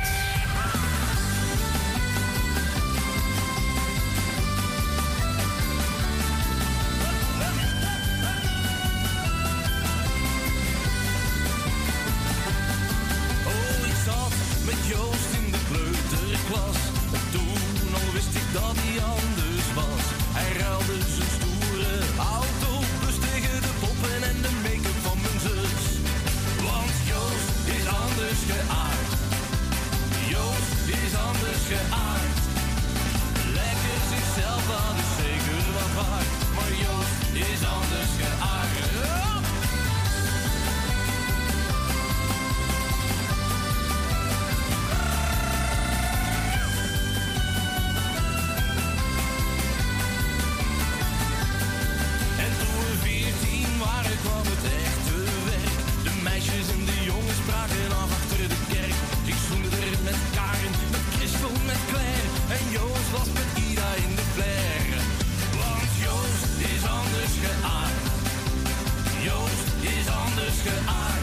[70.68, 71.17] Anders geaard.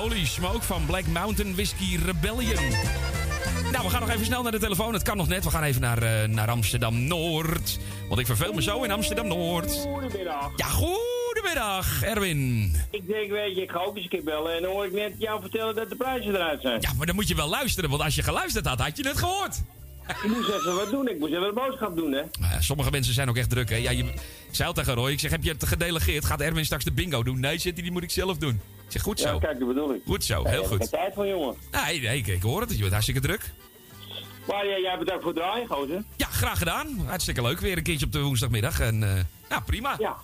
[0.00, 2.70] Holy Smoke van Black Mountain Whiskey Rebellion.
[3.72, 4.92] Nou, we gaan nog even snel naar de telefoon.
[4.92, 5.44] Het kan nog net.
[5.44, 7.78] We gaan even naar, eh, naar Amsterdam-Noord.
[8.08, 9.72] Want ik verveel me zo in Amsterdam-Noord.
[9.72, 10.52] Goedemiddag.
[10.56, 12.72] Ja, goedemiddag, Erwin.
[12.90, 14.92] Ik denk, weet je, ik ga ook eens een keer bellen en dan hoor ik
[14.92, 16.80] net jou vertellen dat de prijzen eruit zijn.
[16.80, 17.90] Ja, maar dan moet je wel luisteren.
[17.90, 19.62] Want als je geluisterd had, had je het gehoord.
[20.08, 22.22] Ik moest even wat doen, ik moest even een boodschap doen, hè.
[22.40, 23.76] Nou ja, sommige mensen zijn ook echt druk, hè.
[23.76, 24.20] Ja, je, ik
[24.50, 26.24] zei tegen Roy, ik zeg, heb je het gedelegeerd?
[26.24, 27.40] Gaat Erwin straks de bingo doen?
[27.40, 28.60] Nee, zit hij, die moet ik zelf doen.
[28.90, 29.32] Ik zeg, goed zo.
[29.32, 30.02] Ja, kijk, dat bedoel ik.
[30.06, 30.78] Goed zo, heel ik goed.
[30.78, 31.54] geen tijd van, jongen.
[31.70, 32.70] Nee, nee, ik, ik hoor het.
[32.72, 33.50] Je bent hartstikke druk.
[34.46, 36.02] Maar ja, jij bedankt voor het draaien, gozer.
[36.16, 36.98] Ja, graag gedaan.
[37.06, 37.60] Hartstikke leuk.
[37.60, 38.80] Weer een keertje op de woensdagmiddag.
[38.80, 39.96] En eh ja, prima.
[39.98, 40.16] Ja,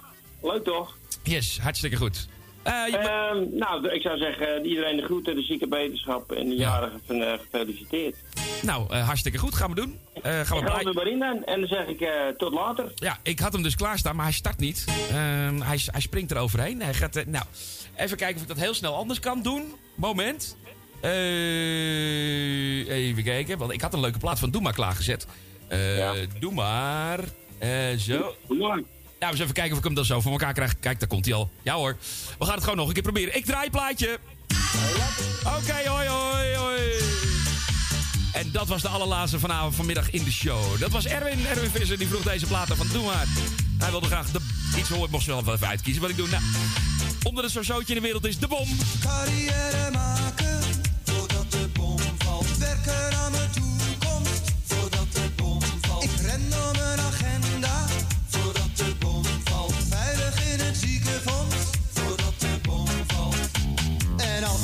[0.42, 0.96] leuk toch?
[1.22, 2.28] Yes, hartstikke goed.
[2.62, 7.22] Ehm, nou, ik zou zeggen, iedereen de groeten, de zieke beterschap en de jarigen van,
[7.22, 8.16] eh, gefeliciteerd.
[8.62, 9.54] Nou, eh, hartstikke goed.
[9.54, 9.98] Gaan we doen.
[10.14, 12.10] Eh, gaan we Ik ga blij- er maar in dan en dan zeg ik eh,
[12.36, 12.92] tot later.
[12.94, 14.84] Ja, ik had hem dus klaarstaan, maar hij start niet.
[15.10, 16.82] Ehm, hij, hij springt er overheen.
[16.82, 17.44] Hij gaat, eh, nou,
[17.96, 19.72] even kijken of ik dat heel snel anders kan doen.
[19.94, 20.56] Moment.
[21.00, 21.10] Eh,
[22.88, 25.26] even kijken, want ik had een leuke plaat van Doe maar klaargezet.
[25.68, 27.20] Eh Doe maar.
[27.58, 28.34] Eh, zo.
[29.18, 30.78] Nou, eens even kijken of ik hem dan zo voor elkaar krijg.
[30.78, 31.50] Kijk, daar komt hij al.
[31.62, 31.96] Ja hoor.
[32.38, 33.36] We gaan het gewoon nog een keer proberen.
[33.36, 34.18] Ik draai het plaatje.
[35.44, 36.80] Oké, hoi, hoi, hoi.
[38.32, 40.80] En dat was de allerlaatste vanavond vanmiddag in de show.
[40.80, 43.26] Dat was Erwin, Erwin Visser, die vroeg deze platen van Doe maar.
[43.78, 44.40] Hij wilde graag de,
[44.76, 46.28] iets horen, ik moest wel even uitkiezen wat ik doe.
[46.28, 46.42] Nou,
[47.22, 48.68] omdat het zo'n in de wereld is, de bom.
[49.00, 50.58] Carrière maken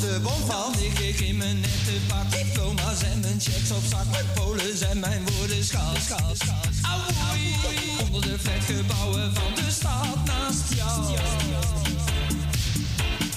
[0.03, 2.31] de bom ik in mijn nette pak.
[2.31, 4.05] Diploma's en mijn checks op zak.
[4.11, 6.99] Mijn polen zijn mijn woorden schaal, schaal, schaal.
[8.05, 11.17] Onder de flatgebouwen van de stad naast jou.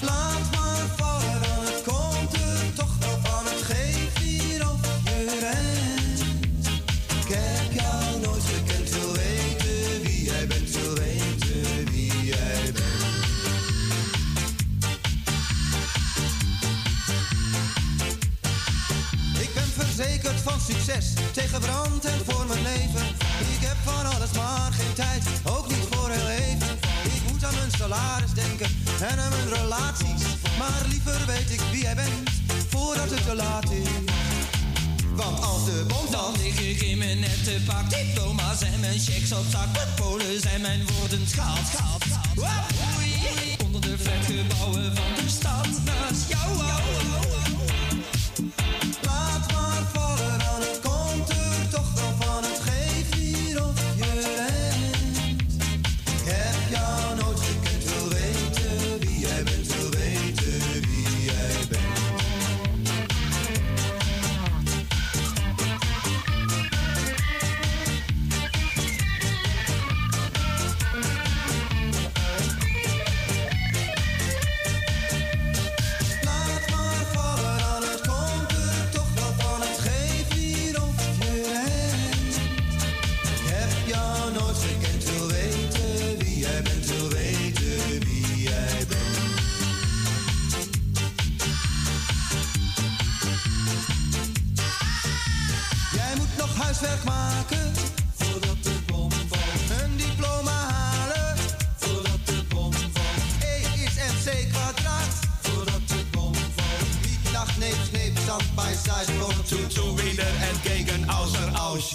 [0.01, 3.45] Laat maar vallen, het komt er toch wel van.
[3.45, 5.76] Het geeft hier of je rent.
[20.49, 23.05] Van succes, tegen brand en voor mijn leven.
[23.55, 26.73] Ik heb van alles maar geen tijd, ook niet voor heel even.
[27.15, 28.69] Ik moet aan mijn salaris denken
[29.09, 30.23] en aan mijn relaties.
[30.57, 32.29] Maar liever weet ik wie jij bent,
[32.69, 33.89] voordat het te laat is.
[35.15, 39.31] Want als de bom dan lig ik in mijn nette pak Diploma's en mijn checks
[39.31, 42.33] op zak Mijn polen zijn mijn woorden schaal, schaal, schaal.
[42.35, 43.55] Woei.
[43.65, 47.36] Onder de flatgebouwen van de stad naast jou Laat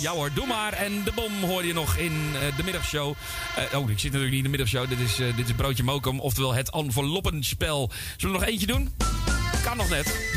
[0.02, 0.72] Ja hoor, doe maar.
[0.72, 3.14] En de bom hoorde je nog in eh, de middagshow.
[3.56, 4.88] Eh, oh, ik zit natuurlijk niet in de middagshow.
[4.88, 7.90] Dit is, eh, dit is Broodje Mokum, oftewel het enveloppenspel.
[8.16, 8.90] Zullen we nog eentje doen?
[9.64, 10.30] Kan nog net.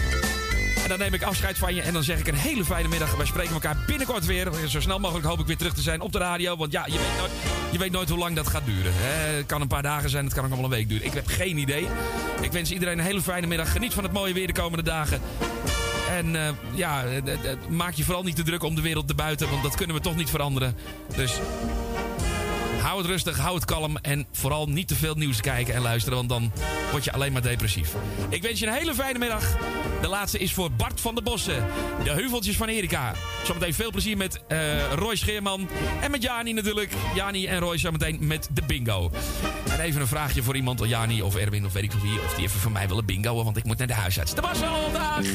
[0.84, 3.16] En dan neem ik afscheid van je en dan zeg ik een hele fijne middag.
[3.16, 4.52] Wij spreken elkaar binnenkort weer.
[4.68, 6.58] Zo snel mogelijk hoop ik weer terug te zijn op de radio.
[6.58, 7.32] Want ja, je weet nooit,
[7.72, 8.92] je weet nooit hoe lang dat gaat duren.
[8.96, 11.06] Het kan een paar dagen zijn, het kan ook allemaal een week duren.
[11.06, 11.88] Ik heb geen idee.
[12.42, 13.72] Ik wens iedereen een hele fijne middag.
[13.72, 15.22] Geniet van het mooie weer de komende dagen.
[16.16, 17.04] En eh, ja,
[17.70, 20.16] maak je vooral niet te druk om de wereld erbuiten, want dat kunnen we toch
[20.16, 20.76] niet veranderen.
[21.16, 21.40] Dus
[22.86, 26.18] hou het rustig, hou het kalm en vooral niet te veel nieuws kijken en luisteren,
[26.18, 26.52] want dan
[26.92, 27.94] word je alleen maar depressief.
[28.30, 29.58] Ik wens je een hele fijne middag.
[30.02, 31.68] De laatste is voor Bart van der Bossen,
[32.04, 33.14] de heuveltjes van Erika.
[33.44, 35.70] Zometeen veel plezier met eh, Roy Scheerman
[36.02, 36.94] en met Jani natuurlijk.
[37.16, 39.12] Jani en Roy zometeen met de bingo.
[39.70, 42.46] En even een vraagje voor iemand, Jani of Erwin of weet ik wie, of die
[42.46, 44.36] even van mij willen bingoen, want ik moet naar de huisarts.
[44.36, 45.26] Dat was al dag!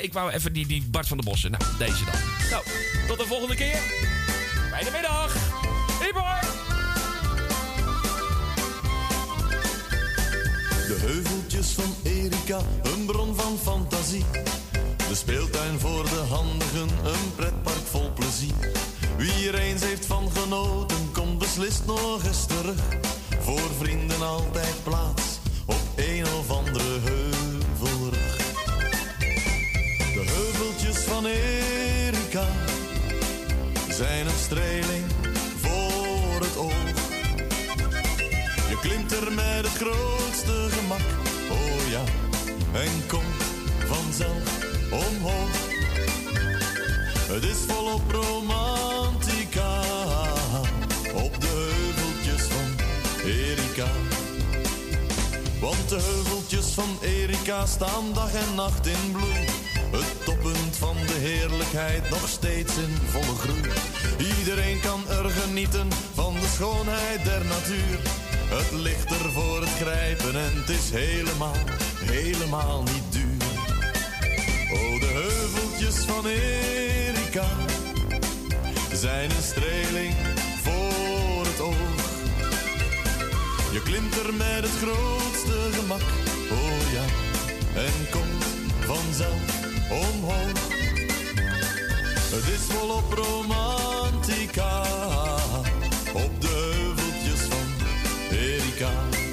[0.00, 1.50] Ik wou even die, die Bart van der Bossen.
[1.50, 2.14] Nou, deze dan.
[2.50, 2.64] Nou,
[3.06, 3.78] tot de volgende keer.
[4.70, 5.63] Fijne middag.
[10.86, 14.24] De heuveltjes van Erika, een bron van fantasie.
[15.08, 18.72] De speeltuin voor de handigen, een pretpark vol plezier.
[19.16, 22.80] Wie er eens heeft van genoten, komt beslist nog eens terug.
[23.40, 28.36] Voor vrienden altijd plaats, op een of andere heuvelrug.
[30.14, 32.46] De heuveltjes van Erika
[33.90, 35.13] zijn een streling
[39.74, 41.00] het grootste gemak,
[41.50, 42.02] oh ja,
[42.80, 43.42] en komt
[43.86, 45.50] vanzelf omhoog.
[47.32, 49.80] Het is volop romantica,
[51.14, 52.86] op de heuveltjes van
[53.24, 53.88] Erika.
[55.60, 59.46] Want de heuveltjes van Erika staan dag en nacht in bloei.
[59.90, 63.72] Het toppunt van de heerlijkheid nog steeds in volle groei.
[64.38, 68.23] Iedereen kan er genieten van de schoonheid der natuur.
[68.48, 71.56] Het ligt er voor het grijpen en het is helemaal,
[72.00, 73.42] helemaal niet duur.
[74.72, 77.46] Oh, de heuveltjes van Erika
[78.92, 80.14] zijn een streling
[80.62, 82.02] voor het oog.
[83.72, 86.02] Je klimt er met het grootste gemak,
[86.50, 87.04] oh ja,
[87.80, 88.44] en komt
[88.80, 89.42] vanzelf
[89.90, 90.72] omhoog.
[92.34, 94.82] Het is volop romantica,
[98.84, 99.23] Erika.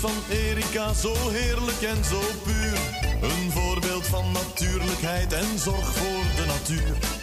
[0.00, 2.78] Van Erika, zo heerlijk en zo puur.
[3.22, 7.17] Een voorbeeld van natuurlijkheid en zorg voor de natuur.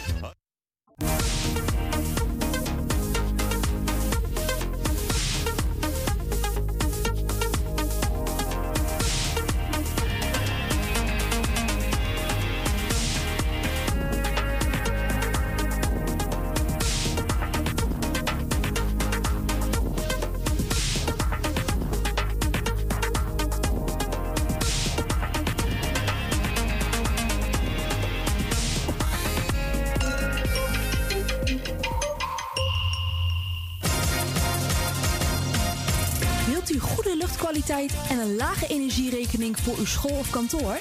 [39.66, 40.78] Voor uw school of kantoor?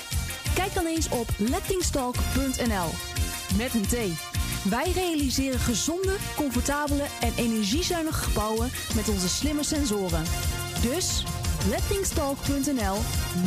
[0.53, 2.90] Kijk dan eens op lettingstalk.nl
[3.57, 3.95] met een T.
[4.70, 10.24] Wij realiseren gezonde, comfortabele en energiezuinige gebouwen met onze slimme sensoren.
[10.82, 11.24] Dus
[11.70, 12.98] lettingstalk.nl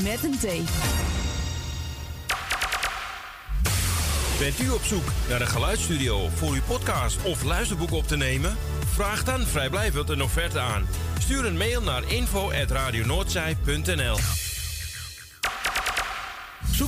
[0.03, 0.47] met een T.
[4.39, 8.57] Bent u op zoek naar een geluidsstudio voor uw podcast of luisterboek op te nemen?
[8.87, 10.87] Vraag dan vrijblijvend een offerte aan.
[11.19, 14.38] Stuur een mail naar info.radionoordzij.nl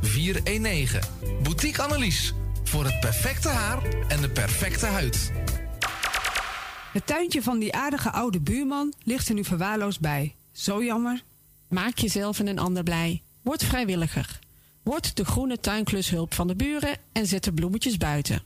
[0.00, 1.00] 419.
[1.42, 2.34] Boutique Annelies.
[2.64, 5.32] Voor het perfecte haar en de perfecte huid.
[6.92, 10.34] Het tuintje van die aardige oude buurman ligt er nu verwaarloosd bij.
[10.52, 11.22] Zo jammer.
[11.68, 13.22] Maak jezelf en een ander blij.
[13.42, 14.38] Word vrijwilliger.
[14.82, 18.42] Word de groene tuinklushulp van de buren en zet de bloemetjes buiten.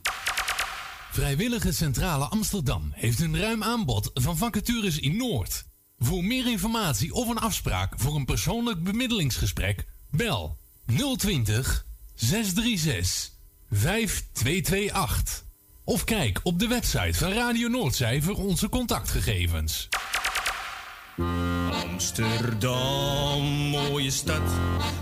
[1.11, 5.65] Vrijwillige Centrale Amsterdam heeft een ruim aanbod van vacatures in Noord.
[5.97, 11.85] Voor meer informatie of een afspraak voor een persoonlijk bemiddelingsgesprek, bel 020
[12.15, 13.31] 636
[13.69, 15.43] 5228.
[15.83, 19.89] Of kijk op de website van Radio Noordzij voor onze contactgegevens.
[21.83, 24.51] Amsterdam, mooie stad,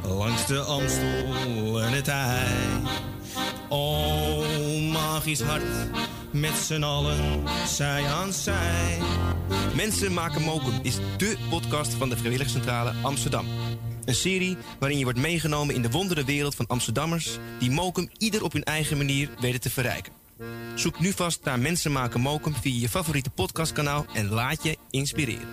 [0.03, 2.81] langs de Amstel en het IJ.
[3.69, 5.63] Oh, magisch hart,
[6.31, 8.97] met z'n allen, zij aan zij.
[9.75, 13.45] Mensen maken mokum is dé podcast van de Vrijwilligcentrale Amsterdam.
[14.05, 17.37] Een serie waarin je wordt meegenomen in de wondere wereld van Amsterdammers...
[17.59, 20.13] die mokum ieder op hun eigen manier weten te verrijken.
[20.75, 24.05] Zoek nu vast naar Mensen maken mokum via je favoriete podcastkanaal...
[24.13, 25.47] en laat je inspireren.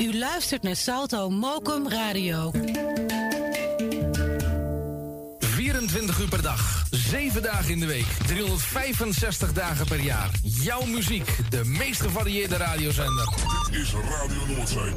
[0.00, 2.52] U luistert naar Salto Mokum Radio.
[5.72, 10.30] 24 uur per dag, 7 dagen in de week, 365 dagen per jaar.
[10.42, 13.28] Jouw muziek, de meest gevarieerde radiozender.
[13.70, 14.92] Dit is Radio Noordzee.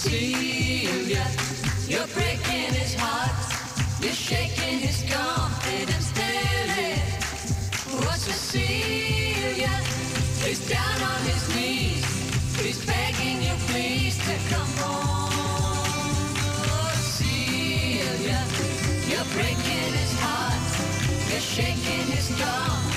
[0.00, 1.26] Celia,
[1.88, 3.32] you're breaking his heart.
[4.00, 6.94] You're shaking his confidence daily.
[8.04, 9.70] What's Cecilia?
[10.44, 11.91] He's down on his knees.
[21.52, 22.91] Shaking his confidence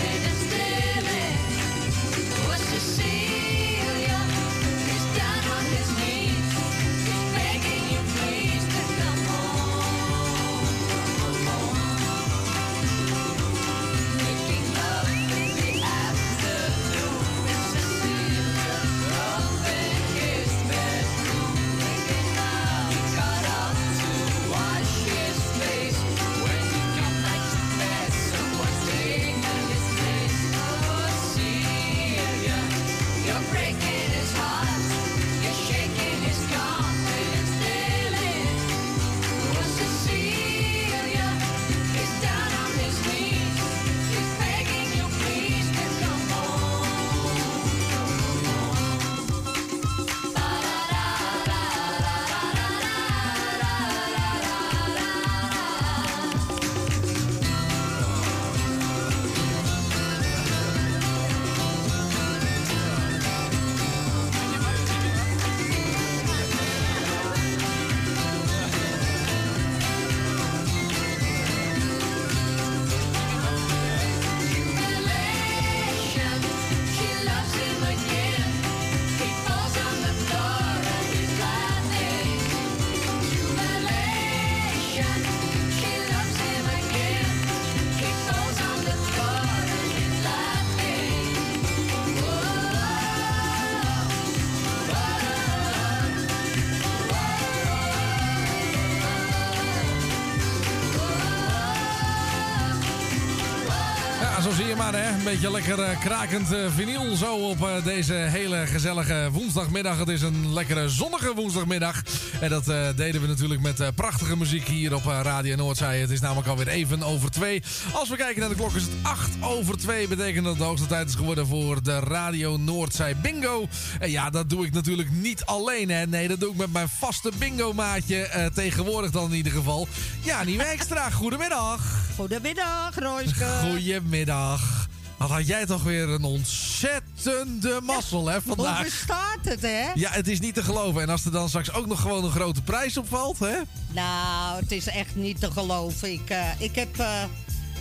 [105.52, 109.98] beetje lekker eh, krakend uh, vinyl zo op uh, deze hele gezellige woensdagmiddag.
[109.98, 112.02] Het is een lekkere zonnige woensdagmiddag.
[112.40, 112.66] En dat
[112.96, 116.00] deden we natuurlijk met prachtige muziek hier op Radio Noordzij.
[116.00, 117.64] Het is namelijk alweer even over twee.
[117.94, 120.08] Als we kijken naar de klok is het acht over twee.
[120.08, 123.68] Betekent dat het de hoogste tijd is geworden voor de Radio Noordzij Bingo.
[124.00, 126.06] En ja, dat doe ik natuurlijk niet alleen, hè.
[126.06, 128.50] Nee, dat doe ik met mijn vaste bingo-maatje.
[128.54, 129.88] tegenwoordig dan in ieder geval.
[130.22, 132.04] Jani Wijkstra, goedemiddag.
[132.16, 133.46] Goedemiddag, Royske.
[133.62, 134.85] Goedemiddag.
[135.26, 138.76] Wat had jij toch weer een ontzettende mazzel, hè, vandaag.
[138.76, 139.92] Hoe bestaat het, hè?
[139.94, 141.02] Ja, het is niet te geloven.
[141.02, 143.56] En als er dan straks ook nog gewoon een grote prijs opvalt, hè?
[143.92, 146.12] Nou, het is echt niet te geloven.
[146.12, 147.24] Ik, uh, ik heb uh,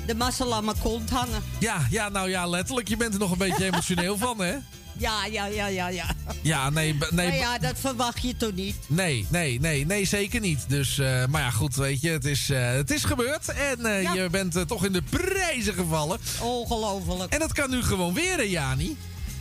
[0.06, 1.42] de mazzel aan mijn kont hangen.
[1.58, 2.88] Ja, ja, nou ja, letterlijk.
[2.88, 4.54] Je bent er nog een beetje emotioneel van, hè?
[4.96, 6.06] Ja, ja, ja, ja, ja.
[6.42, 7.28] Ja, nee, nee.
[7.28, 8.76] Maar ja, dat verwacht je toch niet?
[8.86, 10.64] Nee, nee, nee, nee, zeker niet.
[10.68, 13.48] Dus, uh, maar ja, goed, weet je, het is, uh, het is gebeurd.
[13.48, 14.14] En uh, ja.
[14.14, 16.18] je bent toch in de prijzen gevallen.
[16.40, 17.32] Ongelooflijk.
[17.32, 18.96] En dat kan nu gewoon weer, hè, Jani?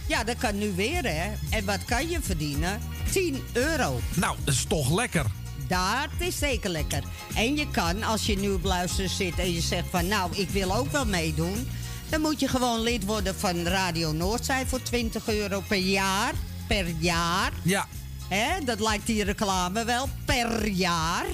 [0.07, 1.31] Ja, dat kan nu weer, hè.
[1.49, 2.80] En wat kan je verdienen?
[3.11, 3.99] 10 euro.
[4.13, 5.25] Nou, dat is toch lekker.
[5.67, 7.03] Dat is zeker lekker.
[7.35, 10.07] En je kan, als je nu op luister zit en je zegt van...
[10.07, 11.67] nou, ik wil ook wel meedoen...
[12.14, 16.34] Dan moet je gewoon lid worden van Radio Noordzij voor 20 euro per jaar.
[16.68, 17.52] Per jaar.
[17.64, 17.88] Ja.
[18.27, 20.10] Hè, dat lijkt die reclame wel.
[20.26, 21.26] Per jaar.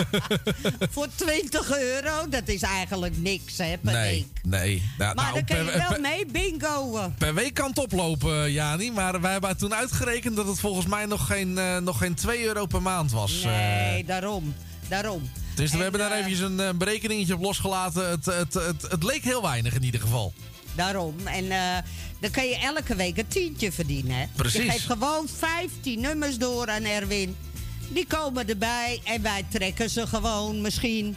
[0.94, 2.28] voor 20 euro.
[2.28, 4.40] Dat is eigenlijk niks, hè, per nee, week.
[4.42, 7.10] Nee, nou, Maar dan kun je wel mee bingo.
[7.18, 8.90] Per week kan het oplopen, Jani.
[8.90, 12.44] Maar wij hebben toen uitgerekend dat het volgens mij nog geen, uh, nog geen 2
[12.44, 13.42] euro per maand was.
[13.42, 14.54] Nee, uh, daarom.
[14.88, 15.30] Daarom.
[15.54, 18.10] Dus we hebben daar uh, eventjes een, een berekeningetje op losgelaten.
[18.10, 20.32] Het, het, het, het, leek heel weinig in ieder geval.
[20.74, 21.14] Daarom.
[21.24, 21.58] En uh,
[22.20, 24.16] dan kan je elke week een tientje verdienen.
[24.16, 24.24] Hè?
[24.36, 24.64] Precies.
[24.64, 27.36] Je geeft gewoon 15 nummers door aan Erwin.
[27.88, 31.16] Die komen erbij en wij trekken ze gewoon misschien.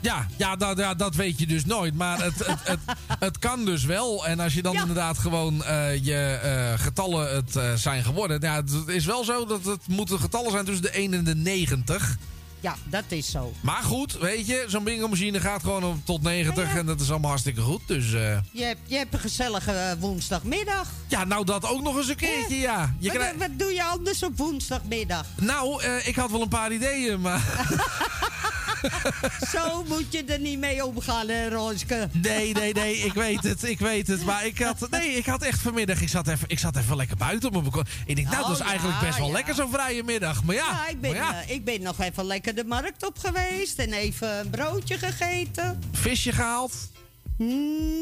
[0.00, 1.94] Ja, ja, dat, ja, dat weet je dus nooit.
[1.94, 2.78] Maar het, het, het,
[3.26, 4.26] het kan dus wel.
[4.26, 4.80] En als je dan ja.
[4.80, 8.40] inderdaad gewoon uh, je uh, getallen het uh, zijn geworden.
[8.40, 11.34] Ja, het is wel zo dat het moeten getallen zijn tussen de 1 en de
[11.34, 12.16] 90.
[12.60, 13.52] Ja, dat is zo.
[13.60, 16.78] Maar goed, weet je, zo'n bingo-machine gaat gewoon tot 90 ja, ja.
[16.78, 17.80] en dat is allemaal hartstikke goed.
[17.86, 18.38] Dus, uh...
[18.50, 20.88] je, hebt, je hebt een gezellige woensdagmiddag.
[21.06, 22.72] Ja, nou dat ook nog eens een keertje, ja.
[22.72, 22.94] ja.
[22.98, 23.36] Je wat, krijg...
[23.36, 25.26] wat, doe je anders op woensdagmiddag?
[25.40, 27.42] Nou, uh, ik had wel een paar ideeën, maar...
[29.54, 32.08] Zo moet je er niet mee omgaan, hè, Roske?
[32.12, 34.24] Nee, nee, nee, ik weet het, ik weet het.
[34.24, 37.16] Maar ik had, nee, ik had echt vanmiddag, ik zat even, ik zat even lekker
[37.16, 37.84] buiten op mijn balkon.
[38.06, 40.44] Ik denk, nou, oh, dat is eigenlijk best wel lekker zo'n vrije middag.
[40.44, 41.14] Maar ja, ja, ik ben.
[41.14, 45.82] Uh, ik ben nog even lekker de markt op geweest en even een broodje gegeten.
[45.92, 46.74] Visje gehaald?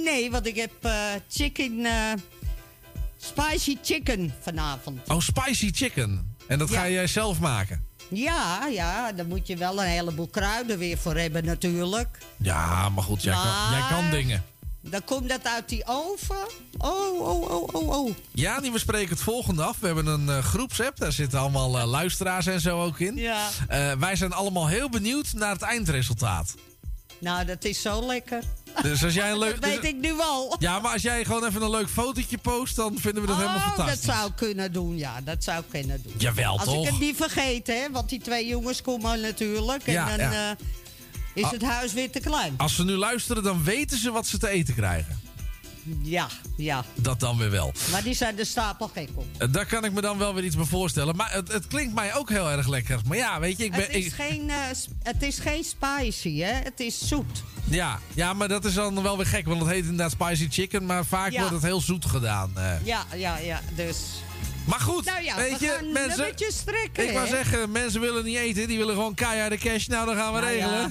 [0.05, 0.93] Nee, want ik heb uh,
[1.29, 2.13] chicken, uh,
[3.17, 5.09] spicy chicken vanavond.
[5.09, 6.35] Oh, spicy chicken.
[6.47, 7.86] En dat ga jij zelf maken?
[8.09, 12.19] Ja, ja, daar moet je wel een heleboel kruiden weer voor hebben natuurlijk.
[12.37, 14.45] Ja, maar goed, jij, maar, kan, jij kan dingen.
[14.91, 16.47] Dan komt dat uit die oven.
[16.79, 18.15] Oh, oh, oh, oh, oh.
[18.33, 19.79] Ja, die we spreken het volgende af.
[19.79, 20.97] We hebben een uh, groepsapp.
[20.97, 23.17] Daar zitten allemaal uh, luisteraars en zo ook in.
[23.17, 23.49] Ja.
[23.71, 26.55] Uh, wij zijn allemaal heel benieuwd naar het eindresultaat.
[27.19, 28.43] Nou, dat is zo lekker.
[28.83, 29.61] Dus als jij een leuk...
[29.61, 30.57] dat weet ik nu al.
[30.59, 33.43] Ja, maar als jij gewoon even een leuk fotootje post, dan vinden we dat oh,
[33.43, 34.07] helemaal fantastisch.
[34.07, 35.21] dat zou ik kunnen doen, ja.
[35.21, 36.13] Dat zou ik kunnen doen.
[36.17, 36.75] Jawel, als toch?
[36.75, 37.91] Als ik het niet vergeet, hè.
[37.91, 39.83] Want die twee jongens komen natuurlijk.
[39.87, 40.51] En ja, dan ja.
[40.51, 40.57] Uh,
[41.35, 42.55] is ah, het huis weer te klein.
[42.57, 45.21] Als ze nu luisteren, dan weten ze wat ze te eten krijgen.
[46.03, 46.85] Ja, ja.
[46.95, 47.73] Dat dan weer wel.
[47.91, 49.53] Maar die zijn de stapel gek op.
[49.53, 51.17] Daar kan ik me dan wel weer iets bij voorstellen.
[51.17, 53.01] Maar het, het klinkt mij ook heel erg lekker.
[53.07, 53.81] Maar ja, weet je, ik ben...
[53.81, 54.13] Het is, ik...
[54.13, 54.55] geen, uh,
[55.03, 56.53] het is geen spicy, hè.
[56.53, 57.43] Het is zoet.
[57.65, 59.47] Ja, ja, maar dat is dan wel weer gek.
[59.47, 60.87] Want het heet inderdaad spicy chicken.
[60.87, 61.39] Maar vaak ja.
[61.39, 62.53] wordt het heel zoet gedaan.
[62.57, 62.73] Uh.
[62.85, 63.61] Ja, ja, ja.
[63.75, 63.97] Dus...
[64.67, 66.33] Maar goed, nou ja, weet je, mensen.
[66.37, 69.87] Strekken, ik wou zeggen, mensen willen niet eten, die willen gewoon keiharde cash.
[69.87, 70.81] Nou, dan gaan we nou regelen.
[70.81, 70.91] Ja.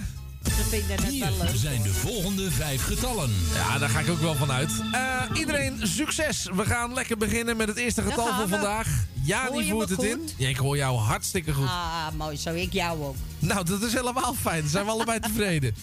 [1.09, 1.55] Hier wel leuk.
[1.55, 3.31] zijn de volgende vijf getallen.
[3.53, 4.69] Ja, daar ga ik ook wel van uit.
[4.93, 6.49] Uh, iedereen, succes.
[6.53, 8.88] We gaan lekker beginnen met het eerste getal van vandaag.
[9.23, 10.07] Ja, die voert het goed?
[10.07, 10.30] in.
[10.38, 11.67] Ja, ik hoor jou hartstikke goed.
[11.67, 12.53] Ah, mooi zo.
[12.53, 13.15] Ik jou ook.
[13.39, 14.61] Nou, dat is helemaal fijn.
[14.61, 15.76] Dan zijn we allebei tevreden.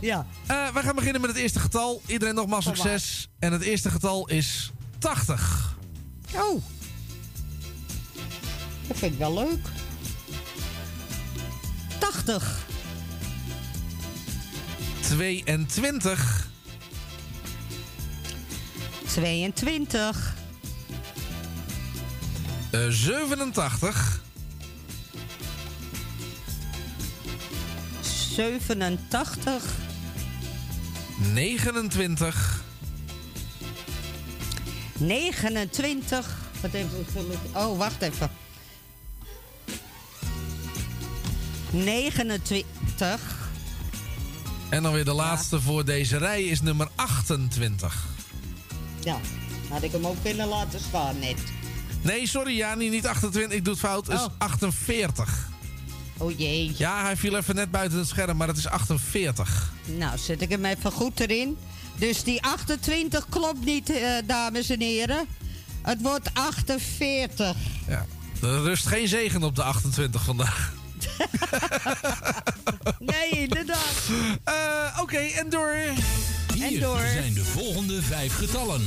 [0.00, 0.26] Ja.
[0.50, 2.02] Uh, we gaan beginnen met het eerste getal.
[2.06, 3.28] Iedereen nogmaals succes.
[3.38, 5.76] En het eerste getal is 80.
[6.34, 6.62] Oh.
[8.86, 9.66] Dat vind ik wel leuk.
[11.98, 12.65] 80.
[15.06, 16.48] 22.
[19.06, 20.34] 22.
[22.70, 24.20] Uh, 87.
[28.00, 29.62] 87.
[31.32, 32.64] 29.
[34.98, 36.26] 29.
[36.60, 37.06] Wat even.
[37.54, 38.30] Oh, wacht even.
[41.70, 43.45] 29.
[44.68, 45.62] En dan weer de laatste ja.
[45.62, 48.04] voor deze rij is nummer 28.
[49.00, 49.18] Ja,
[49.68, 51.38] had ik hem ook willen laten staan net.
[52.02, 53.58] Nee, sorry Jani, niet 28.
[53.58, 54.06] Ik doe het fout.
[54.06, 55.48] Het is 48.
[56.18, 56.74] Oh jee.
[56.76, 59.72] Ja, hij viel even net buiten het scherm, maar het is 48.
[59.84, 61.56] Nou, zet ik hem even goed erin.
[61.96, 65.26] Dus die 28 klopt niet, eh, dames en heren.
[65.82, 67.56] Het wordt 48.
[67.88, 68.06] Ja.
[68.42, 70.72] Er rust geen zegen op de 28 vandaag.
[73.12, 73.94] nee, inderdaad.
[74.48, 75.74] Uh, Oké, en door.
[76.54, 76.98] Hier En door.
[77.12, 78.82] zijn de volgende vijf getallen.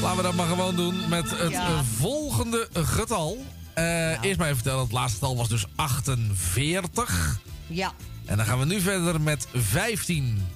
[0.00, 1.66] Laten we dat maar gewoon doen met het Ja.
[1.66, 3.44] eh, volgende getal.
[3.74, 7.38] Eh, Eerst maar even vertellen, het laatste getal was dus 48.
[7.66, 7.92] Ja.
[8.24, 10.46] En dan gaan we nu verder met 15.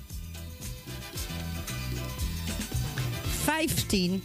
[3.45, 4.23] 15.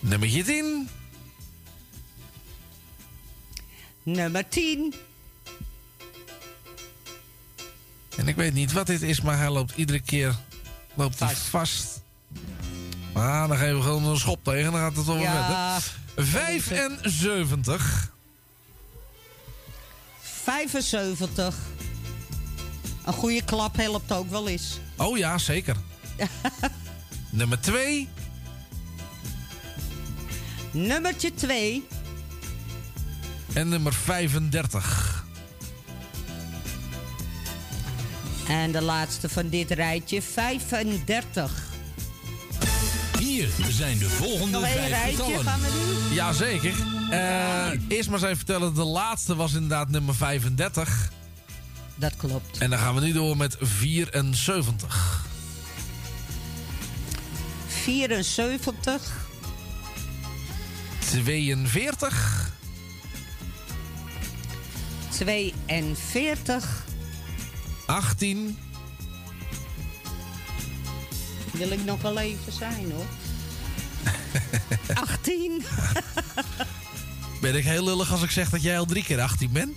[0.00, 0.88] Nummertje 10.
[4.02, 4.94] Nummer 10.
[8.16, 10.36] En ik weet niet wat dit is, maar hij loopt iedere keer
[10.94, 12.02] loopt hij vast.
[13.12, 15.80] Maar dan geven we gewoon een schop tegen, dan gaat het wel weer Ja.
[15.80, 16.26] verder.
[16.26, 18.12] 75.
[20.20, 21.56] 75.
[23.04, 24.78] Een goede klap helpt ook wel eens.
[24.96, 25.76] Oh ja, zeker.
[27.30, 28.08] Nummer 2.
[30.70, 31.86] Nummertje 2.
[33.52, 35.24] En nummer 35.
[38.48, 41.68] En de laatste van dit rijtje, 35.
[43.18, 45.44] Hier zijn de volgende Nog vijf rijtje getallen.
[45.44, 45.68] gaan we
[46.06, 46.14] doen.
[46.14, 46.72] Jazeker.
[47.10, 51.10] Eh eerst maar eens even vertellen, de laatste was inderdaad nummer 35.
[51.94, 52.58] Dat klopt.
[52.58, 55.24] En dan gaan we nu door met 74.
[57.66, 59.28] 74.
[60.98, 62.50] 42.
[65.20, 66.84] 42.
[67.86, 68.58] 18.
[71.52, 73.06] Wil ik nog wel even zijn hoor.
[75.08, 75.64] 18.
[77.40, 79.76] Ben ik heel lullig als ik zeg dat jij al drie keer 18 bent?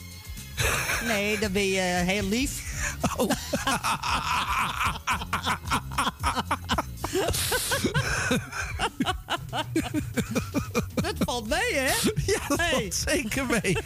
[1.08, 2.62] Nee, dan ben je heel lief.
[3.18, 3.32] Oh.
[10.96, 11.94] Dat valt mee, hè?
[12.26, 12.70] Ja, dat Hey.
[12.72, 13.78] valt zeker mee.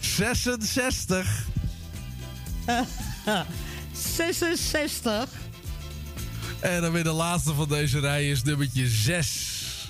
[0.00, 1.46] 66.
[3.92, 5.28] 66.
[6.60, 9.88] En dan weer de laatste van deze rij is nummertje 6.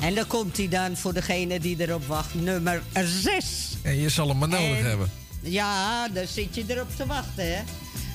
[0.00, 2.34] En dan komt hij dan voor degene die erop wacht.
[2.34, 2.82] Nummer
[3.22, 3.44] 6.
[3.82, 5.10] En je zal hem maar nodig En- hebben.
[5.40, 7.62] Ja, dan zit je erop te wachten, hè.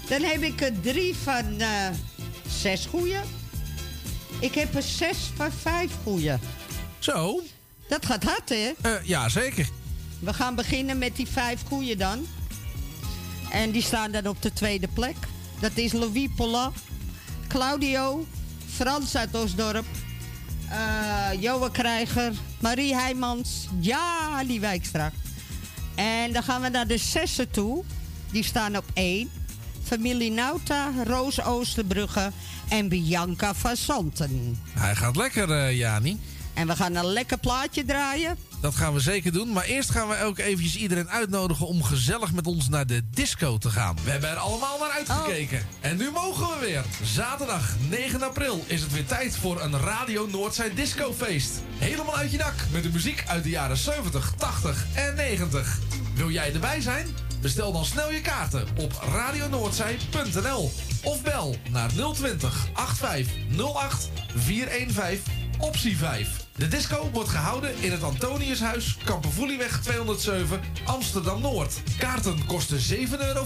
[0.10, 1.68] Dan heb ik er drie van eh,
[2.62, 3.18] zes goeie.
[4.40, 6.34] Ik heb er zes van vijf goeie.
[7.00, 7.42] Zo.
[7.90, 8.72] Dat gaat hard, hè?
[8.82, 9.68] Eh, ja, zeker.
[10.20, 12.26] We gaan beginnen met die vijf goeie dan.
[13.52, 15.16] En die staan dan op de tweede plek.
[15.60, 16.72] Dat is Louis Polla,
[17.48, 18.26] Claudio,
[18.76, 19.86] Frans uit Osdorp,
[21.40, 25.12] Johan Krijger, Marie Heijmans, Jali Wijkstra.
[25.96, 27.84] En dan gaan we naar de zessen toe.
[28.32, 29.30] Die staan op één.
[29.84, 32.32] Familie Nauta, Roos Oosterbrugge
[32.70, 34.60] en Bianca van Santen.
[34.70, 36.20] Hij gaat lekker, eh, Jani.
[36.60, 38.38] En we gaan een lekker plaatje draaien.
[38.62, 39.52] Dat gaan we zeker doen.
[39.52, 43.58] Maar eerst gaan we ook eventjes iedereen uitnodigen om gezellig met ons naar de disco
[43.58, 43.98] te gaan.
[44.04, 45.66] We hebben er allemaal naar uitgekeken.
[45.80, 46.84] En nu mogen we weer.
[47.04, 51.62] Zaterdag 9 april is het weer tijd voor een Radio Noordzij discofeest.
[51.78, 55.80] Helemaal uit je dak met de muziek uit de jaren 70, 80 en 90.
[56.16, 57.08] Wil jij erbij zijn?
[57.42, 60.72] Bestel dan snel je kaarten op radionoordzij.nl
[61.04, 65.22] of bel naar 020 8508 415
[65.60, 66.48] optie 5.
[66.60, 71.74] De disco wordt gehouden in het Antoniushuis, Kampervoelieweg 207, Amsterdam-Noord.
[71.98, 73.46] Kaarten kosten 7,50 euro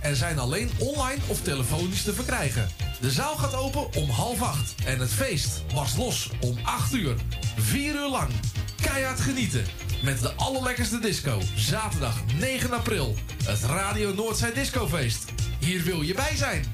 [0.00, 2.68] en zijn alleen online of telefonisch te verkrijgen.
[3.00, 7.16] De zaal gaat open om half acht en het feest was los om 8 uur.
[7.56, 8.30] 4 uur lang.
[8.82, 9.64] Keihard genieten
[10.02, 11.38] met de allerlekkerste disco.
[11.56, 13.14] Zaterdag 9 april.
[13.44, 15.24] Het Radio Noordzij Discofeest.
[15.58, 16.64] Hier wil je bij zijn.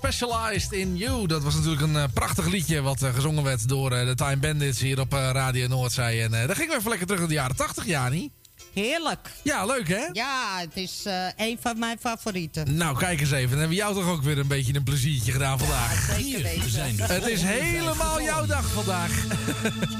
[0.00, 1.26] Specialized in You.
[1.26, 4.36] Dat was natuurlijk een eh, prachtig liedje wat eh, gezongen werd door eh, de Time
[4.36, 6.22] Bandits hier op Radio Noordzee.
[6.22, 8.30] En daar gingen we even lekker terug in de jaren 80, Jani.
[8.74, 9.30] Heerlijk.
[9.42, 10.08] Ja, leuk hè?
[10.12, 11.04] Ja, het is
[11.36, 12.76] een van mijn favorieten.
[12.76, 13.48] Nou, kijk eens even.
[13.50, 16.16] Dan hebben we jou toch ook weer een beetje een pleziertje gedaan vandaag.
[16.18, 16.70] zeker weten.
[16.70, 19.24] zijn Het is helemaal jouw dag vandaag.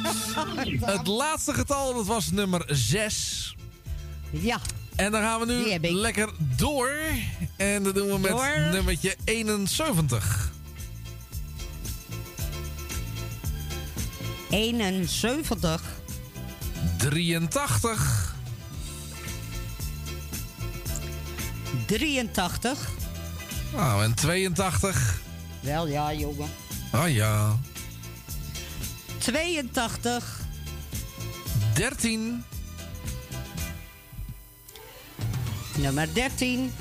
[0.97, 3.55] Het laatste getal, dat was nummer 6.
[4.31, 4.61] Ja.
[4.97, 6.91] En dan gaan we nu lekker door.
[7.61, 8.69] En dat doen we met Door.
[8.73, 10.53] nummertje 71.
[14.51, 15.83] 71.
[16.99, 18.35] 83.
[21.87, 22.89] 83.
[23.75, 25.21] Nou, en 82.
[25.61, 26.49] Wel ja, jongen.
[26.95, 27.59] Oh ja.
[29.19, 30.41] 82.
[31.75, 32.45] 13.
[35.77, 36.73] Nummer 13.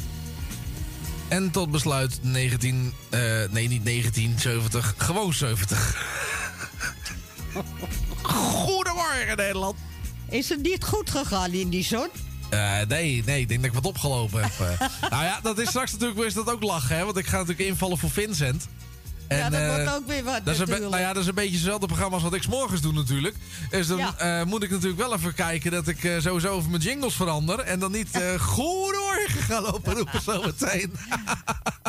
[1.29, 2.93] En tot besluit 19...
[3.09, 3.19] eh,
[3.49, 4.93] nee, niet 1970.
[4.97, 5.97] Gewoon 70.
[8.21, 9.75] Goedemorgen Nederland.
[10.29, 12.07] Is het niet goed gegaan in die zon?
[12.49, 14.51] Eh, nee, nee, ik denk dat ik wat opgelopen heb.
[14.79, 14.87] eh.
[15.11, 17.05] nou ja, dat is straks natuurlijk is dat ook lachen, hè?
[17.05, 18.67] Want ik ga natuurlijk invallen voor Vincent.
[19.27, 21.55] En, ja, dat wordt ook weer wat dat is, nou ja, dat is een beetje
[21.55, 23.35] hetzelfde programma als wat ik morgens doe natuurlijk.
[23.69, 24.15] Dus dan Ja.
[24.17, 27.59] eh, moet ik natuurlijk wel even kijken dat ik eh, sowieso over mijn jingles verander.
[27.59, 30.91] En dan niet eh goedemorgen ga lopen roepen zometeen.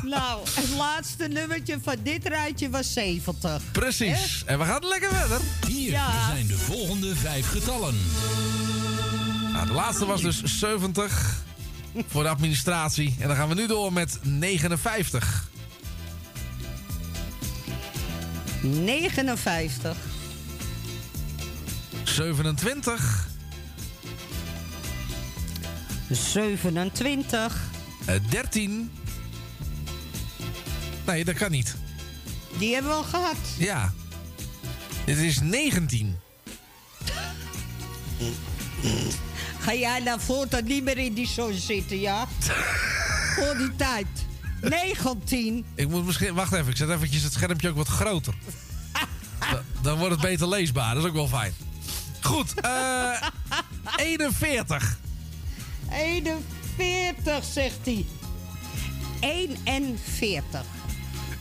[0.04, 3.62] Nou, het laatste nummertje van dit rijtje was 70.
[3.72, 4.42] Precies.
[4.46, 5.40] En we gaan lekker verder.
[5.68, 6.26] Hier Ja.
[6.26, 7.94] zijn de volgende vijf getallen.
[9.52, 11.36] Nou, de laatste was dus 70
[12.06, 13.16] voor de administratie.
[13.18, 15.48] En dan gaan we nu door met 59.
[18.62, 19.96] 59.
[22.04, 23.28] 27.
[26.10, 27.56] 27.
[28.04, 28.90] eh, 13.
[31.06, 31.76] Nee, dat kan niet.
[32.58, 33.36] Die hebben we al gehad.
[33.58, 33.92] Ja.
[35.04, 36.18] Dit is 19.
[39.58, 42.26] Ga jij nou voortaan niet meer in die zon zitten, ja?
[43.36, 44.06] Voor die tijd.
[44.60, 45.64] 19.
[45.74, 46.34] Ik moet misschien...
[46.34, 48.34] Wacht even, ik zet eventjes het schermpje ook wat groter.
[49.50, 51.52] Da- dan wordt het beter leesbaar, dat is ook wel fijn.
[52.20, 53.22] Goed, eh
[53.96, 54.98] 41.
[55.92, 58.06] 41, zegt hij.
[59.20, 60.64] 41.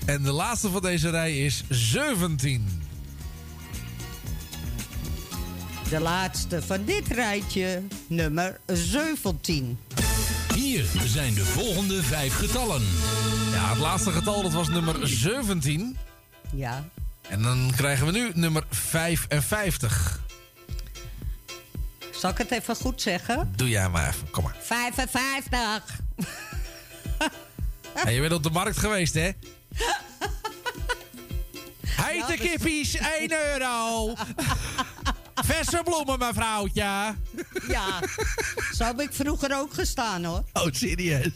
[0.05, 2.81] En de laatste van deze rij is 17.
[5.89, 9.77] De laatste van dit rijtje, nummer 17.
[10.55, 12.81] Hier zijn de volgende vijf getallen.
[13.51, 15.97] Ja, het laatste getal dat was nummer 17.
[16.55, 16.89] Ja.
[17.29, 20.27] En dan krijgen we nu nummer 55.
[22.19, 23.53] Zal ik het even goed zeggen?
[23.55, 24.55] Doe jij maar even, kom maar.
[24.59, 25.99] 55.
[27.93, 29.29] Hey, je bent op de markt geweest, hè?
[31.87, 34.13] Heite dus- kippies, 1 euro.
[35.45, 37.15] Verse bloemen, mevrouwtje.
[37.67, 37.99] Ja,
[38.73, 40.43] zo heb ik vroeger ook gestaan hoor.
[40.53, 41.31] Oh, serieus?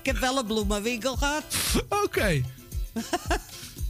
[0.00, 1.44] Ik heb wel een bloemenwinkel gehad.
[1.88, 2.42] Oké.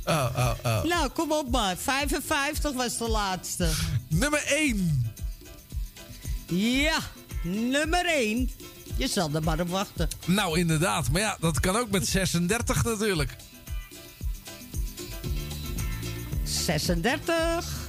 [0.07, 0.83] Oh, oh, oh.
[0.83, 1.77] Nou, kom op maar.
[1.77, 3.71] 55 was de laatste.
[4.09, 5.13] Nummer 1.
[6.47, 6.99] Ja,
[7.43, 8.51] nummer 1.
[8.97, 10.09] Je zal er maar op wachten.
[10.27, 11.11] Nou, inderdaad.
[11.11, 13.37] Maar ja, dat kan ook met 36 natuurlijk.
[16.45, 17.85] 36.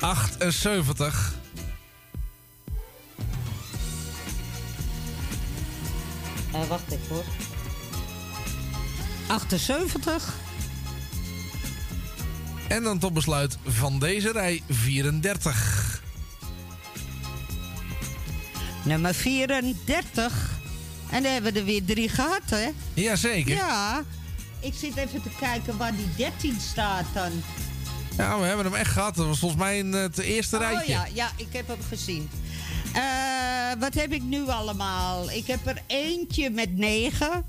[0.00, 1.34] 78.
[6.52, 7.24] Eh, wacht even hoor.
[9.34, 10.34] 78.
[12.68, 16.02] En dan tot besluit van deze rij 34.
[18.84, 20.50] Nummer 34.
[21.10, 22.68] En dan hebben we er weer drie gehad, hè?
[22.94, 23.54] Jazeker.
[23.54, 24.02] Ja.
[24.60, 27.30] Ik zit even te kijken waar die 13 staat dan.
[28.16, 29.14] Ja, we hebben hem echt gehad.
[29.14, 30.92] Dat was volgens mij in het eerste Oh rijtje.
[30.92, 32.30] ja, ja, ik heb hem gezien.
[32.92, 33.02] Eh,
[33.78, 35.30] wat heb ik nu allemaal?
[35.30, 37.44] Ik heb er eentje met 9.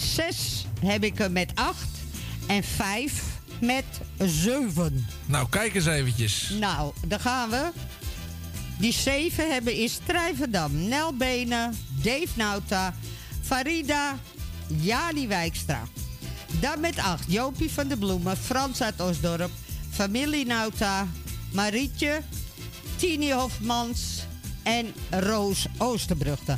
[0.00, 1.76] 6 heb ik er met 8.
[2.46, 3.22] En 5
[3.60, 3.84] met
[4.18, 5.06] 7.
[5.26, 6.52] Nou, kijk eens eventjes.
[6.58, 7.70] Nou, daar gaan we.
[8.78, 12.94] Die 7 hebben is Strijverdam, Nel Benen, Dave Nauta,
[13.42, 14.18] Farida,
[14.66, 15.82] Jani Wijkstra.
[16.60, 19.50] Dan met 8 Jopie van de Bloemen, Frans uit Osdorp,
[19.90, 21.06] familie Nauta,
[21.52, 22.20] Marietje,
[22.96, 24.26] Tini Hofmans
[24.62, 26.56] en Roos Oosterbrugge.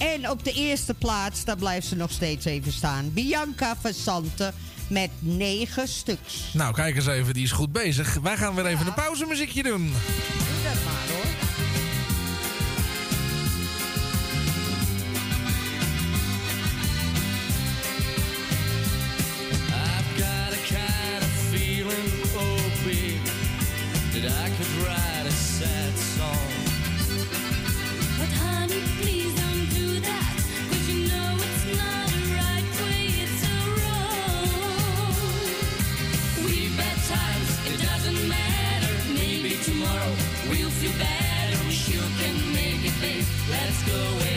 [0.00, 4.54] En op de eerste plaats, daar blijft ze nog steeds even staan, Bianca van Santen
[4.88, 6.52] met 9 stuks.
[6.52, 7.34] Nou, kijk eens even.
[7.34, 8.14] Die is goed bezig.
[8.22, 9.82] Wij gaan weer even een pauzemuziekje doen.
[9.82, 11.49] Doe dat maar hoor.
[40.90, 43.24] Feel bad, and we sure can make it, babe.
[43.50, 44.29] Let's go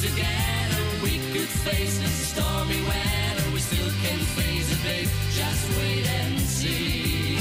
[0.00, 0.82] together.
[1.02, 3.50] We could face the stormy weather.
[3.52, 4.48] We still can face.
[5.36, 7.38] Just wait and see.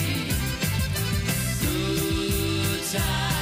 [1.62, 3.37] Good times.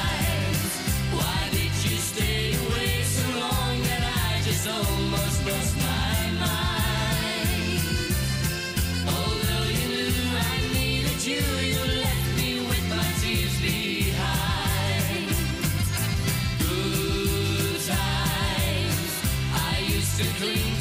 [20.38, 20.75] clean.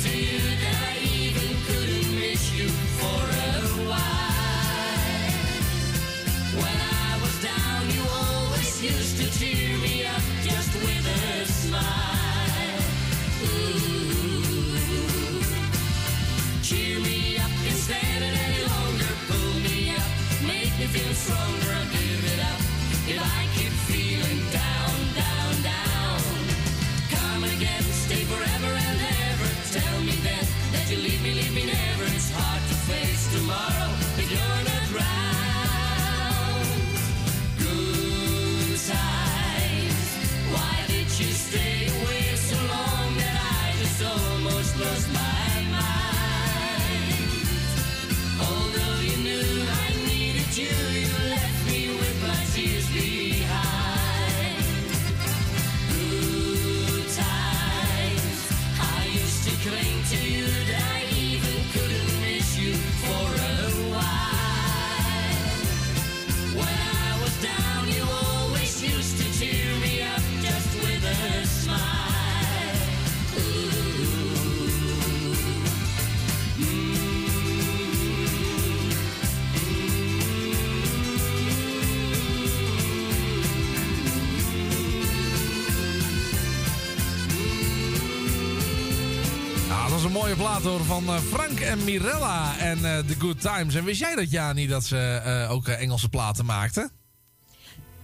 [90.24, 93.74] Mooie plaat hoor van eh, Frank en Mirella en eh, The Good Times.
[93.74, 96.90] En wist jij dat, Jani, dat ze eh, ook Engelse platen maakten?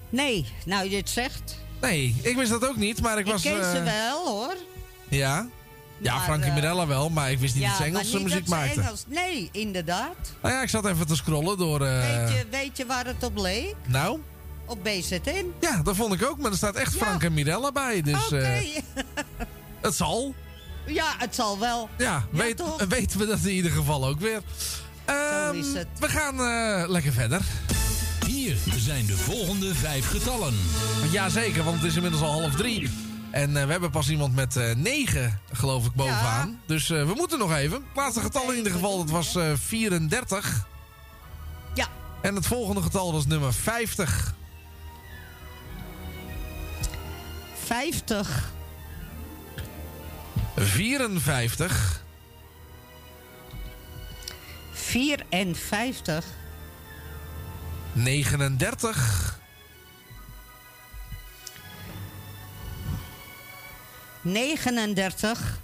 [0.08, 1.58] Nee, nou je het zegt.
[1.80, 3.44] Nee, ik wist dat ook niet, maar ik was...
[3.44, 4.54] ik ken ze wel hoor.
[5.08, 5.48] Ja?
[5.98, 8.48] Ja, Maar, Frank en Mirella wel, maar ik wist niet dat ze Engelse niet muziek
[8.48, 8.82] maakten.
[8.82, 10.32] Engels- Nee, inderdaad.
[10.42, 11.78] Nou ja, ik zat even te scrollen door...
[11.78, 13.74] Weet, je, weet je waar het op leek?
[13.86, 14.20] Nou?
[14.66, 15.52] Op BZN.
[15.60, 18.24] Ja, dat vond ik ook, maar er staat echt Frank en Mirella bij, dus...
[18.24, 18.62] Oké.
[19.80, 20.34] het zal.
[20.92, 21.88] Ja, het zal wel.
[21.98, 24.40] Ja, weet, weten we dat in ieder geval ook weer.
[25.04, 25.86] Ehm, is het.
[25.98, 27.40] We gaan eh, lekker verder.
[28.26, 30.54] Hier zijn de volgende vijf getallen.
[31.10, 32.90] Jazeker, want het is inmiddels al half drie.
[33.30, 36.60] En eh, we hebben pas iemand met eh, negen, geloof ik, bovenaan.
[36.66, 37.76] Dus eh, we moeten nog even.
[37.76, 40.66] Het laatste getal in ieder geval, dat was eh 34.
[41.74, 41.86] Ja.
[42.22, 44.34] En het volgende getal was nummer 50.
[47.64, 48.52] 50.
[50.64, 52.02] 54.
[54.72, 56.24] 54.
[57.92, 59.38] 39.
[64.22, 65.60] 39.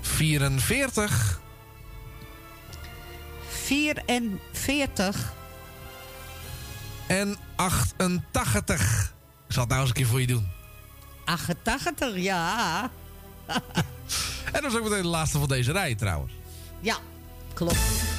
[0.00, 1.40] 44.
[3.48, 5.32] 44.
[7.06, 9.12] En 88.
[9.46, 10.48] Ik zal het nou eens een keer voor je doen.
[11.24, 12.90] 88, ja.
[14.52, 16.32] En dat is ook meteen de laatste van deze rij trouwens.
[16.80, 16.96] Ja,
[17.54, 17.76] klopt.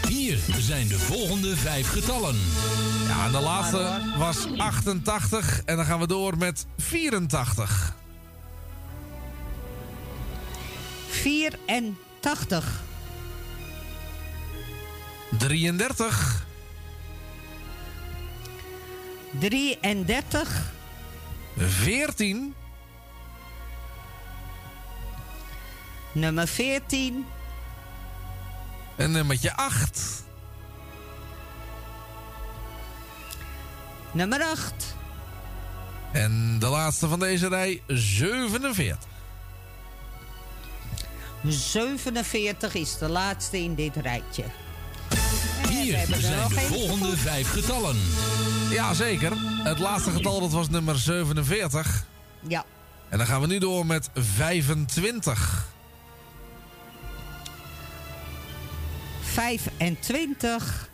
[0.08, 2.36] Hier zijn de volgende vijf getallen.
[3.08, 5.62] Ja, en de laatste was 88.
[5.66, 7.96] En dan gaan we door met 84.
[11.08, 12.82] 84.
[15.38, 16.46] 33.
[19.40, 20.72] 33.
[21.58, 22.54] 14.
[26.12, 27.26] Nummer 14.
[28.96, 30.24] En nummertje 8.
[34.12, 34.96] Nummer 8.
[36.12, 39.10] En de laatste van deze rij, 47.
[41.48, 44.44] 47 is de laatste in dit rijtje.
[45.70, 47.98] Hier er zijn de volgende vijf getallen.
[48.70, 49.32] Ja, zeker.
[49.64, 52.06] Het laatste getal dat was nummer 47.
[52.48, 52.66] Ja.
[53.10, 55.70] En dan gaan we nu door met 25.
[59.34, 60.90] 25.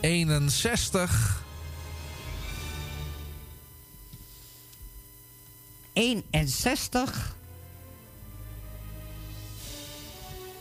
[0.00, 1.44] 61.
[5.92, 7.34] 61.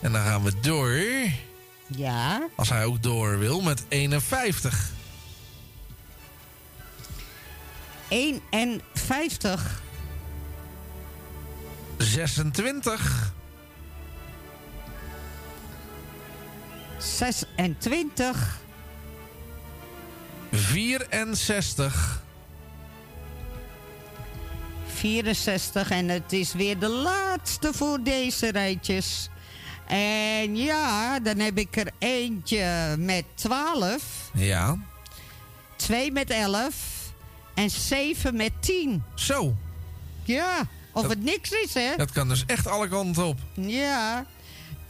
[0.01, 0.91] En dan gaan we door.
[1.87, 2.47] Ja.
[2.55, 4.91] Als hij ook door wil met 51.
[8.07, 9.81] 51.
[11.97, 13.33] 26.
[17.01, 18.59] 26.
[20.51, 22.21] 64.
[24.87, 29.29] 64 en het is weer de laatste voor deze rijtjes.
[29.87, 34.77] En ja, dan heb ik er eentje met 12, Ja.
[35.75, 36.75] twee met 11
[37.53, 39.03] en zeven met 10.
[39.15, 39.55] Zo.
[40.23, 41.95] Ja, of Dat- het niks is, hè?
[41.97, 43.39] Dat kan dus echt alle kanten op.
[43.53, 44.25] Ja.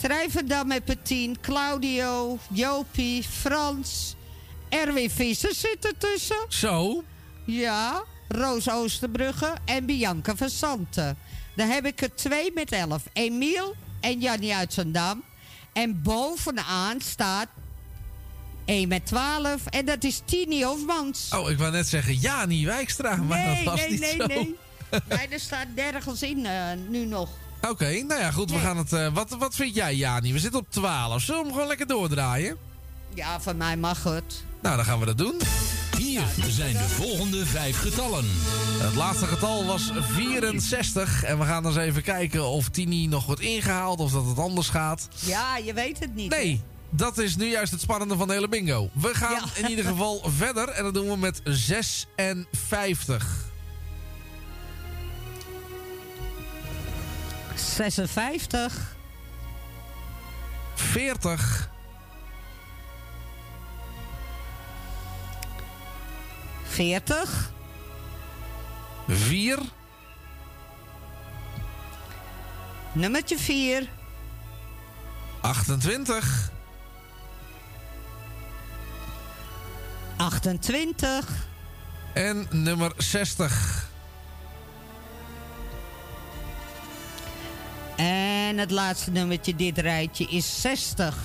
[0.01, 4.15] Trijverdam met 10, Claudio, Jopie, Frans,
[4.69, 6.45] Erwin Visser zit ertussen.
[6.49, 7.03] Zo.
[7.45, 11.17] Ja, Roos Oosterbrugge en Bianca van Santen.
[11.55, 13.03] Dan heb ik er twee met 11.
[13.13, 15.23] Emiel en Jannie uit Zandam.
[15.73, 17.47] En bovenaan staat
[18.65, 19.65] 1 met 12.
[19.65, 21.30] En dat is Tini Hofmans.
[21.33, 24.25] Oh, ik wou net zeggen Jani Wijkstra, maar nee, dat was nee, niet nee, zo.
[24.25, 24.55] nee.
[25.09, 27.30] Nee, er staat nergens in eh, nu nog.
[27.69, 28.65] Oké, nou ja, goed, we Nee.
[28.65, 28.93] gaan het...
[28.93, 30.33] eh, wat, wat vind jij, Jani?
[30.33, 31.22] We zitten op 12.
[31.22, 32.57] Zullen we hem gewoon lekker doordraaien?
[33.14, 34.43] Ja, van mij mag het.
[34.61, 35.35] Nou, dan gaan we dat doen.
[35.98, 38.25] Hier zijn de volgende vijf getallen.
[38.80, 41.23] Het laatste getal was 64.
[41.23, 44.69] En we gaan eens even kijken of Tini nog wordt ingehaald of dat het anders
[44.69, 45.07] gaat.
[45.19, 46.30] Ja, je weet het niet.
[46.31, 48.90] Nee, dat is nu juist het spannende van de hele bingo.
[48.93, 49.43] We gaan Ja.
[49.64, 53.49] in ieder geval verder en dat doen we met 56.
[57.61, 58.48] 56,
[60.75, 61.69] 40,
[66.64, 67.27] 40,
[69.07, 69.64] 4,
[72.93, 73.88] nummertje 4,
[75.41, 76.22] 28,
[80.17, 81.23] 28,
[82.14, 83.90] en nummer 60.
[88.01, 91.17] En het laatste nummertje dit rijtje is 60.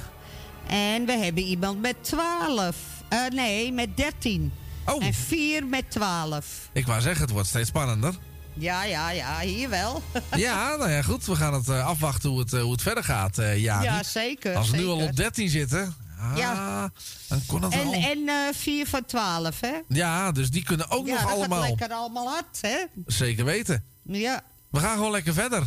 [0.66, 2.76] En we hebben iemand met 12.
[3.08, 4.52] Eh, nee, met 13.
[4.86, 5.04] Oh.
[5.04, 6.68] En 4 met 12.
[6.72, 8.14] Ik wou zeggen, het wordt steeds spannender.
[8.54, 10.02] Ja, ja, ja, hier wel.
[10.36, 11.26] Ja, nou ja, goed.
[11.26, 13.84] We gaan het eh, afwachten hoe het, eh, hoe het verder gaat, Jani.
[13.84, 16.90] Ja, zeker, Als we nu al op 13 zitten, ah, Ja.
[17.28, 19.74] dan kon het En, en eh 4 van 12, hè?
[19.88, 21.60] Ja, dus die kunnen ook ja, nog dat allemaal.
[21.60, 22.76] gaat lekker allemaal hard, hè?
[23.06, 23.84] Zeker weten.
[24.02, 24.42] Ja.
[24.70, 25.62] We gaan gewoon lekker verder.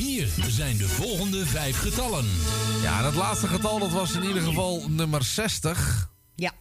[0.00, 2.26] Hier zijn de volgende vijf getallen.
[2.82, 6.10] Ja, en het laatste getal dat was in ieder geval nummer 60.
[6.34, 6.52] Ja.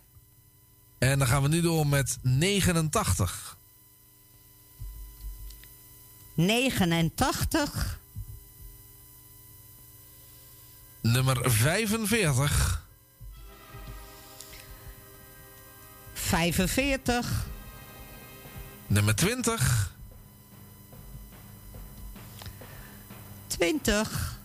[0.97, 3.57] En dan gaan we nu door met 89.
[6.33, 7.99] 89,
[11.01, 12.83] Nummer 45.
[16.13, 17.45] 45,
[18.87, 19.97] Nummer 20.
[23.59, 24.39] 20,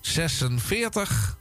[0.00, 1.36] 46.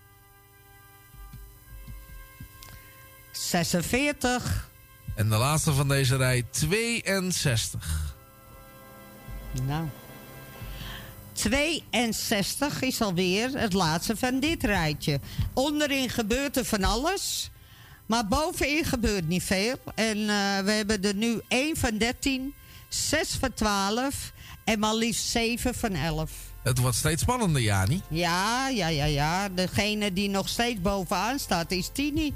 [3.32, 4.70] 46.
[5.16, 8.16] En de laatste van deze rij 62.
[9.68, 9.88] Nou.
[11.34, 15.20] 62 is alweer het laatste van dit rijtje.
[15.54, 17.52] Onderin gebeurt er van alles.
[18.06, 19.76] Maar bovenin gebeurt niet veel.
[19.96, 22.54] En eh, we hebben er nu 1 van 13,
[22.90, 24.34] 6 van 12
[24.64, 26.32] en maar liefst 7 van 11.
[26.64, 28.02] Het wordt steeds spannender, Jani.
[28.10, 29.50] Ja, ja, ja, ja.
[29.50, 32.34] Degene die nog steeds bovenaan staat is Tini.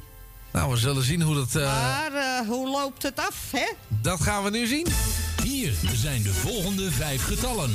[0.52, 1.56] Nou, we zullen zien hoe dat...
[1.56, 3.72] eh, Maar eh, hoe loopt het af, hè?
[3.88, 4.88] Dat gaan we nu zien.
[5.44, 7.72] Hier zijn de volgende vijf getallen.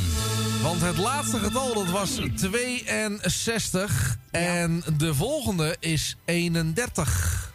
[0.62, 4.16] Want het laatste getal dat was 62.
[4.31, 7.52] En de volgende is 31.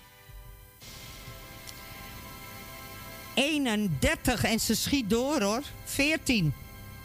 [3.34, 5.62] 31 en ze schiet door hoor.
[5.86, 6.54] 14.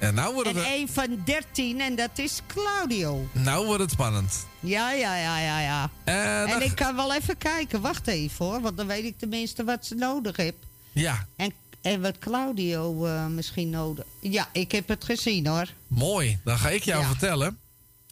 [0.02, 3.28] En nou wordt En één van 13 en dat is Claudio.
[3.32, 4.47] nou wordt het spannend.
[4.60, 5.90] Ja, ja, ja, ja, ja.
[6.05, 7.81] Eh, en dan- ik kan wel even kijken.
[7.81, 10.56] Wacht even hoor, want dan weet ik tenminste wat ze nodig heeft.
[10.92, 14.05] Ja, En, en wat Claudio eh, misschien nodig...
[14.20, 15.66] Ja, ik heb het gezien hoor.
[15.86, 16.39] mooi.
[16.44, 17.08] Dan ga ik jou Ja.
[17.08, 17.58] vertellen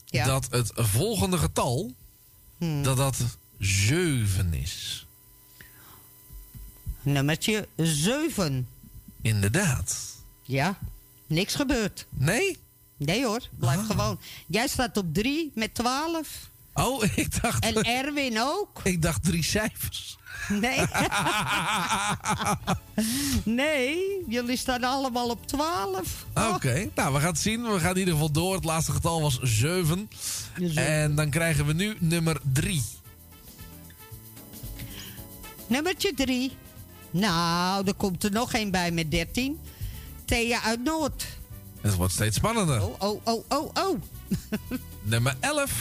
[0.05, 0.25] Ja.
[0.25, 1.93] dat het volgende getal,
[2.59, 2.83] Hmm.
[2.83, 3.17] dat dat
[3.59, 5.07] 7 is.
[7.03, 8.69] Nummertje 7.
[9.23, 9.97] Inderdaad.
[10.43, 10.79] Ja,
[11.31, 12.07] niks gebeurd.
[12.11, 12.59] Nee?
[12.97, 14.21] Nee hoor, blijf gewoon.
[14.47, 16.51] Jij staat op 3 met 12.
[16.75, 17.65] Oh, ik dacht...
[17.65, 18.81] En Erwin ook.
[18.93, 20.19] Ik dacht drie cijfers.
[20.49, 20.81] Nee.
[23.61, 26.27] nee, jullie staan allemaal op 12.
[26.35, 27.63] Oké, nou we gaan het zien.
[27.63, 28.55] We gaan in ieder geval door.
[28.55, 30.11] Het laatste getal was 7.
[30.75, 32.83] En dan krijgen we nu nummer 3.
[35.67, 36.53] Nummertje 3.
[37.11, 39.61] Nou, er komt er nog één bij met 13.
[40.31, 41.27] Thea uit Noord.
[41.81, 42.83] Het wordt steeds spannender.
[42.83, 44.01] Oh, oh, oh, oh, oh.
[45.03, 45.73] Nummer 11.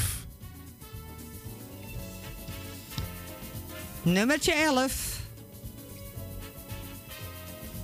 [4.01, 5.17] Nummertje 11.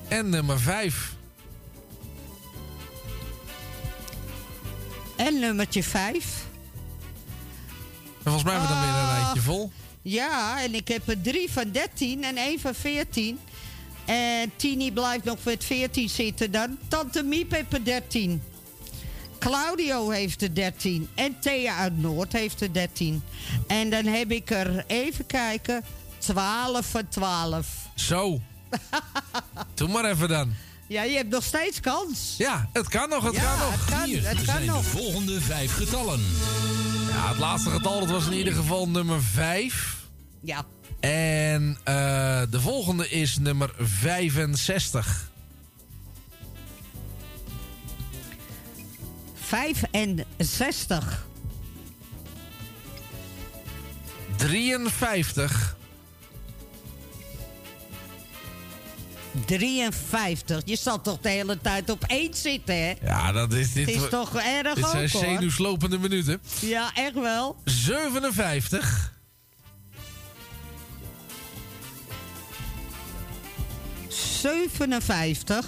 [0.08, 1.16] En nummer 5.
[5.16, 6.14] En nummertje 5.
[8.18, 9.22] En volgens mij hebben we dan weer een Ah.
[9.24, 9.72] rijtje vol.
[10.02, 13.40] Ja, en ik heb er drie van 13 en één van 14.
[14.06, 16.78] En Tini blijft nog met 14 zitten dan.
[16.88, 18.42] Tante Miep heeft er 13.
[19.40, 21.10] Claudio heeft er 13.
[21.16, 23.24] En Thea uit Noord heeft er 13.
[23.68, 25.84] En dan heb ik er, even kijken,
[26.18, 27.68] 12 van 12.
[27.96, 28.42] Zo.
[29.76, 30.54] Doe maar even dan.
[30.88, 32.36] Ja, je hebt nog steeds kans.
[32.38, 33.72] Ja, het kan nog, het Ja, kan nog.
[33.72, 34.78] het kan, Hier het kan zijn nog.
[34.84, 36.20] de volgende vijf getallen.
[37.10, 39.96] Ja, het laatste getal dat was in ieder geval nummer 5.
[40.42, 40.66] Ja.
[41.06, 45.30] En eh, de volgende is nummer 65.
[49.34, 51.26] 65.
[54.36, 55.76] 53.
[59.46, 60.62] 53.
[60.66, 62.94] Je zal toch de hele tijd op één zitten, hè?
[63.02, 63.86] Ja, dat is dit.
[63.86, 65.24] Het is toch erg Dit zijn ook, hoor.
[65.24, 66.42] zenuwslopende minuten.
[66.60, 67.56] Ja, echt wel.
[67.64, 69.15] 57.
[74.46, 75.66] 57.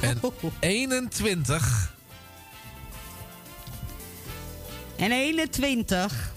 [0.00, 0.20] En
[0.60, 1.94] 21.
[4.96, 6.32] En 21.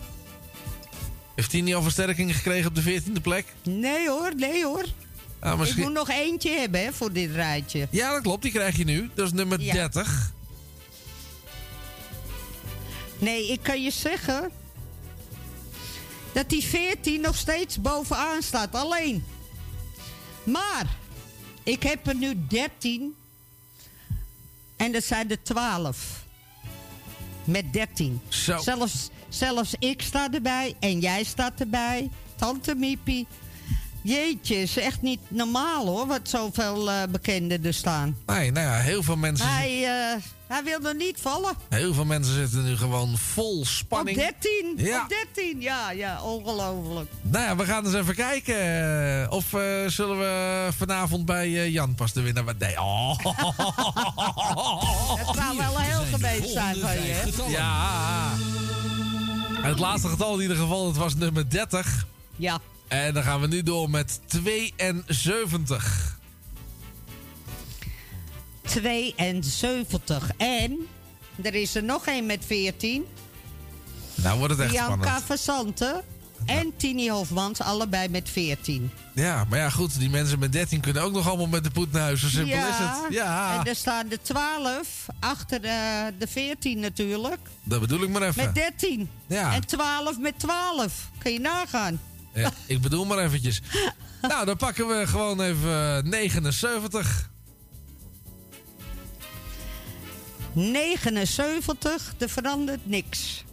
[1.36, 3.46] Heeft hij niet al versterking gekregen op de 14e plek?
[3.64, 4.86] Nee hoor, nee hoor.
[5.40, 5.80] Ah, misschien...
[5.80, 7.88] Ik moet nog eentje hebben hè, voor dit rijtje.
[7.90, 8.42] Ja, dat klopt.
[8.42, 9.10] Die krijg je nu.
[9.14, 9.74] Dat is nummer Ja.
[9.74, 10.32] 30.
[13.18, 14.52] Nee, ik kan je zeggen...
[16.32, 18.76] dat die 14 nog steeds bovenaan staat.
[18.76, 19.24] Alleen.
[20.44, 20.86] Maar...
[21.64, 23.16] ik heb er nu 13.
[24.78, 26.24] En dat zijn er 12.
[27.44, 28.22] Met 13.
[28.28, 28.58] Zo.
[28.58, 30.76] Zelfs, zelfs ik sta erbij.
[30.80, 32.10] En jij staat erbij.
[32.36, 33.28] Tante Miepie.
[34.02, 36.08] Jeetje, is echt niet normaal hoor.
[36.08, 38.18] Wat zoveel eh, bekenden er staan.
[38.26, 40.22] Nee, nou ja, heel veel mensen, Hij, eh,
[40.52, 41.54] hij wil er niet vallen.
[41.70, 44.18] heel veel mensen zitten nu gewoon vol spanning.
[44.18, 44.74] Op 13.
[44.86, 45.02] Ja.
[45.04, 47.10] Op 13, ja, ja, ongelooflijk.
[47.22, 48.56] Nou ja, we gaan eens even kijken.
[49.24, 52.44] eh, Of eh, zullen we vanavond bij eh, Jan pas de winnaar...
[52.60, 53.18] Nee, oh.
[55.26, 57.52] Het zou wel heel geweest zijn van je, hè?
[57.52, 58.30] Ja.
[59.62, 62.06] Het laatste getal in ieder geval, dat was nummer 30.
[62.36, 62.60] Ja.
[62.88, 66.20] En dan gaan we nu door met 72.
[68.64, 70.32] 72.
[70.38, 70.78] En
[71.42, 73.06] er is er nog één met 14.
[74.16, 75.24] Nou wordt het echt Bianca spannend.
[75.26, 76.04] Versante
[76.46, 78.92] en Tini Hofmans, allebei met 14.
[79.14, 81.92] Ja, maar ja goed, die mensen met 13 kunnen ook nog allemaal met de poet
[81.92, 82.20] naar huis.
[82.20, 83.14] Zo simpel is het.
[83.14, 87.40] Ja, En er staan de 12 achter de, de 14 natuurlijk.
[87.64, 88.44] dat bedoel ik maar even.
[88.44, 89.10] Met 13.
[89.28, 89.54] Ja.
[89.54, 91.10] En 12 met 12.
[91.18, 92.02] Kun je nagaan.
[92.34, 93.62] Ja, ik bedoel maar eventjes.
[94.22, 97.30] nou, dan pakken we gewoon even eh, 79.
[100.54, 103.44] 79, er verandert niks.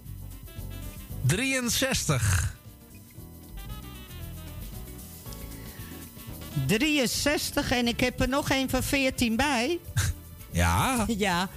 [1.26, 2.56] 63.
[6.66, 9.78] 63 en ik heb er nog een van 14 bij.
[10.50, 11.48] Ja, Ja.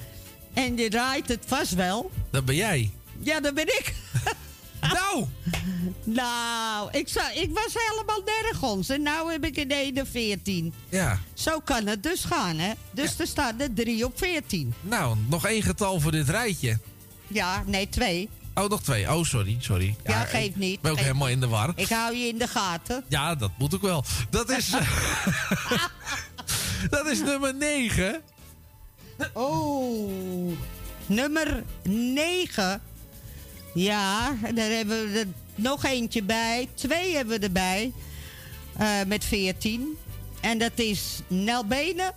[0.54, 2.12] En je draait het vast wel.
[2.30, 2.92] dat ben jij.
[3.20, 3.94] Ja, dat ben ik.
[4.82, 5.26] Nou!
[6.04, 8.90] Nou, ik, zou, ik was helemaal nergens.
[8.90, 10.74] En nou heb ik in 1 14.
[10.90, 11.20] Ja.
[11.34, 12.72] Zo kan het dus gaan, hè?
[12.92, 14.74] Dus er staan er 3 op 14.
[14.82, 16.80] Nou, nog één getal voor dit rijtje.
[17.28, 18.30] Ja, nee, twee.
[18.56, 19.14] Oh, nog twee.
[19.14, 19.96] Oh, sorry, sorry.
[20.04, 20.82] Ja, ik geeft niet.
[20.82, 21.72] ben ook Geeft helemaal in de war.
[21.76, 23.04] Ik hou je in de gaten.
[23.08, 24.04] Ja, dat moet ook wel.
[24.30, 24.70] Dat is...
[26.90, 28.22] dat is nummer 9.
[29.34, 30.58] Oh,
[31.06, 32.82] nummer 9.
[33.74, 36.70] Ja, en daar hebben we er nog eentje bij.
[36.74, 37.92] Twee hebben we erbij.
[38.78, 39.98] eh, met 14.
[40.40, 42.14] En dat is Nel Benen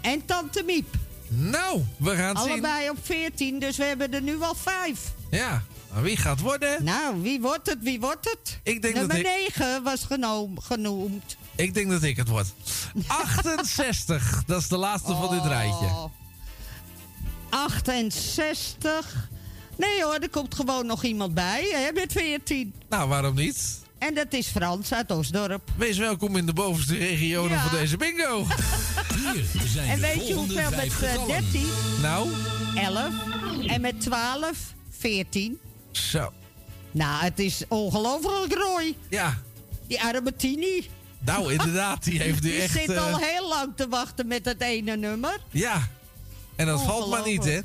[0.00, 0.94] en Tante Miep.
[1.28, 2.50] Nou, we gaan het zien.
[2.50, 5.00] Allebei op 14, dus we hebben er nu al vijf.
[5.30, 6.84] Ja, maar wie gaat worden?
[6.84, 7.78] Nou, wie wordt het?
[7.80, 8.58] Wie wordt het?
[8.62, 10.04] Ik denk Nummer dat ik- 9 was
[10.62, 11.36] genoemd.
[11.56, 12.46] Ik denk dat ik het word.
[13.06, 15.84] 68, dat is de laatste van dit rijtje.
[15.86, 16.04] Oh.
[17.50, 19.28] 68.
[19.78, 22.74] Nee hoor, er komt gewoon nog iemand bij, hè, met 14.
[22.88, 23.80] Nou, waarom niet?
[23.98, 25.70] En dat is Frans uit Osdorp.
[25.76, 27.68] Wees welkom in de bovenste regionen Ja.
[27.68, 28.46] van deze bingo.
[29.14, 31.26] Hier zijn En de weet je hoeveel met vijf eh, getallen.
[31.52, 31.66] 13?
[32.02, 32.28] Nou,
[32.74, 33.12] 11.
[33.66, 34.56] En met 12,
[34.98, 35.58] 14.
[35.90, 36.32] zo.
[36.90, 38.94] Nou, het is ongelooflijk, Roy.
[39.08, 39.38] Ja,
[39.86, 40.88] Die arme Tini.
[41.18, 42.72] nou inderdaad, die heeft nu Die echt...
[42.72, 45.40] zit eh, al heel lang te wachten met dat ene nummer.
[45.50, 45.88] Ja,
[46.56, 47.60] en dat valt maar niet, hè?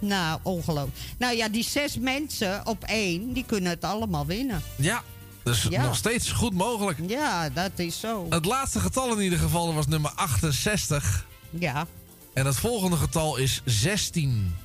[0.00, 0.96] Nou, ongelooflijk.
[1.18, 4.62] Nou ja, die zes mensen op één, die kunnen het allemaal winnen.
[4.76, 5.02] Ja,
[5.42, 5.82] dus Ja.
[5.82, 6.98] nog steeds goed mogelijk.
[7.06, 8.26] Ja, dat is zo.
[8.30, 11.26] Het laatste getal in ieder geval was nummer 68.
[11.50, 11.86] Ja.
[12.34, 14.56] En het volgende getal is 16.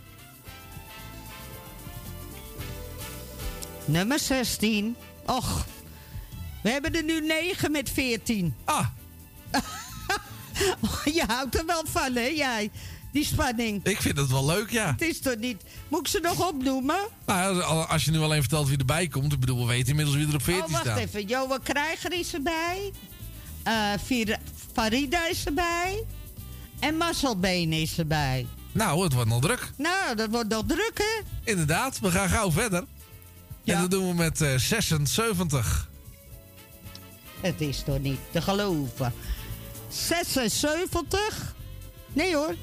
[3.85, 4.95] Nummer 16.
[5.25, 5.65] Och,
[6.63, 8.55] we hebben er nu 9 met 14.
[8.63, 8.85] Ah.
[11.17, 12.71] Je houdt er wel van, hè, jij?
[13.15, 13.83] Die spanning.
[13.85, 14.91] Ik vind het wel leuk, ja.
[14.91, 15.63] Het is toch niet...
[15.87, 17.07] Moet ik ze nog opnoemen?
[17.25, 19.33] Nou, als je nu alleen vertelt wie erbij komt.
[19.33, 20.97] Ik bedoel, we weten inmiddels wie er op 14 oh, wacht staat.
[20.97, 21.25] even.
[21.25, 22.91] Johan Krijger is erbij.
[24.05, 24.37] Vir-
[24.73, 26.03] Farida is erbij.
[26.79, 28.47] En Marcel Been is erbij.
[28.71, 29.71] Nou, het wordt nog druk.
[29.77, 31.21] Nou, dat wordt nog druk, hè?
[31.51, 32.83] Inderdaad, we gaan gauw verder.
[33.65, 35.89] En dat doen we met eh, 76.
[37.41, 39.13] Het is toch niet te geloven.
[39.89, 41.53] 76?
[42.13, 42.55] Nee hoor.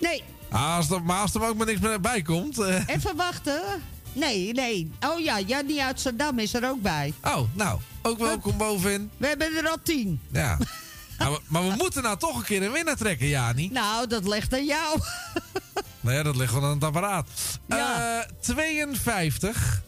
[0.00, 2.58] Nee, Ah, als er, maar als er ook maar niks meer bij komt.
[2.58, 3.62] eh, even wachten.
[4.12, 4.90] Nee, nee.
[5.00, 7.12] Oh ja, Jannie uit Zandam is er ook bij.
[7.24, 9.10] Oh, nou, ook welkom bovenin.
[9.16, 10.20] We hebben er al tien.
[10.32, 10.58] Ja.
[11.18, 13.68] Maar we, maar we moeten nou toch een keer een winnaar trekken, Jani.
[13.72, 14.98] Nou, dat ligt aan jou.
[16.02, 17.28] Nou ja, dat ligt gewoon aan het apparaat.
[17.68, 18.18] Ja.
[18.20, 19.82] Eh, 52.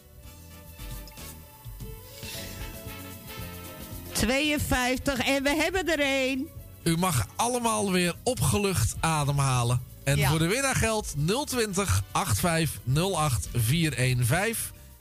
[4.11, 6.47] 52 en we hebben er één.
[6.83, 9.81] U mag allemaal weer opgelucht ademhalen.
[10.03, 10.29] En Ja.
[10.29, 11.15] voor de winnaar geldt
[11.45, 14.55] 020 8508 415.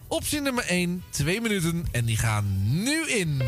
[0.08, 1.84] Optie nummer 1, 2 minuten.
[1.92, 3.42] En die gaan nu in.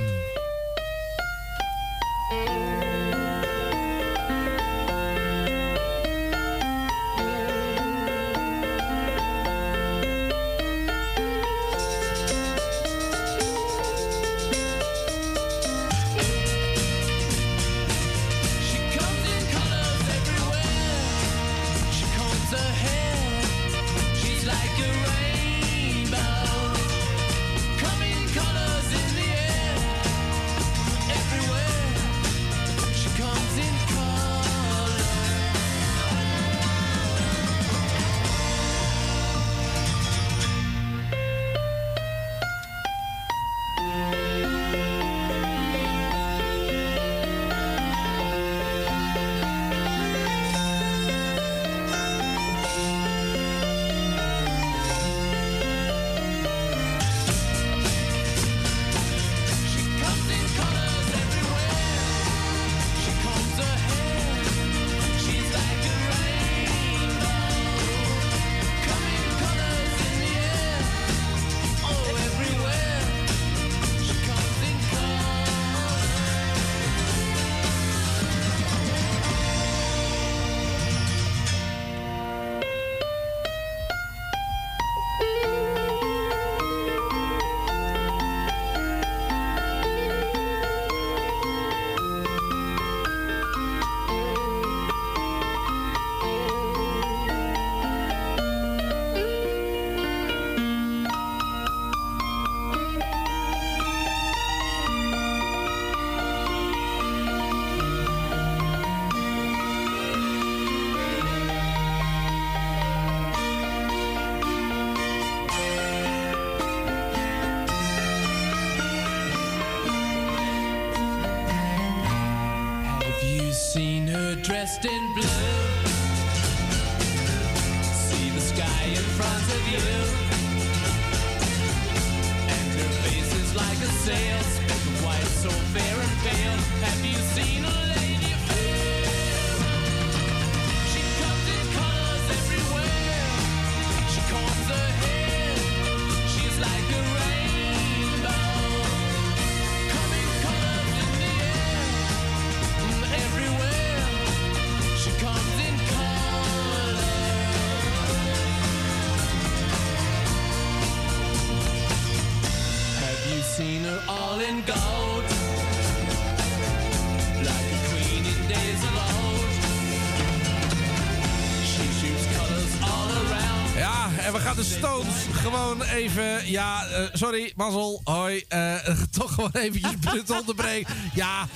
[175.95, 176.51] Even...
[176.51, 178.45] Ja, eh, sorry, Mazzel, hoi.
[178.49, 178.75] eh,
[179.19, 180.95] toch gewoon eventjes Brut onderbreken.
[181.15, 181.49] Ja,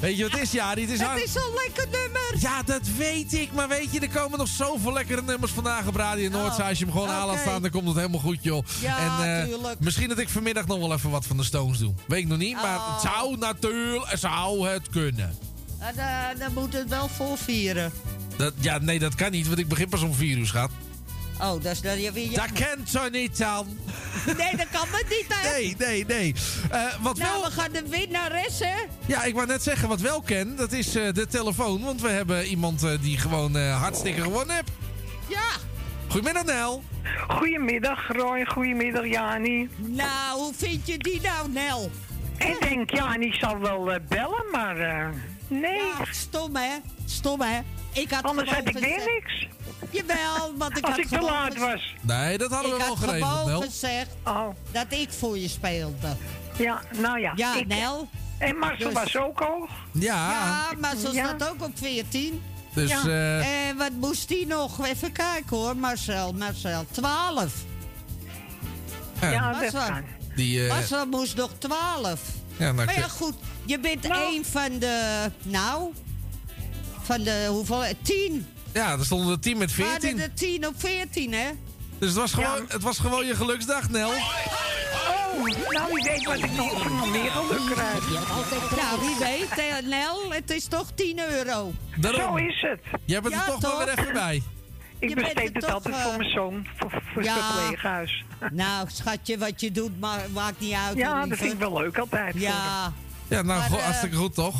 [0.00, 0.68] weet je wat het is, ja?
[0.70, 2.34] Het is, hard- Het is zo'n lekker nummer.
[2.38, 3.52] Ja, dat weet ik.
[3.52, 6.68] Maar weet je, er komen nog zoveel lekkere nummers vandaag op Radio Noordzij.
[6.68, 8.64] Als je hem gewoon aan laat staan, dan komt het helemaal goed, joh.
[8.80, 9.66] Ja, en, eh.
[9.78, 11.92] Misschien dat ik vanmiddag nog wel even wat van de Stones doe.
[12.06, 12.92] Weet ik nog niet, maar Oh.
[12.92, 15.38] het zou natuurlijk zou het kunnen.
[15.78, 15.94] En,
[16.38, 17.92] dan moet het wel volvieren.
[18.36, 20.70] Dat, ja, nee, dat kan niet, want ik begin pas om vier uur, schat.
[21.40, 22.32] Oh, dat is dan weer jammer.
[22.34, 23.78] Dat kent zo niet dan.
[24.36, 25.50] Nee, dat kan het niet, hè?
[25.52, 26.34] Nee, nee, nee.
[26.70, 27.44] Eh, wat nou, wel...
[27.44, 28.74] we gaan de winnares, hè?
[29.06, 31.82] Ja, ik wou net zeggen, wat wel ken, dat is eh, de telefoon.
[31.82, 34.70] Want we hebben iemand eh, die gewoon eh, hartstikke gewonnen heeft.
[35.28, 35.48] Ja.
[36.08, 36.82] Goedemiddag, Nel.
[37.28, 39.68] Goedemiddag Roy, goedemiddag Jani.
[39.76, 41.90] Nou, hoe vind je die nou, Nel?
[42.38, 45.08] Ik denk, Jani zal wel eh, bellen, maar eh,
[45.48, 45.76] nee.
[45.76, 46.76] Ja, stom, hè?
[47.04, 47.58] Stom, hè?
[47.92, 49.48] Ik had Anders had ik weer niks.
[49.96, 51.94] Jawel, want ik Als had ik te gewoon laat gezegd- was.
[52.00, 53.60] Nee, dat hadden ik we wel had geregeld, gewoon Nel.
[53.60, 54.10] gezegd
[54.72, 56.16] dat ik voor je speelde.
[56.58, 57.32] Ja, nou ja.
[57.36, 58.08] Ja, ik- Nel.
[58.38, 59.70] En Marcel Dus- was ook hoog.
[59.92, 60.30] Ja.
[60.30, 61.26] Ja, maar zo Ja.
[61.26, 62.42] staat ook op 14.
[62.74, 63.02] Dus, Ja.
[63.06, 64.86] eh, En wat moest die nog?
[64.86, 66.86] Even kijken hoor, Marcel, Marcel.
[66.90, 67.54] 12.
[69.20, 69.80] Ja, Marcel.
[70.36, 72.20] die, eh, Marcel moest nog 12.
[72.56, 73.34] ja, nou, Maar ja, ik- goed.
[73.64, 74.22] Je bent Nou.
[74.32, 75.26] één van de...
[75.42, 75.92] Nou?
[77.02, 77.82] Van de hoeveel?
[78.02, 78.46] 10.
[78.76, 80.16] Ja, er stonden er 10 met We hadden 14.
[80.16, 81.50] de 10 op 14, hè?
[81.98, 84.08] Dus het was, gewoon, het was gewoon je geluksdag, Nel.
[84.10, 84.14] Oh,
[85.70, 88.10] nou wie weet wat ik nog, nog meer geluk krijg.
[88.76, 91.72] Nou, wie weet, hè, Nel, het is toch 10 euro.
[91.96, 92.38] Daarom.
[92.38, 93.00] Zo is het.
[93.04, 94.42] Jij bent Ja, er toch wel weer even bij.
[94.98, 97.32] Ik Je besteed er het toch, altijd eh, voor mijn zoon, voor, voor Ja.
[97.34, 98.24] zijn verpleeghuis.
[98.52, 100.96] Nou, schatje, wat je doet, ma maakt niet uit.
[100.96, 102.34] Ja, dat vind ik wel leuk altijd.
[102.34, 102.92] Ja.
[103.28, 104.54] Ja, nou, Maar, go- eh, hartstikke goed, toch?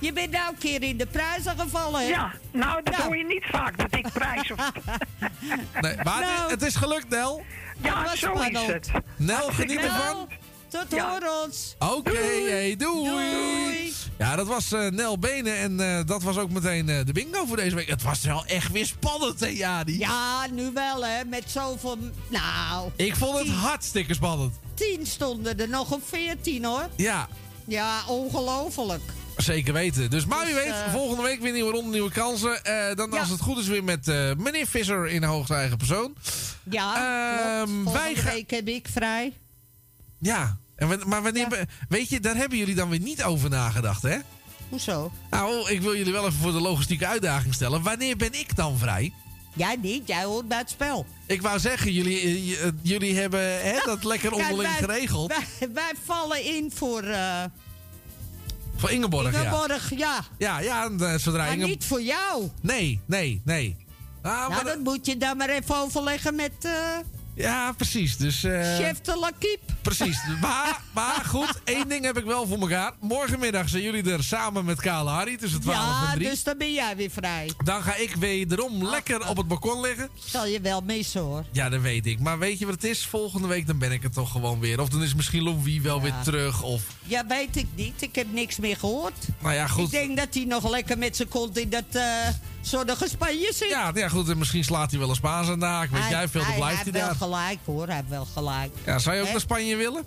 [0.00, 2.06] Je bent nou een keer in de prijzen gevallen, hè?
[2.06, 3.06] Ja, nou dat Nou.
[3.06, 4.58] hoor je niet vaak, dat ik prijs of...
[5.80, 6.50] Nee, maar het- Nou.
[6.50, 7.42] het is gelukt, Nel.
[7.82, 8.66] Ja, was zo is spannend.
[8.66, 8.90] het.
[9.16, 10.28] Nel, geniet Nel, ervan.
[10.68, 11.10] tot Ja.
[11.10, 11.74] horens.
[11.78, 12.10] Oké,
[12.48, 13.10] hey, doei.
[13.10, 13.92] Doei.
[14.18, 17.44] Ja, dat was eh, Nel Benen en eh, dat was ook meteen eh, de bingo
[17.46, 17.88] voor deze week.
[17.88, 19.98] Het was wel echt weer spannend, hè, Jani?
[19.98, 21.24] Ja, nu wel, hè?
[21.24, 21.96] Met zoveel...
[22.28, 24.54] Nou, Ik vond het hartstikke spannend.
[24.74, 26.88] 10 stonden er nog op 14, hoor.
[26.96, 27.28] Ja,
[27.66, 29.02] Ja, ongelooflijk.
[29.42, 30.10] Zeker weten.
[30.10, 32.64] Dus maar wie Dus, weet, eh, volgende week weer nieuwe ronde, nieuwe kansen.
[32.64, 33.18] Eh, dan Ja.
[33.20, 36.14] als het goed is weer met eh, meneer Visser in hoogste eigen persoon.
[36.70, 39.32] Ja, Ehm, wij Volgende week heb ik vrij.
[40.18, 41.68] Ja, en, maar wanneer...
[41.88, 44.16] Weet je, daar hebben jullie dan weer niet over nagedacht, hè?
[44.68, 45.12] Hoezo?
[45.30, 47.82] Nou, ik wil jullie wel even voor de logistieke uitdaging stellen.
[47.82, 49.12] Wanneer ben ik dan vrij?
[49.54, 51.06] Jij niet, jij hoort bij het spel.
[51.26, 55.28] Ik wou zeggen, jullie, jullie hebben hè, dat lekker onderling geregeld.
[55.58, 57.04] Wij, wij vallen in voor
[58.80, 59.42] Voor Ingeborg, ja.
[59.42, 60.24] Ingeborg, ja.
[60.38, 61.66] Ja, ja, eh, zodra Maar Inge...
[61.66, 62.48] niet voor jou.
[62.60, 63.76] Nee, nee, nee.
[64.22, 66.72] Ah, Nou, maar dat moet je dan maar even overleggen met eh,
[67.34, 68.16] Ja, precies.
[68.16, 69.60] Dus, eh, chef de Lakip.
[69.82, 70.18] Precies.
[70.40, 72.92] Maar, maar goed, één ding heb ik wel voor elkaar.
[73.00, 76.28] Morgenmiddag zijn jullie er samen met Kale Harry tussen 12 Ja, en 3.
[76.30, 77.50] dus dan ben jij weer vrij.
[77.64, 80.08] Dan ga ik wederom lekker op het balkon liggen.
[80.24, 81.44] Zal je wel missen, hoor.
[81.52, 82.20] Ja, dat weet ik.
[82.20, 83.06] Maar weet je wat het is?
[83.06, 84.80] Volgende week dan ben ik er toch gewoon weer.
[84.80, 86.02] Of dan is misschien Louis wel Ja.
[86.02, 86.62] weer terug.
[86.62, 88.02] Of, Ja, weet ik niet.
[88.02, 89.14] Ik heb niks meer gehoord.
[89.38, 89.84] nou ja, goed.
[89.84, 92.02] Ik denk dat hij nog lekker met zijn kont in dat eh
[92.60, 93.68] zonnige Spanje zit.
[93.68, 94.28] Ja, ja, goed.
[94.28, 95.90] En misschien slaat hij wel een Spaans aan de haak.
[95.90, 97.28] Weet Hij- jij veel, dan hij, blijft hij hij heeft daar.
[97.28, 97.86] wel gelijk, hoor.
[97.86, 98.70] Hij heeft wel gelijk.
[98.86, 99.32] Ja, zou je ook Hè?
[99.32, 100.04] naar Spanje willen?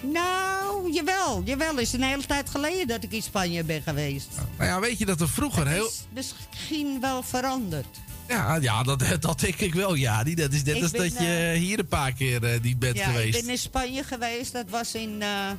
[0.00, 1.42] Nou, jawel.
[1.44, 4.28] Jawel, is een hele tijd geleden dat ik in Spanje ben geweest.
[4.56, 5.86] Nou ja, weet je dat er vroeger heel...
[5.86, 7.86] Is misschien wel veranderd.
[8.28, 10.24] Ja, ja dat, dat denk ik wel, ja.
[10.24, 12.78] Die- Dat is net Ik als ben, dat je hier een paar keer eh, niet
[12.78, 13.36] bent ja, geweest.
[13.38, 14.52] ik ben in Spanje geweest.
[14.52, 15.50] Dat was in eh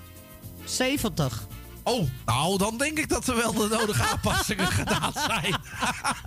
[0.66, 1.48] 70.
[1.84, 5.56] Oh, nou, dan denk ik dat er wel de nodige aanpassingen gedaan zijn.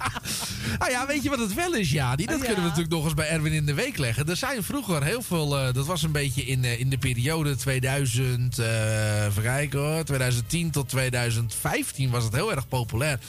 [0.79, 2.17] nou ja, weet je wat het wel is, ja?
[2.17, 2.45] Die, dat Ja.
[2.45, 4.29] kunnen we natuurlijk nog eens bij Erwin in de week leggen.
[4.29, 5.59] Er zijn vroeger heel veel...
[5.59, 8.59] eh, dat was een beetje in, eh, in de periode 2000...
[8.59, 10.05] eh even kijken hoor.
[10.05, 13.13] 2010 tot 2015 was het heel erg populair.
[13.13, 13.21] Er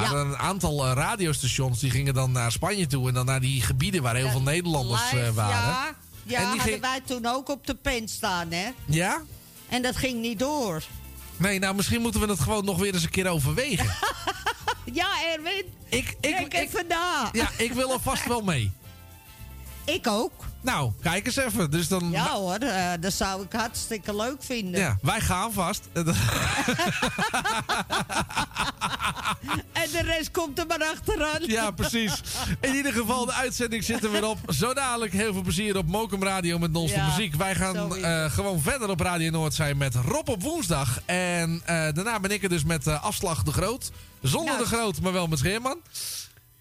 [0.00, 3.08] waren een aantal radiostations die gingen dan naar Spanje toe...
[3.08, 5.58] en dan naar die gebieden waar heel veel Nederlanders Live, waren.
[5.58, 8.68] Ja, ja En die hadden ging- wij toen ook op de pen staan, hè?
[8.86, 9.22] Ja?
[9.68, 10.82] En dat ging niet door.
[11.38, 13.86] Nee, nou misschien moeten we het gewoon nog weer eens een keer overwegen.
[14.92, 15.64] Ja, Erwin.
[15.88, 17.28] Ik, ik, even na.
[17.32, 18.72] Ja, ik wil er vast wel mee.
[19.94, 20.32] Ik ook.
[20.60, 21.70] Nou, kijk eens even.
[21.70, 24.80] Dus dan, Ja hoor, eh, dat zou ik hartstikke leuk vinden.
[24.80, 25.82] Ja, wij gaan vast.
[29.72, 31.40] En de rest komt er maar achteraan.
[31.46, 32.22] Ja, precies.
[32.60, 34.38] In ieder geval, de uitzending zit er weer op.
[34.48, 37.34] Zo dadelijk heel veel plezier op Mokum Radio met non-stop Ja, muziek.
[37.34, 41.00] Wij gaan eh, gewoon verder op Radio Noord zijn met Rob op woensdag.
[41.06, 43.90] En eh, daarna ben ik er dus met Afslag de Groot.
[44.22, 44.68] Zonder Nou.
[44.68, 45.78] de Groot, maar wel met Scheerman.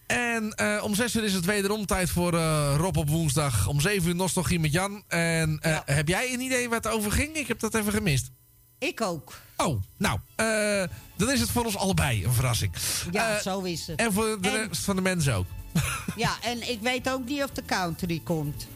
[0.08, 3.68] En eh, om 6 uur is het wederom tijd voor eh, Rob op woensdag.
[3.68, 5.04] Om 7 uur nostalgie met Jan.
[5.08, 7.36] En eh, heb jij een idee waar het over ging?
[7.36, 8.32] Ik heb dat even gemist.
[8.80, 9.34] Ik ook.
[9.58, 10.20] Oh, nou,
[11.18, 12.74] dan is het voor ons allebei een verrassing.
[13.12, 14.00] Ja, zo is het.
[14.00, 15.46] En voor de En- rest van de mensen ook.
[16.16, 18.68] Ja, en ik weet ook niet of de country komt.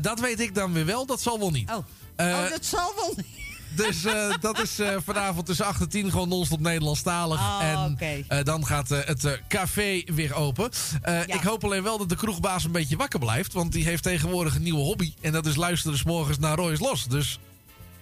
[0.00, 1.70] Dat weet ik dan weer wel, dat zal wel niet.
[1.70, 1.76] Oh,
[2.16, 3.49] oh dat zal wel niet.
[3.70, 7.38] Dus eh, dat is eh, vanavond tussen 8 en 10 gewoon non-stop Nederlandstalig.
[7.38, 7.96] Oh, en
[8.28, 10.70] eh, dan gaat het café weer open.
[11.04, 11.26] Ja.
[11.26, 13.52] Ik hoop alleen wel dat de kroegbaas een beetje wakker blijft.
[13.52, 15.12] Want die heeft tegenwoordig een nieuwe hobby.
[15.20, 17.06] En dat is luisteren 's morgens naar Roy's Los.
[17.06, 17.38] Dus,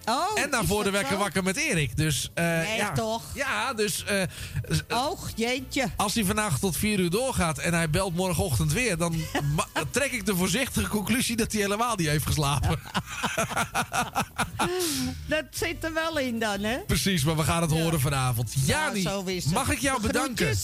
[0.09, 1.17] Oh, en daarvoor de wekker zo?
[1.17, 1.97] wakker met Erik.
[1.97, 2.91] Dus, eh, Nee, ja.
[2.91, 3.21] toch?
[3.33, 4.03] Ja, dus
[4.69, 5.85] s- Oh, jeetje.
[5.95, 8.97] als hij vandaag tot 4 uur doorgaat en hij belt morgenochtend weer...
[8.97, 9.15] dan
[9.91, 12.79] trek ik de voorzichtige conclusie dat hij helemaal niet heeft geslapen.
[15.27, 16.77] Dat zit er wel in dan, hè?
[16.77, 18.53] Precies, maar we gaan het horen vanavond.
[18.65, 20.57] Jani, Nou, mag ik jou bedanken?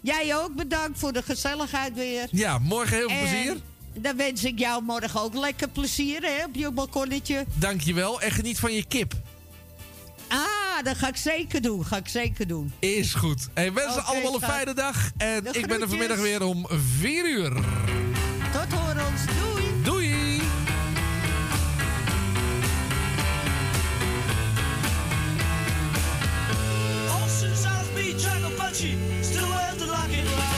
[0.00, 2.28] Jij ook bedankt voor de gezelligheid weer.
[2.30, 3.56] Ja, morgen heel veel En plezier.
[3.94, 7.44] Dan wens ik jou morgen ook lekker plezier hè, op je balkonnetje.
[7.54, 9.14] Dankjewel en geniet van je kip.
[10.28, 11.86] Ah, dat ga ik zeker doen.
[11.86, 12.72] Ga ik zeker doen.
[12.78, 13.48] Is goed.
[13.54, 14.54] Hey, wensen Oké, allemaal een schat.
[14.54, 15.10] fijne dag.
[15.16, 16.66] En ik ben er vanmiddag weer om
[16.98, 17.52] 4 uur.
[18.52, 19.20] Tot horens.
[19.40, 19.82] Doei.
[19.82, 20.40] Doei.
[29.22, 29.46] Still
[29.78, 30.49] the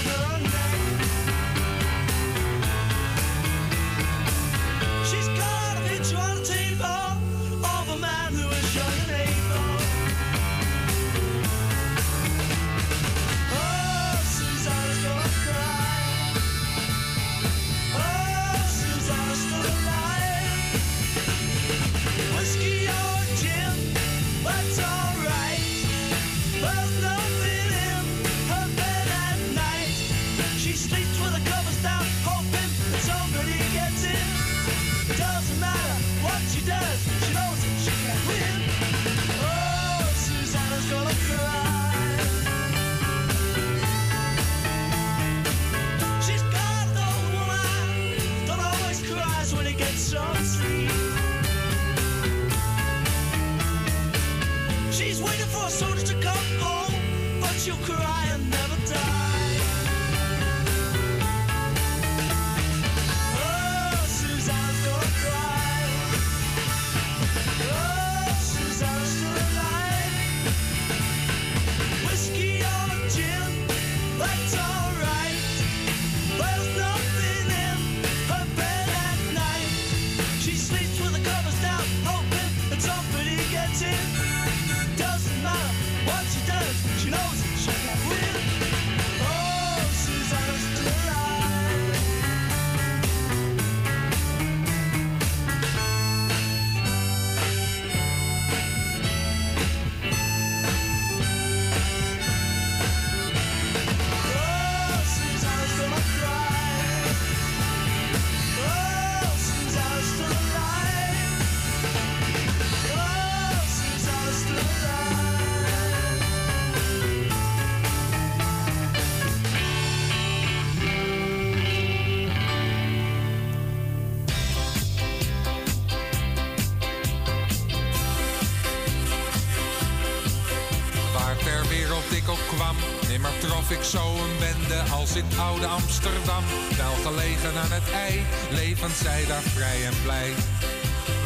[137.42, 138.14] Gelegen aan het ei,
[138.50, 140.30] levend zij daar vrij en blij.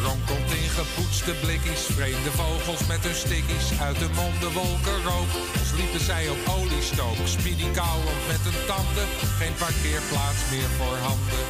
[0.07, 3.67] Ronkelt in gepoetste blikjes, vreemde vogels met hun stikkies.
[3.87, 7.17] Uit de monden wolken rook, als liepen zij op oliestook.
[7.37, 9.07] Speedy kauwend met hun tanden,
[9.39, 11.43] geen parkeerplaats meer voor handen.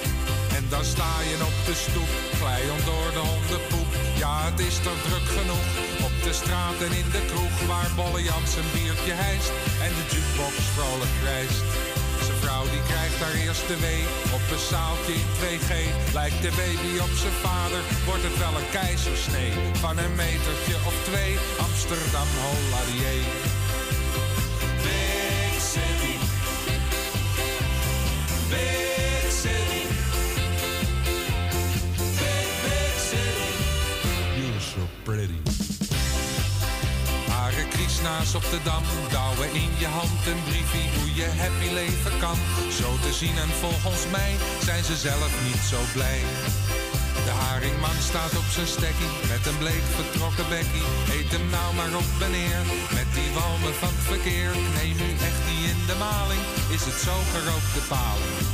[0.57, 3.91] En dan sta je op de stoep, glijend door de hondenpoep.
[4.23, 5.67] Ja, het is toch druk genoeg,
[6.07, 7.55] op de straat en in de kroeg.
[7.69, 9.53] Waar Bolle Jans een biertje hijst
[9.85, 11.65] en de jukebox vrolijk rijst.
[13.17, 15.71] Krijgt haar eerste week op een zaaltje in 2G.
[16.13, 19.51] Lijkt de baby op zijn vader, wordt het wel een keizersnee.
[19.73, 21.37] Van een metertje of twee,
[21.67, 23.46] Amsterdam Holladier.
[38.35, 42.37] Op de dam, douwen in je hand een briefie hoe je happy leven kan.
[42.79, 44.31] Zo te zien en volgens mij
[44.67, 46.21] zijn ze zelf niet zo blij.
[47.25, 50.87] De haringman staat op zijn stekkie, met een bleek vertrokken bekkie.
[51.17, 52.61] Eet hem nou maar op meneer,
[52.97, 54.49] met die walmen van het verkeer.
[54.77, 56.43] Neem u echt niet in de maling,
[56.75, 58.46] is het zo gerookte paling.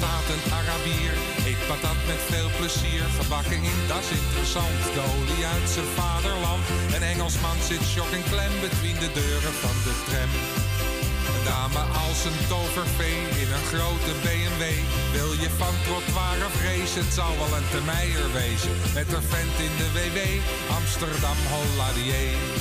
[0.00, 1.12] Een Arabier,
[1.50, 3.02] eet patat met veel plezier.
[3.20, 6.64] Gebakken in, dat is interessant, de olie uit zijn vaderland.
[6.94, 10.32] Een Engelsman zit shock en klem between de deuren van de tram.
[11.30, 14.62] Een dame als een tovervee in een grote BMW.
[15.16, 18.74] Wil je van trottoir race, het zal wel een termeier wezen.
[18.98, 20.18] Met een vent in de WW,
[20.78, 22.59] Amsterdam Holladier.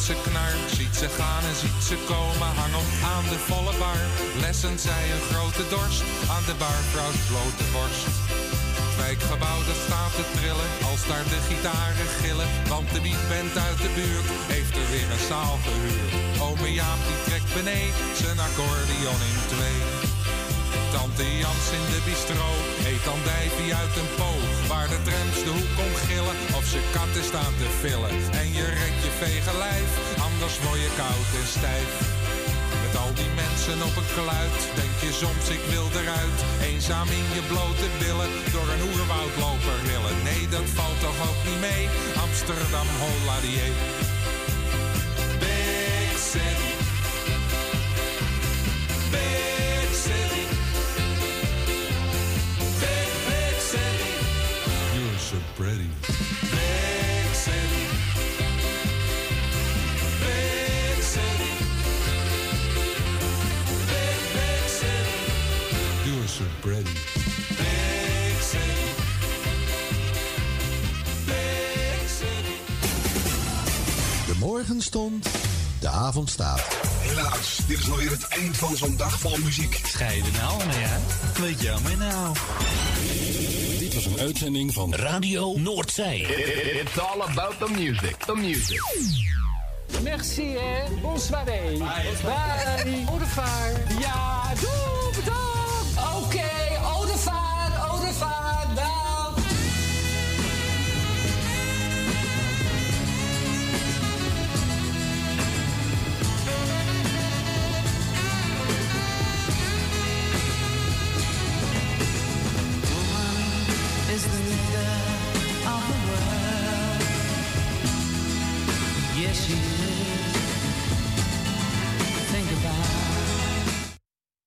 [0.00, 2.50] Schudt ze ziet ze gaan en ziet ze komen.
[2.60, 4.02] Hangend aan de volle bar,
[4.44, 6.02] lessen zij een grote dorst.
[6.34, 8.06] Aan de barvrouws blote borst.
[8.80, 12.50] Het wijkgebouw dat staat te trillen, als daar de gitaren gillen.
[12.72, 16.12] Want de beatband uit de buurt heeft er weer een zaal gehuurd.
[16.48, 19.97] Ome Jaap die trekt beneden zijn accordeon in twee.
[20.98, 22.50] Tante Jans in de bistro
[22.90, 24.30] eet andijvie uit een po.
[24.70, 28.14] Waar de trams de hoek om gillen of ze katten staan te villen.
[28.42, 29.90] En je redt je vege lijf,
[30.26, 31.90] anders word je koud en stijf.
[32.82, 36.38] Met al die mensen op een kluit, denk je soms ik wil eruit.
[36.68, 40.16] Eenzaam in je blote billen, door een oerwoud lopen rillen.
[40.28, 41.84] Nee, dat valt toch ook niet mee,
[42.26, 43.72] Amsterdam Holladier.
[74.58, 75.28] Morgen stond,
[75.80, 76.66] de avond staat.
[77.00, 79.80] Helaas, dit is alweer het eind van zo'n dag vol muziek.
[79.84, 80.98] Scheiden nou, maar ja.
[81.40, 82.36] Weet jammer nou.
[83.78, 86.22] Dit was een uitzending van Radio Noordzee.
[86.80, 88.16] It's all about the music.
[88.16, 88.82] The music.
[90.02, 91.00] Merci, hè.
[91.02, 91.60] Bonsoiré.
[91.62, 91.78] Bye.
[92.22, 93.04] Bye.
[93.08, 94.00] Au revoir.
[94.00, 94.97] Ja, doei.